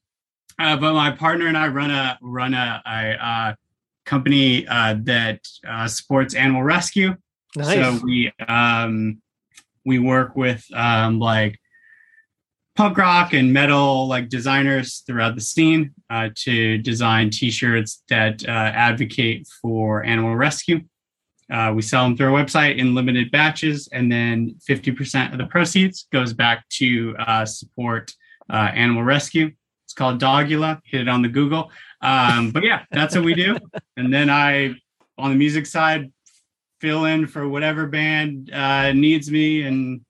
Uh, 0.59 0.77
but 0.77 0.93
my 0.95 1.11
partner 1.11 1.47
and 1.47 1.57
I 1.57 1.69
run 1.69 1.91
a 1.91 2.19
run 2.21 2.55
a, 2.55 2.83
a, 2.87 3.25
uh 3.25 3.55
company 4.05 4.67
uh, 4.67 4.97
that 5.03 5.41
uh, 5.67 5.87
supports 5.89 6.35
animal 6.35 6.63
rescue. 6.63 7.17
Nice. 7.57 7.75
So 7.75 8.05
we 8.05 8.33
um, 8.49 9.21
we 9.85 9.99
work 9.99 10.37
with 10.37 10.65
um, 10.75 11.19
like 11.19 11.59
punk 12.75 12.97
rock 12.97 13.35
and 13.35 13.53
metal 13.53 14.09
like 14.09 14.29
designers 14.29 15.03
throughout 15.07 15.35
the 15.35 15.41
scene 15.41 15.93
uh, 16.11 16.31
to 16.35 16.79
design 16.79 17.31
T-shirts 17.31 18.03
that 18.09 18.47
uh, 18.47 18.51
advocate 18.51 19.47
for 19.61 20.05
animal 20.05 20.37
rescue. 20.37 20.81
Uh, 21.51 21.73
we 21.75 21.83
sell 21.83 22.05
them 22.05 22.17
through 22.17 22.35
our 22.35 22.43
website 22.45 22.79
in 22.79 22.95
limited 22.95 23.31
batches, 23.31 23.89
and 23.93 24.11
then 24.11 24.57
50% 24.69 25.33
of 25.33 25.39
the 25.39 25.47
proceeds 25.47 26.07
goes 26.11 26.33
back 26.33 26.67
to 26.71 27.15
uh, 27.19 27.45
support 27.45 28.13
uh, 28.51 28.71
animal 28.75 29.03
rescue. 29.03 29.51
It's 29.85 29.93
called 29.93 30.19
Dogula. 30.19 30.81
Hit 30.85 31.03
it 31.03 31.09
on 31.09 31.21
the 31.21 31.29
Google. 31.29 31.71
Um, 32.01 32.51
but 32.53 32.65
yeah, 32.65 32.85
that's 32.91 33.15
what 33.15 33.25
we 33.25 33.35
do. 33.35 33.59
And 33.99 34.13
then 34.13 34.31
I, 34.31 34.75
on 35.19 35.31
the 35.31 35.37
music 35.37 35.67
side, 35.67 36.11
fill 36.81 37.05
in 37.05 37.27
for 37.27 37.47
whatever 37.47 37.87
band 37.87 38.51
uh, 38.51 38.93
needs 38.93 39.31
me 39.31 39.63
and 39.63 40.01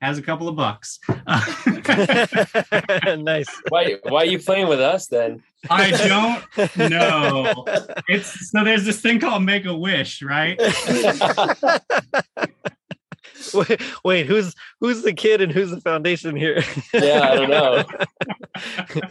has 0.00 0.18
a 0.18 0.22
couple 0.22 0.48
of 0.48 0.56
bucks. 0.56 0.98
nice. 3.18 3.48
Why 3.68 3.96
why 4.02 4.22
are 4.22 4.26
you 4.26 4.38
playing 4.38 4.68
with 4.68 4.80
us 4.80 5.06
then? 5.08 5.42
I 5.68 5.90
don't 5.90 6.76
know. 6.90 7.64
It's 8.08 8.50
so 8.50 8.64
there's 8.64 8.84
this 8.84 9.00
thing 9.00 9.20
called 9.20 9.42
Make 9.42 9.64
a 9.66 9.76
Wish, 9.76 10.22
right? 10.22 10.58
wait, 13.54 13.80
wait, 14.04 14.26
who's 14.26 14.54
who's 14.80 15.02
the 15.02 15.12
kid 15.12 15.40
and 15.40 15.52
who's 15.52 15.70
the 15.70 15.80
foundation 15.80 16.36
here? 16.36 16.62
yeah, 16.94 17.20
I 17.22 17.34
don't 17.36 17.50
know. 17.50 17.84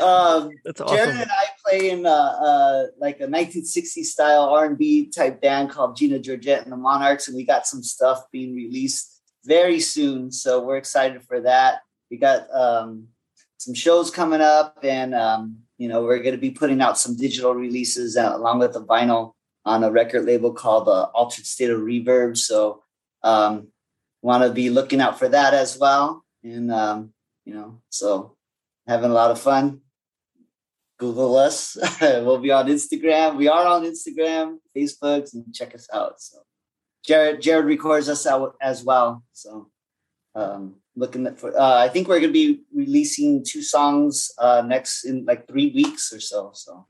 Um, 0.00 0.50
That's 0.64 0.80
Jared 0.80 1.16
and 1.16 1.30
I 1.30 1.44
play 1.62 1.90
in 1.90 2.06
uh, 2.06 2.10
uh, 2.10 2.84
like 2.98 3.20
a 3.20 3.26
1960s 3.26 4.06
style 4.06 4.44
R&B 4.44 5.10
type 5.10 5.42
band 5.42 5.70
called 5.70 5.96
Gina 5.96 6.18
Georgette 6.18 6.62
and 6.62 6.72
the 6.72 6.78
Monarchs, 6.78 7.28
and 7.28 7.36
we 7.36 7.44
got 7.44 7.66
some 7.66 7.82
stuff 7.82 8.24
being 8.32 8.54
released 8.54 9.15
very 9.46 9.80
soon. 9.80 10.32
So 10.32 10.62
we're 10.62 10.76
excited 10.76 11.22
for 11.22 11.40
that. 11.42 11.80
We 12.10 12.16
got 12.16 12.52
um, 12.54 13.08
some 13.58 13.74
shows 13.74 14.10
coming 14.10 14.40
up, 14.40 14.78
and 14.82 15.14
um, 15.14 15.58
you 15.78 15.88
know 15.88 16.02
we're 16.02 16.18
going 16.18 16.34
to 16.34 16.40
be 16.40 16.50
putting 16.50 16.80
out 16.80 16.98
some 16.98 17.16
digital 17.16 17.54
releases 17.54 18.16
uh, 18.16 18.32
along 18.34 18.58
with 18.58 18.72
the 18.72 18.84
vinyl 18.84 19.32
on 19.64 19.82
a 19.82 19.90
record 19.90 20.24
label 20.24 20.52
called 20.52 20.88
uh, 20.88 21.04
Altered 21.14 21.46
State 21.46 21.70
of 21.70 21.80
Reverb. 21.80 22.36
So 22.36 22.82
um, 23.22 23.68
want 24.22 24.44
to 24.44 24.50
be 24.50 24.70
looking 24.70 25.00
out 25.00 25.18
for 25.18 25.28
that 25.28 25.54
as 25.54 25.78
well, 25.78 26.24
and 26.44 26.70
um, 26.70 27.12
you 27.44 27.54
know 27.54 27.80
so 27.90 28.36
having 28.86 29.10
a 29.10 29.14
lot 29.14 29.30
of 29.30 29.40
fun. 29.40 29.80
Google 30.98 31.36
us. 31.36 31.76
we'll 32.00 32.38
be 32.38 32.50
on 32.50 32.68
Instagram. 32.68 33.36
We 33.36 33.48
are 33.48 33.66
on 33.66 33.82
Instagram, 33.84 34.56
Facebook, 34.74 35.30
and 35.34 35.54
check 35.54 35.74
us 35.74 35.86
out. 35.92 36.18
So 36.22 36.38
Jared 37.06 37.40
Jared 37.40 37.66
records 37.66 38.08
us 38.08 38.26
out 38.26 38.56
as 38.60 38.82
well. 38.84 39.22
So 39.32 39.70
um 40.34 40.76
looking 40.96 41.34
for 41.36 41.56
uh, 41.58 41.78
I 41.78 41.88
think 41.88 42.08
we're 42.08 42.20
gonna 42.20 42.32
be 42.32 42.62
releasing 42.74 43.44
two 43.44 43.62
songs 43.62 44.30
uh 44.38 44.62
next 44.66 45.04
in 45.04 45.24
like 45.24 45.46
three 45.46 45.70
weeks 45.72 46.12
or 46.12 46.20
so. 46.20 46.50
So 46.54 46.86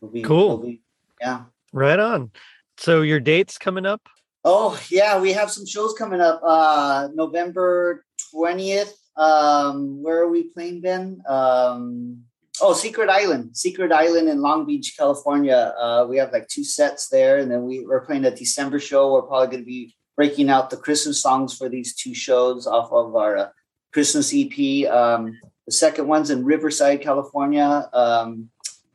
we'll 0.00 0.10
be 0.12 0.22
Cool. 0.22 0.48
we'll 0.48 0.58
be- 0.58 0.82
yeah. 1.20 1.44
Right 1.72 1.98
on. 1.98 2.30
So 2.78 3.02
your 3.02 3.20
dates 3.20 3.58
coming 3.58 3.86
up? 3.86 4.02
Oh 4.44 4.78
yeah, 4.90 5.18
we 5.18 5.32
have 5.32 5.50
some 5.50 5.66
shows 5.66 5.92
coming 5.94 6.20
up. 6.20 6.40
Uh 6.44 7.08
November 7.14 8.04
20th. 8.32 8.92
Um 9.16 10.02
where 10.02 10.20
are 10.22 10.28
we 10.30 10.44
playing 10.44 10.80
Ben? 10.82 11.20
Um 11.28 12.22
oh 12.60 12.72
Secret 12.72 13.08
Island. 13.08 13.56
Secret 13.56 13.92
Island 13.92 14.28
in 14.28 14.40
Long 14.40 14.66
Beach, 14.66 14.94
California. 14.96 15.74
Uh 15.78 16.06
we 16.08 16.16
have 16.18 16.32
like 16.32 16.48
two 16.48 16.64
sets 16.64 17.08
there 17.08 17.38
and 17.38 17.50
then 17.50 17.62
we, 17.64 17.84
we're 17.86 18.04
playing 18.04 18.24
a 18.24 18.30
December 18.30 18.78
show. 18.78 19.12
We're 19.12 19.22
probably 19.22 19.48
gonna 19.48 19.64
be 19.64 19.94
breaking 20.16 20.48
out 20.50 20.70
the 20.70 20.76
Christmas 20.76 21.20
songs 21.20 21.56
for 21.56 21.68
these 21.68 21.94
two 21.94 22.14
shows 22.14 22.66
off 22.66 22.90
of 22.92 23.14
our 23.16 23.36
uh, 23.36 23.48
Christmas 23.92 24.32
EP. 24.34 24.88
Um 24.90 25.38
the 25.66 25.72
second 25.72 26.06
one's 26.06 26.30
in 26.30 26.44
Riverside, 26.44 27.00
California. 27.02 27.88
Um 27.92 28.50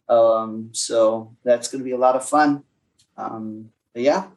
um 0.09 0.69
so 0.73 1.35
that's 1.43 1.67
gonna 1.67 1.83
be 1.83 1.91
a 1.91 1.97
lot 1.97 2.15
of 2.15 2.27
fun. 2.27 2.63
Um 3.17 3.69
yeah, 3.93 4.27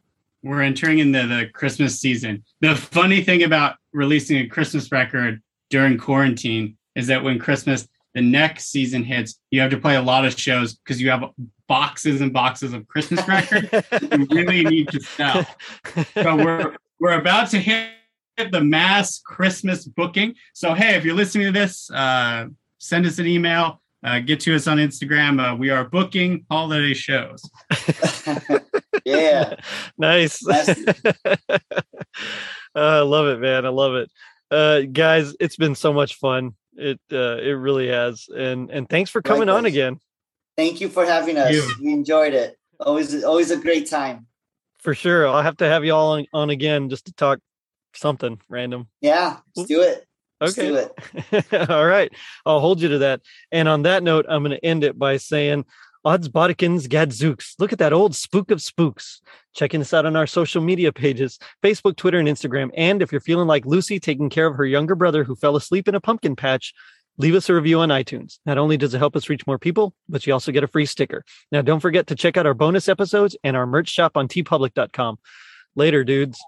We're 0.43 0.63
entering 0.63 0.99
in 0.99 1.13
the, 1.13 1.27
the 1.27 1.47
Christmas 1.53 2.01
season. 2.01 2.45
The 2.61 2.75
funny 2.75 3.23
thing 3.23 3.45
about 3.45 3.77
releasing 3.93 4.39
a 4.39 4.49
Christmas 4.49 4.91
record 4.91 5.41
during 5.71 5.97
quarantine 5.97 6.77
is 6.95 7.07
that 7.07 7.23
when 7.23 7.39
Christmas, 7.39 7.89
the 8.15 8.23
next 8.23 8.71
season 8.71 9.05
hits, 9.05 9.41
you 9.51 9.61
have 9.61 9.71
to 9.71 9.79
play 9.79 9.97
a 9.97 10.03
lot 10.03 10.25
of 10.25 10.39
shows 10.39 10.75
because 10.75 11.01
you 11.01 11.11
have 11.11 11.25
boxes 11.67 12.21
and 12.21 12.33
boxes 12.33 12.73
of 12.73 12.87
Christmas 12.87 13.27
records 13.29 13.69
you 13.93 14.27
really 14.31 14.65
need 14.65 14.89
to 14.89 15.01
sell. 15.01 15.47
So 16.15 16.37
we're 16.37 16.77
we're 17.01 17.19
about 17.19 17.51
to 17.51 17.59
hit 17.59 17.91
the 18.51 18.61
mass 18.61 19.21
Christmas 19.21 19.85
booking. 19.85 20.35
So 20.55 20.75
hey, 20.75 20.95
if 20.97 21.05
you're 21.05 21.15
listening 21.15 21.53
to 21.53 21.53
this, 21.53 21.91
uh, 21.91 22.47
send 22.79 23.07
us 23.07 23.19
an 23.19 23.27
email. 23.27 23.81
Uh, 24.05 24.19
get 24.19 24.39
to 24.39 24.55
us 24.55 24.67
on 24.67 24.77
Instagram. 24.77 25.41
Uh, 25.41 25.57
we 25.57 25.71
are 25.71 25.85
booking 25.85 26.45
holiday 26.51 26.93
shows. 26.93 27.43
yeah. 29.07 29.55
nice. 29.97 30.45
That's- 30.45 30.95
I 32.75 32.99
love 33.01 33.29
it, 33.29 33.41
man. 33.41 33.65
I 33.65 33.71
love 33.71 33.95
it. 33.95 34.11
Uh, 34.51 34.83
guys, 34.83 35.35
it's 35.41 35.57
been 35.57 35.75
so 35.75 35.93
much 35.93 36.17
fun. 36.17 36.55
It 36.77 37.01
uh, 37.13 37.37
it 37.39 37.53
really 37.53 37.89
has. 37.89 38.27
And 38.35 38.71
and 38.71 38.89
thanks 38.89 39.11
for 39.11 39.23
coming 39.23 39.49
on 39.49 39.67
again. 39.67 39.99
Thank 40.57 40.81
you 40.81 40.89
for 40.89 41.05
having 41.05 41.37
us. 41.37 41.53
you. 41.53 41.69
We 41.81 41.93
enjoyed 41.93 42.35
it. 42.35 42.57
Always, 42.81 43.25
always 43.25 43.51
a 43.51 43.57
great 43.57 43.89
time. 43.89 44.27
For 44.79 44.95
sure. 44.95 45.27
I'll 45.27 45.43
have 45.43 45.57
to 45.59 45.67
have 45.67 45.85
you 45.85 45.95
all 45.95 46.13
on, 46.13 46.27
on 46.33 46.51
again 46.51 46.89
just 46.89 47.07
to 47.07 47.13
talk 47.13 47.41
something 47.95 48.41
random. 48.49 48.89
Yeah, 49.01 49.39
let's 49.57 49.69
do 49.69 49.81
it. 49.81 50.07
Let's 50.41 50.59
Okay. 50.59 50.69
do 50.69 50.77
it. 50.77 51.71
All 51.71 51.87
right. 51.87 52.13
I'll 52.45 52.61
hold 52.61 52.81
you 52.83 52.89
to 52.91 52.99
that. 52.99 53.21
And 53.51 53.69
on 53.69 53.83
that 53.83 54.03
note, 54.03 54.27
I'm 54.29 54.43
going 54.43 54.57
to 54.57 54.65
end 54.65 54.85
it 54.85 54.99
by 54.99 55.17
saying, 55.17 55.65
Odds 56.05 56.29
Bodikins 56.29 56.89
Gadzooks. 56.89 57.55
Look 57.59 57.73
at 57.73 57.79
that 57.79 57.93
old 57.93 58.15
spook 58.15 58.51
of 58.51 58.61
spooks. 58.61 59.23
Checking 59.55 59.81
us 59.81 59.95
out 59.95 60.05
on 60.05 60.17
our 60.17 60.27
social 60.27 60.63
media 60.63 60.93
pages 60.93 61.39
Facebook, 61.63 61.97
Twitter, 61.97 62.19
and 62.19 62.29
Instagram. 62.29 62.71
And 62.77 63.01
if 63.01 63.11
you're 63.11 63.21
feeling 63.21 63.47
like 63.47 63.65
Lucy 63.65 63.99
taking 63.99 64.29
care 64.29 64.47
of 64.47 64.57
her 64.57 64.67
younger 64.67 64.95
brother 64.95 65.25
who 65.25 65.35
fell 65.35 65.57
asleep 65.57 65.89
in 65.89 65.95
a 65.95 66.01
pumpkin 66.01 66.37
patch, 66.37 66.75
leave 67.17 67.35
us 67.35 67.49
a 67.49 67.55
review 67.55 67.81
on 67.81 67.89
iTunes. 67.89 68.39
Not 68.45 68.59
only 68.59 68.77
does 68.77 68.93
it 68.95 68.99
help 68.99 69.17
us 69.17 69.29
reach 69.29 69.47
more 69.47 69.59
people, 69.59 69.95
but 70.09 70.27
you 70.27 70.33
also 70.33 70.53
get 70.53 70.65
a 70.65 70.69
free 70.69 70.87
sticker. 70.87 71.25
Now, 71.51 71.63
don't 71.63 71.81
forget 71.81 72.09
to 72.09 72.15
check 72.15 72.37
out 72.37 72.47
our 72.47 72.55
bonus 72.55 72.89
episodes 72.89 73.37
and 73.43 73.57
our 73.57 73.67
merch 73.67 73.89
shop 73.89 74.17
on 74.17 74.29
teepublic.com. 74.29 75.19
Later, 75.77 76.05
dudes. 76.05 76.39